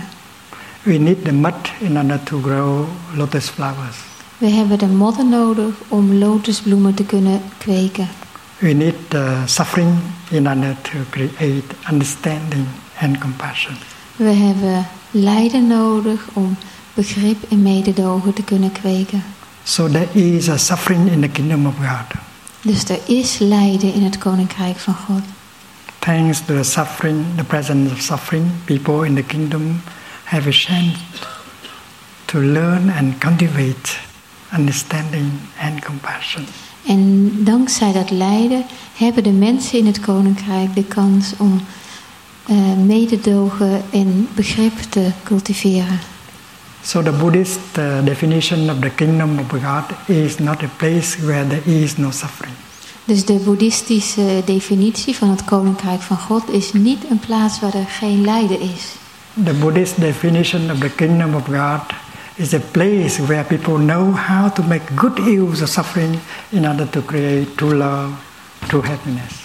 We 0.83 0.93
need 0.93 1.25
the 1.25 1.33
mud 1.33 1.71
in 1.79 1.97
order 1.97 2.23
to 2.23 2.41
grow 2.41 2.85
lotus 3.15 3.49
flowers. 3.49 3.97
We 4.37 4.47
hebben 4.47 4.79
de 4.79 4.87
modder 4.87 5.25
nodig 5.25 5.73
om 5.87 6.13
lotusbloemen 6.13 6.93
te 6.93 7.03
kunnen 7.03 7.41
kweken. 7.57 8.07
We 8.57 8.73
need 8.73 9.13
uh, 9.13 9.45
suffering 9.45 9.99
in 10.29 10.47
order 10.47 10.75
to 10.81 10.97
create 11.09 11.75
understanding 11.91 12.65
and 13.01 13.17
compassion. 13.17 13.75
We 14.15 14.31
hebben 14.31 14.87
lijden 15.15 15.67
nodig 15.67 16.27
om 16.33 16.57
begrip 16.93 17.51
en 17.51 17.61
mededogen 17.61 18.33
te 18.33 18.43
kunnen 18.43 18.71
kweken. 18.71 19.23
So 19.63 19.89
there 19.89 20.07
is 20.13 20.49
a 20.49 20.57
suffering 20.57 21.11
in 21.11 21.21
the 21.21 21.27
kingdom 21.27 21.65
of 21.65 21.73
God. 21.75 22.21
Dus 22.61 22.89
er 22.89 22.99
is 23.05 23.37
lijden 23.39 23.93
in 23.93 24.03
het 24.03 24.17
koninkrijk 24.17 24.77
van 24.77 24.93
God. 24.93 25.21
Thanks 25.99 26.41
to 26.45 26.55
the 26.55 26.63
suffering, 26.63 27.25
the 27.35 27.43
presence 27.43 27.93
of 27.93 28.01
suffering, 28.01 28.45
people 28.65 29.05
in 29.05 29.15
the 29.15 29.23
kingdom 29.23 29.81
have 30.23 30.47
a 30.47 30.51
chance 30.51 30.97
to 32.25 32.39
learn 32.39 32.89
and 32.89 33.17
cultivate 33.17 33.97
understanding 34.57 35.31
and 35.61 35.85
compassion. 35.85 36.45
En 36.87 37.31
dankzij 37.43 37.91
dat 37.91 38.11
lijden 38.11 38.65
hebben 38.95 39.23
de 39.23 39.31
mensen 39.31 39.77
in 39.79 39.85
het 39.85 39.99
koninkrijk 39.99 40.75
de 40.75 40.83
kans 40.83 41.33
om 41.37 41.61
mededogen 42.85 43.81
en 43.91 44.27
begrip 44.35 44.77
te 44.89 45.09
cultiveren. 45.23 45.99
So 46.83 47.01
the 47.01 47.11
Buddhist 47.11 47.77
uh, 47.77 48.05
definition 48.05 48.69
of 48.69 48.79
the 48.79 48.89
kingdom 48.89 49.39
of 49.39 49.49
God 49.49 49.83
is 50.05 50.37
not 50.37 50.63
a 50.63 50.69
place 50.77 51.25
where 51.25 51.47
there 51.47 51.81
is 51.81 51.97
no 51.97 52.11
suffering. 52.11 52.53
Dus 53.05 53.25
de 53.25 53.33
boeddhistische 53.33 54.41
definitie 54.45 55.15
van 55.15 55.29
het 55.29 55.45
koninkrijk 55.45 56.01
van 56.01 56.17
God 56.17 56.49
is 56.49 56.73
niet 56.73 56.99
een 57.09 57.19
plaats 57.19 57.59
waar 57.59 57.73
er 57.73 57.87
geen 57.87 58.21
lijden 58.21 58.59
is. 58.59 58.95
The 59.43 59.53
Buddhist 59.53 59.99
definition 59.99 60.71
of 60.71 60.77
the 60.77 60.89
kingdom 60.89 61.35
of 61.35 61.45
God 61.45 61.81
is 62.35 62.53
a 62.53 62.59
place 62.71 63.25
where 63.25 63.43
people 63.43 63.77
know 63.77 64.15
how 64.15 64.53
to 64.53 64.63
make 64.63 64.83
good 64.95 65.17
use 65.17 65.63
of 65.63 65.69
suffering 65.69 66.19
in 66.49 66.67
order 66.67 66.89
to 66.89 67.01
create 67.01 67.55
true 67.55 67.75
love, 67.75 68.13
true 68.67 68.83
happiness. 68.83 69.44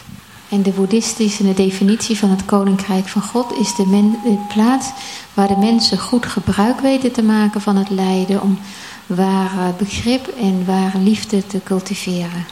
En 0.50 0.62
de 0.62 0.70
boeddhistische 0.70 1.54
definitie 1.54 2.18
van 2.18 2.30
het 2.30 2.44
koninkrijk 2.44 3.08
van 3.08 3.22
God 3.22 3.52
is 3.52 3.74
de, 3.74 4.38
plaats 4.48 4.90
waar 5.34 5.48
de 5.48 5.56
mensen 5.56 5.98
goed 5.98 6.26
gebruik 6.26 6.80
weten 6.80 7.12
te 7.12 7.22
maken 7.22 7.60
van 7.60 7.76
het 7.76 7.90
lijden 7.90 8.42
om 8.42 8.58
ware 9.06 9.72
begrip 9.78 10.26
en 10.26 10.64
ware 10.66 10.98
liefde 10.98 11.46
te 11.46 11.60
cultiveren. 11.64 12.46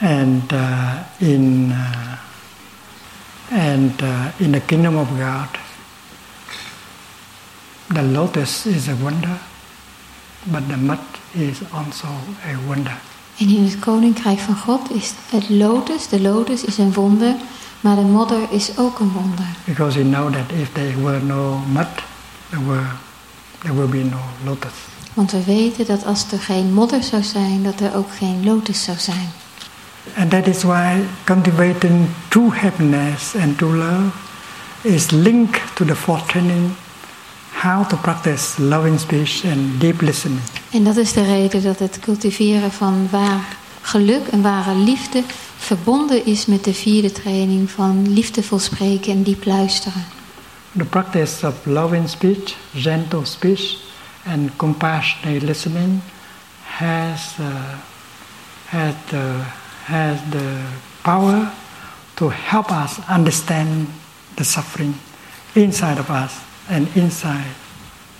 And 0.00 0.52
uh, 0.52 0.92
in 1.16 1.68
uh, 1.68 2.12
and 3.72 4.02
uh, 4.02 4.24
in 4.36 4.52
the 4.52 4.60
kingdom 4.60 4.96
of 4.96 5.08
God, 5.08 5.58
the 7.86 8.02
lotus 8.02 8.66
is 8.66 8.88
a 8.88 8.96
wonder, 9.00 9.38
but 10.42 10.68
the 10.68 10.76
mud 10.76 10.98
is 11.30 11.58
also 11.72 12.08
a 12.44 12.66
wonder. 12.66 12.96
En 13.38 13.48
in 13.48 13.64
het 13.64 13.78
koninkrijk 13.78 14.38
van 14.38 14.56
God 14.56 14.90
is 14.90 15.12
het 15.30 15.48
lotus, 15.48 16.08
de 16.08 16.20
lotus 16.20 16.64
is 16.64 16.78
een 16.78 16.92
wonder, 16.92 17.34
maar 17.80 17.96
de 17.96 18.02
modder 18.02 18.38
is 18.50 18.78
ook 18.78 18.98
een 18.98 19.12
wonder. 19.12 19.46
Because 19.64 19.98
you 19.98 20.10
know 20.10 20.32
that 20.32 20.58
if 20.60 20.72
there 20.72 21.02
were 21.02 21.20
no 21.20 21.60
mud, 21.72 21.86
there, 22.50 22.64
were, 22.64 22.86
there 23.58 23.74
will 23.74 23.88
be 23.88 24.08
no 24.10 24.20
lotus. 24.44 24.72
Want 25.14 25.30
we 25.30 25.44
weten 25.44 25.86
dat 25.86 26.04
als 26.04 26.32
er 26.32 26.38
geen 26.38 26.72
modder 26.72 27.02
zou 27.02 27.22
zijn, 27.22 27.62
dat 27.62 27.80
er 27.80 27.96
ook 27.96 28.08
geen 28.18 28.44
lotus 28.44 28.82
zou 28.82 28.98
zijn. 28.98 29.30
And 30.16 30.30
that 30.30 30.46
is 30.46 30.62
why 30.62 31.02
cultivating 31.24 32.08
true 32.28 32.50
happiness 32.50 33.34
and 33.34 33.58
true 33.58 33.76
love 33.76 34.10
is 34.82 35.10
linked 35.10 35.60
to 35.74 35.84
the 35.84 35.96
fourth 35.96 36.28
training 36.28 36.70
how 37.52 37.88
to 37.88 37.96
practice 37.96 38.62
loving 38.62 38.98
speech 38.98 39.44
and 39.44 39.80
deep 39.80 40.00
listening. 40.00 40.40
En 40.70 40.84
dat 40.84 40.96
is 40.96 41.12
de 41.12 41.24
reden 41.24 41.62
dat 41.62 41.78
het 41.78 41.98
cultiveren 42.00 42.72
van 42.72 43.08
waar 43.10 43.56
geluk 43.80 44.26
en 44.26 44.42
ware 44.42 44.74
liefde 44.74 45.22
verbonden 45.56 46.26
is 46.26 46.46
met 46.46 46.64
de 46.64 46.74
vierde 46.74 47.12
training 47.12 47.70
van 47.70 48.12
liefdevol 48.12 48.58
spreken 48.58 49.12
en 49.12 49.22
diep 49.22 49.44
luisteren. 49.44 50.04
The 50.76 50.84
practice 50.84 51.46
of 51.46 51.54
loving 51.64 52.08
speech, 52.08 52.56
gentle 52.74 53.24
speech, 53.24 53.76
and 54.26 54.56
compassionate 54.56 55.44
listening 55.44 56.00
has 56.62 57.36
uh, 57.40 57.46
has 58.64 58.94
the 59.08 59.40
has 59.84 60.18
the 60.30 60.60
power 61.02 61.50
to 62.14 62.30
help 62.30 62.70
us 62.70 62.98
understand 63.08 63.88
the 64.34 64.44
suffering 64.44 64.94
inside 65.52 65.98
of 65.98 66.08
us 66.10 66.32
and 66.68 66.88
inside 66.94 67.54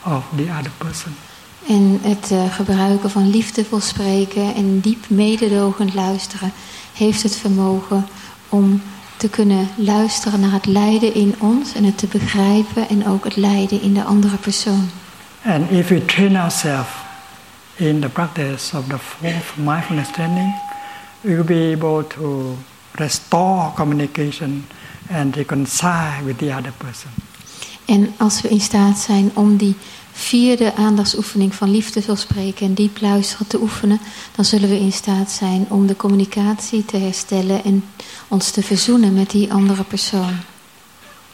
of 0.03 0.25
the 0.37 0.51
other 0.59 0.71
person. 0.79 1.26
En 1.69 1.99
het 2.03 2.31
uh, 2.33 2.55
gebruiken 2.55 3.11
van 3.11 3.31
liefdevol 3.31 3.81
spreken 3.81 4.55
en 4.55 4.81
diep 4.81 5.09
mededogend 5.09 5.95
luisteren 5.95 6.53
heeft 6.95 7.23
het 7.23 7.37
vermogen 7.37 8.07
om 8.49 8.83
te 9.17 9.29
kunnen 9.29 9.69
luisteren 9.77 10.41
naar 10.41 10.53
het 10.53 10.67
lijden 10.67 11.15
in 11.15 11.35
ons 11.39 11.75
en 11.75 11.85
het 11.85 11.99
te 11.99 12.07
begrijpen 12.07 12.89
en 12.89 13.07
ook 13.07 13.25
het 13.25 13.37
lijden 13.37 13.83
in 13.83 13.95
de 13.95 14.05
andere 14.05 14.37
persoon. 14.37 14.91
And 15.45 15.71
if 15.71 15.89
we 15.89 16.05
train 16.05 16.37
ourselves 16.37 16.91
in 17.77 18.01
the 18.01 18.09
practice 18.09 18.77
of 18.77 18.87
the 18.89 18.99
fourth 18.99 19.57
mindfulness 19.57 20.11
training, 20.11 20.55
we 21.21 21.35
will 21.35 21.45
be 21.45 21.73
able 21.77 22.07
to 22.07 22.57
restore 22.93 23.73
communication 23.75 24.67
and 25.11 25.37
reconcile 25.37 26.25
with 26.25 26.39
the 26.39 26.55
other 26.55 26.73
person. 26.77 27.11
En 27.85 28.15
als 28.17 28.41
we 28.41 28.49
in 28.49 28.61
staat 28.61 28.99
zijn 28.99 29.31
om 29.35 29.57
die 29.57 29.77
vierde 30.17 30.75
aandachtsoefening 30.75 31.55
van 31.55 31.71
liefde 31.71 32.01
zal 32.01 32.17
spreken 32.17 32.67
en 32.67 32.75
diep 32.75 33.01
luisteren 33.01 33.47
te 33.47 33.61
oefenen, 33.61 34.01
dan 34.35 34.45
zullen 34.45 34.69
we 34.69 34.79
in 34.79 34.93
staat 34.93 35.31
zijn 35.31 35.67
om 35.69 35.87
de 35.87 35.97
communicatie 35.97 36.85
te 36.85 36.97
herstellen 36.97 37.65
en 37.65 37.85
ons 38.29 38.51
te 38.51 38.63
verzoenen 38.63 39.15
met 39.15 39.31
die 39.31 39.53
andere 39.53 39.85
persoon. 39.85 40.33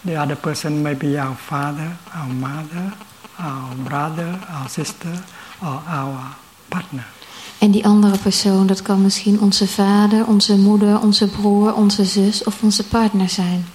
The 0.05 0.19
other 0.19 0.37
person 0.37 0.83
may 0.83 0.97
be 0.97 1.21
our 1.21 1.37
father, 1.37 1.97
our 2.15 2.35
mother, 2.35 2.93
our 3.37 3.77
brother, 3.85 4.39
our 4.51 4.69
sister, 4.69 5.25
or 5.61 5.81
our 5.89 6.19
partner. 6.69 7.07
En 7.59 7.71
die 7.71 7.87
andere 7.87 8.19
persoon, 8.19 8.67
dat 8.67 8.83
kan 8.83 9.03
misschien 9.03 9.41
onze 9.41 9.69
vader, 9.69 10.27
onze 10.27 10.57
moeder, 10.57 11.01
onze 11.01 11.29
broer, 11.29 11.75
onze 11.75 12.05
zus 12.05 12.45
of 12.45 12.63
onze 12.63 12.85
partner 12.85 13.29
zijn. 13.29 13.67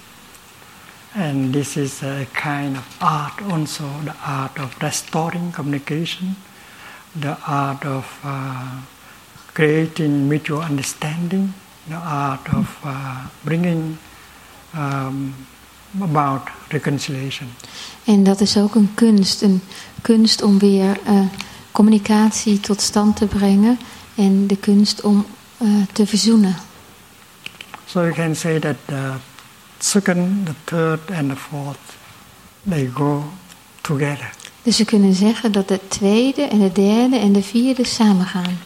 And 1.18 1.52
this 1.52 1.76
is 1.76 2.02
a 2.02 2.26
kind 2.32 2.76
of 2.76 2.84
art 3.00 3.42
also, 3.50 3.82
the 4.04 4.14
art 4.24 4.58
of 4.60 4.76
restoring 4.80 5.52
communication, 5.52 6.36
the 7.20 7.36
art 7.44 7.84
of 7.84 8.20
uh, 8.24 8.80
creating 9.52 10.28
mutual 10.28 10.60
understanding, 10.60 11.54
the 11.88 11.96
art 11.96 12.48
of 12.54 12.78
uh, 12.84 13.26
bringing 13.42 13.98
um, 14.76 15.34
about 16.00 16.42
reconciliation. 16.68 17.48
En 18.04 18.24
dat 18.24 18.40
is 18.40 18.56
ook 18.56 18.74
een 18.74 18.94
kunst, 18.94 19.42
een 19.42 19.62
kunst 20.02 20.42
om 20.42 20.58
weer 20.58 20.98
uh, 21.08 21.20
communicatie 21.72 22.60
tot 22.60 22.80
stand 22.80 23.16
te 23.16 23.26
brengen 23.26 23.78
en 24.14 24.46
de 24.46 24.56
kunst 24.56 25.00
om 25.00 25.26
uh, 25.62 25.82
te 25.92 26.06
verzoenen. 26.06 26.56
So 27.86 28.00
you 28.00 28.12
can 28.14 28.34
say 28.34 28.58
that 28.58 28.76
the 28.86 29.12
second, 29.78 30.46
the 30.46 30.54
third 30.64 31.00
and 31.16 31.30
the 31.30 31.36
fourth, 31.36 31.96
they 32.68 32.90
go 32.94 33.24
together. 33.80 34.30
Dus 34.62 34.78
we 34.78 34.84
kunnen 34.84 35.14
zeggen 35.14 35.52
dat 35.52 35.68
de 35.68 35.80
tweede 35.88 36.42
en 36.42 36.58
de 36.58 36.72
derde 36.72 37.16
en 37.18 37.32
de 37.32 37.42
vierde 37.42 37.84
samengaan. 37.84 38.58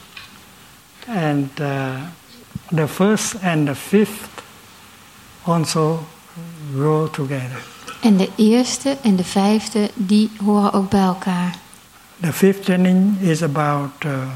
And 1.07 1.61
uh, 1.61 1.95
the 2.75 2.89
first 2.89 3.35
and 3.43 3.67
the 3.67 3.75
fifth 3.75 4.43
also 5.43 6.07
go 6.77 7.11
together. 7.11 7.63
En 8.01 8.17
de 8.17 8.31
eerste 8.37 8.97
en 9.03 9.17
de 9.17 9.25
vijfde, 9.25 9.91
die 9.95 10.31
horen 10.45 10.73
ook 10.73 10.91
bij 10.91 11.01
elkaar. 11.01 11.55
The 12.21 12.33
fifth 12.33 12.65
training 12.65 13.21
is 13.21 13.43
about 13.43 13.91
um, 14.05 14.31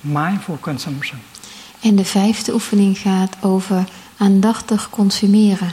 mindful 0.00 0.58
consumption. 0.60 1.18
En 1.80 1.96
de 1.96 2.04
vijfde 2.04 2.52
oefening 2.52 2.98
gaat 2.98 3.36
over 3.40 3.84
aandachtig 4.20 4.90
consumeren. 4.90 5.72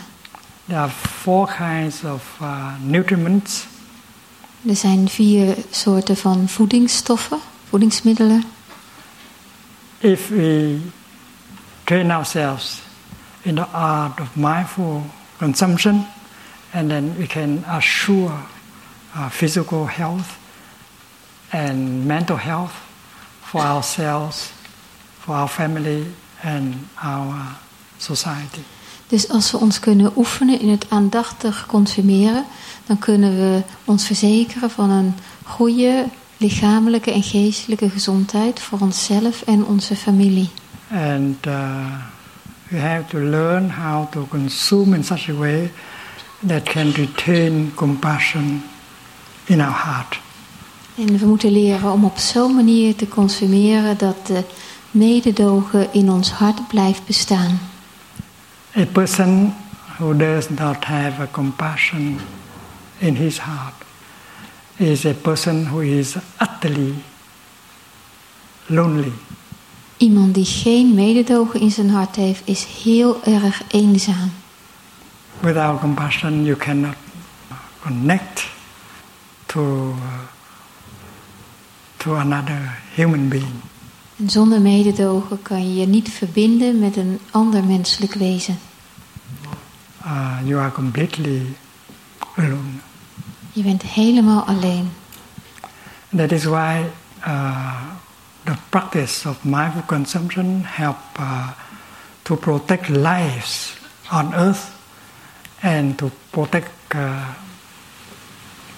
There 0.65 0.79
are 0.79 0.89
four 0.89 1.47
kinds 1.57 2.03
of 2.03 2.37
uh, 2.41 2.73
nutriments. 2.81 3.65
Er 4.67 4.75
zijn 4.75 5.09
vier 5.09 5.55
soorten 5.71 6.17
van 6.17 6.49
voedingsstoffen, 6.49 7.39
voedingsmiddelen. 7.69 8.43
If 9.97 10.29
we 10.29 10.79
train 11.83 12.11
ourselves 12.11 12.81
in 13.41 13.55
the 13.55 13.65
art 13.65 14.19
of 14.19 14.35
mindful 14.35 15.03
consumption, 15.37 16.05
and 16.73 16.89
then 16.89 17.15
we 17.17 17.27
can 17.27 17.63
assure 17.65 18.31
uh, 19.15 19.29
physical 19.29 19.87
health 19.87 20.37
and 21.49 22.05
mental 22.05 22.37
health 22.37 22.73
for 23.41 23.61
ourselves, 23.61 24.51
for 25.19 25.35
our 25.35 25.49
family, 25.49 26.05
and 26.41 26.75
our 26.95 27.57
society. 27.97 28.59
Dus 29.07 29.29
als 29.29 29.51
we 29.51 29.57
ons 29.57 29.79
kunnen 29.79 30.11
oefenen 30.15 30.59
in 30.59 30.69
het 30.69 30.85
aandachtig 30.89 31.65
consumeren, 31.65 32.45
dan 32.85 32.99
kunnen 32.99 33.35
we 33.35 33.61
ons 33.85 34.05
verzekeren 34.05 34.69
van 34.69 34.89
een 34.89 35.13
goede 35.43 36.05
lichamelijke 36.37 37.11
en 37.11 37.23
geestelijke 37.23 37.89
gezondheid 37.89 38.59
voor 38.59 38.79
onszelf 38.79 39.41
en 39.41 39.65
onze 39.65 39.95
familie. 39.95 40.49
And 40.91 41.45
uh, 41.45 41.85
we 42.67 42.77
have 42.77 43.03
to 43.07 43.19
learn 43.19 43.71
how 43.71 44.11
to 44.11 44.25
consume 44.29 44.95
in 44.95 45.03
such 45.03 45.29
a 45.29 45.33
way 45.33 45.71
that 46.47 46.63
can 46.63 46.91
retain 46.91 47.71
compassion 47.75 48.63
in 49.45 49.61
our 49.61 49.83
heart. 49.83 50.19
En 50.97 51.17
we 51.17 51.25
moeten 51.25 51.51
leren 51.51 51.91
om 51.91 52.05
op 52.05 52.17
zo'n 52.17 52.55
manier 52.55 52.95
te 52.95 53.07
consumeren 53.07 53.97
dat 53.97 54.27
de 54.27 54.43
mededogen 54.91 55.93
in 55.93 56.11
ons 56.11 56.31
hart 56.31 56.67
blijft 56.67 57.05
bestaan. 57.05 57.59
A 58.77 58.85
person 58.85 59.53
who 59.97 60.13
does 60.13 60.49
not 60.49 60.83
have 60.85 61.19
a 61.19 61.27
compassion 61.27 62.19
in 63.01 63.15
his 63.15 63.37
heart 63.37 63.73
is 64.77 65.05
a 65.05 65.13
person 65.13 65.65
who 65.65 65.81
is 65.81 66.17
utterly 66.39 66.93
lonely 68.69 69.13
Iemand 69.97 70.33
die 70.33 70.45
geen 70.45 70.93
mededogen 70.93 71.59
in 71.59 71.71
zijn 71.71 71.89
hart 71.89 72.15
heeft, 72.15 72.41
is 72.45 72.65
heel 72.83 73.23
erg 73.23 73.61
eenzaam. 73.67 74.31
Without 75.39 75.79
compassion, 75.79 76.43
you 76.43 76.57
cannot 76.57 76.95
connect 77.81 78.47
to, 79.45 79.89
uh, 79.89 79.95
to 81.97 82.15
another 82.15 82.77
human 82.95 83.27
being. 83.27 83.61
En 84.17 84.29
zonder 84.29 84.61
mededogen 84.61 85.41
kan 85.41 85.67
je 85.67 85.79
je 85.79 85.87
niet 85.87 86.09
verbinden 86.09 86.79
met 86.79 86.97
een 86.97 87.19
ander 87.31 87.63
menselijk 87.63 88.13
wezen. 88.13 88.59
Uh, 90.07 90.39
you 90.43 90.59
are 90.59 90.71
completely 90.71 91.55
alone. 92.35 92.79
Je 93.51 93.63
bent 93.63 93.81
helemaal 93.81 94.43
alleen. 94.43 94.91
That 96.15 96.31
is 96.31 96.43
why 96.43 96.85
uh, 97.27 97.75
the 98.43 98.55
practice 98.69 99.29
of 99.29 99.43
mindful 99.43 99.81
consumption 99.85 100.61
help 100.63 100.97
uh, 101.19 101.49
to 102.21 102.35
protect 102.35 102.89
lives 102.89 103.77
on 104.11 104.33
earth 104.33 104.71
and 105.61 105.97
to 105.97 106.11
protect 106.29 106.71
uh, 106.95 107.27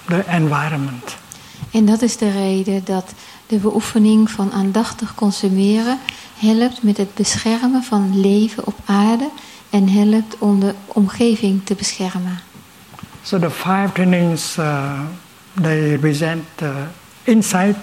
the 0.07 0.23
environment. 0.27 1.17
En 1.71 1.85
dat 1.85 2.01
is 2.01 2.17
de 2.17 2.31
reden 2.31 2.81
dat 2.85 3.13
de 3.47 3.57
beoefening 3.57 4.31
van 4.31 4.51
aandachtig 4.51 5.15
consumeren 5.15 5.99
helpt 6.37 6.83
met 6.83 6.97
het 6.97 7.13
beschermen 7.13 7.83
van 7.83 8.19
leven 8.19 8.65
op 8.65 8.77
aarde 8.85 9.29
en 9.69 9.89
helpt 9.89 10.37
om 10.37 10.59
de 10.59 10.73
omgeving 10.87 11.61
te 11.65 11.75
beschermen. 11.75 12.39
So 13.23 13.39
the 13.39 13.51
five 13.51 13.91
trainings 13.93 14.57
uh, 14.57 14.99
they 15.61 15.97
present 15.97 16.45
uh, 16.61 16.69
insight 17.23 17.77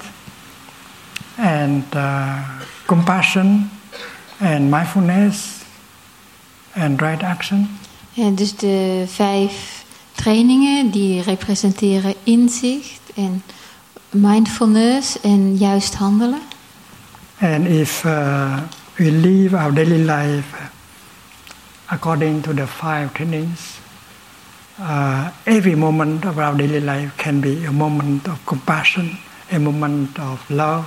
and 1.36 1.84
uh, 1.94 2.38
compassion 2.86 3.70
and 4.38 4.70
mindfulness 4.70 5.64
and 6.72 7.00
right 7.00 7.22
action. 7.22 7.68
En 8.14 8.34
dus 8.34 8.56
de 8.56 9.04
vijf 9.06 9.84
trainingen 10.14 10.90
die 10.90 11.22
representeren 11.22 12.14
inzicht 12.22 13.00
en 13.14 13.42
mindfulness 14.10 15.20
en 15.20 15.56
juist 15.56 15.94
handelen. 15.94 16.40
And 17.40 17.66
if 17.66 18.04
uh, 18.04 18.58
we 18.94 19.10
live 19.10 19.56
our 19.56 19.74
daily 19.74 20.10
life 20.10 20.56
according 21.88 22.42
to 22.42 22.54
the 22.54 22.66
five 22.66 23.12
trainings, 23.14 23.78
uh, 24.80 25.30
every 25.44 25.74
moment 25.74 26.24
of 26.24 26.38
our 26.38 26.56
daily 26.56 26.80
life 26.80 27.16
can 27.16 27.40
be 27.40 27.64
a 27.64 27.72
moment 27.72 28.28
of 28.28 28.44
compassion, 28.44 29.18
a 29.52 29.58
moment 29.58 30.18
of 30.18 30.50
love, 30.50 30.84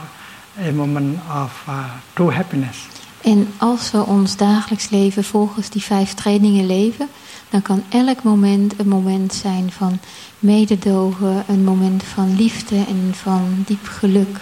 a 0.58 0.72
moment 0.72 1.20
of 1.30 1.64
uh, 1.68 1.90
true 2.16 2.32
happiness. 2.32 2.88
En 3.22 3.48
als 3.58 3.92
we 3.92 4.06
ons 4.06 4.38
dagelijks 4.38 4.90
leven 4.90 5.24
volgens 5.24 5.70
die 5.70 5.84
vijf 5.84 6.14
trainingen 6.14 6.66
leven, 6.66 7.08
dan 7.50 7.62
kan 7.62 7.84
elk 7.90 8.24
moment 8.24 8.80
een 8.80 8.88
moment 8.88 9.34
zijn 9.34 9.72
van 9.72 10.00
mededogen, 10.40 11.44
een 11.48 11.64
moment 11.64 12.04
van 12.04 12.36
liefde 12.36 12.76
en 12.76 13.12
van 13.14 13.64
diep 13.66 13.88
geluk. 13.88 14.40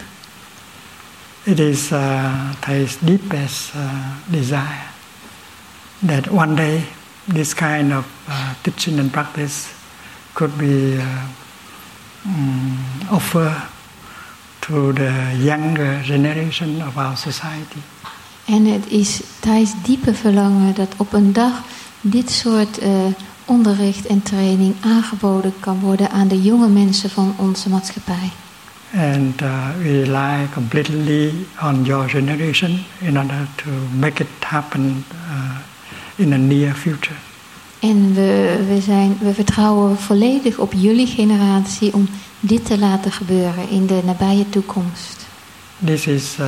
It 1.44 1.60
is 1.60 1.92
uh, 1.92 2.50
deepest 3.00 3.74
uh, 3.76 3.82
desire 4.26 4.96
that 6.06 6.28
one 6.30 6.56
day 6.56 6.84
this 7.28 7.54
kind 7.54 7.94
of 7.94 8.06
uh, 8.30 8.54
teaching 8.64 9.00
and 9.00 9.12
practice 9.12 9.74
could 10.34 10.58
be 10.58 10.98
uh, 10.98 11.28
mm, 12.28 13.12
offered 13.12 13.62
to 14.62 14.94
the 14.94 15.36
younger 15.40 16.02
generation 16.04 16.82
of 16.82 16.98
our 16.98 17.18
society. 17.18 17.82
En 18.46 18.66
het 18.66 18.88
is 18.88 19.22
Thijs 19.40 19.74
diepe 19.84 20.14
verlangen 20.14 20.76
dat 20.76 20.94
op 20.98 21.14
een 21.14 21.34
dag 21.34 21.64
dit 22.02 22.32
soort 22.32 22.84
uh, 22.84 22.90
onderricht 23.46 24.06
en 24.06 24.22
training 24.22 24.76
aangeboden 24.82 25.54
kan 25.60 25.80
worden 25.80 26.12
aan 26.12 26.28
de 26.28 26.42
jonge 26.42 26.68
mensen 26.68 27.10
van 27.10 27.36
onze 27.38 27.70
maatschappij. 27.70 28.32
And 28.94 29.42
uh, 29.42 29.68
we 29.82 30.04
rely 30.04 30.48
completely 30.54 31.34
on 31.62 31.84
your 31.84 32.10
generation 32.10 32.86
in 33.00 33.18
order 33.18 33.48
to 33.56 33.70
make 34.00 34.22
it 34.22 34.44
happen 34.44 35.06
uh, 35.12 35.58
in 36.18 36.30
the 36.30 36.38
near 36.38 36.74
future. 36.74 37.16
En 37.80 38.14
we, 38.14 38.64
we, 38.68 38.82
zijn, 38.82 39.18
we 39.20 39.34
vertrouwen 39.34 39.98
volledig 39.98 40.58
op 40.58 40.74
jullie 40.74 41.08
generatie 41.08 41.94
om 41.94 42.10
dit 42.40 42.66
te 42.66 42.78
laten 42.78 43.12
gebeuren 43.12 43.70
in 43.70 43.86
de 43.86 44.02
nabije 44.06 44.50
toekomst. 44.50 45.26
This 45.86 46.08
is 46.08 46.38
uh, 46.40 46.46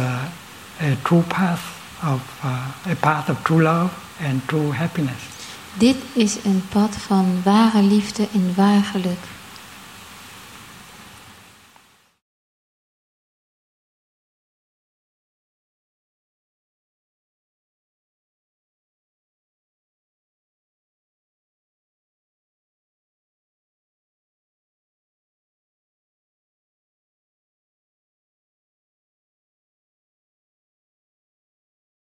a 0.82 0.96
true 1.02 1.22
path 1.22 1.60
of 2.04 2.22
uh, 2.44 2.92
a 2.92 2.96
path 3.00 3.30
of 3.30 3.38
true 3.44 3.62
love 3.62 3.94
and 4.28 4.48
true 4.48 4.74
happiness. 4.74 5.22
Dit 5.78 5.96
is 6.14 6.38
een 6.44 6.64
pad 6.70 6.96
van 6.96 7.42
ware 7.44 7.82
liefde 7.82 8.28
en 8.34 8.54
waar 8.56 8.84
geluk. 8.84 9.20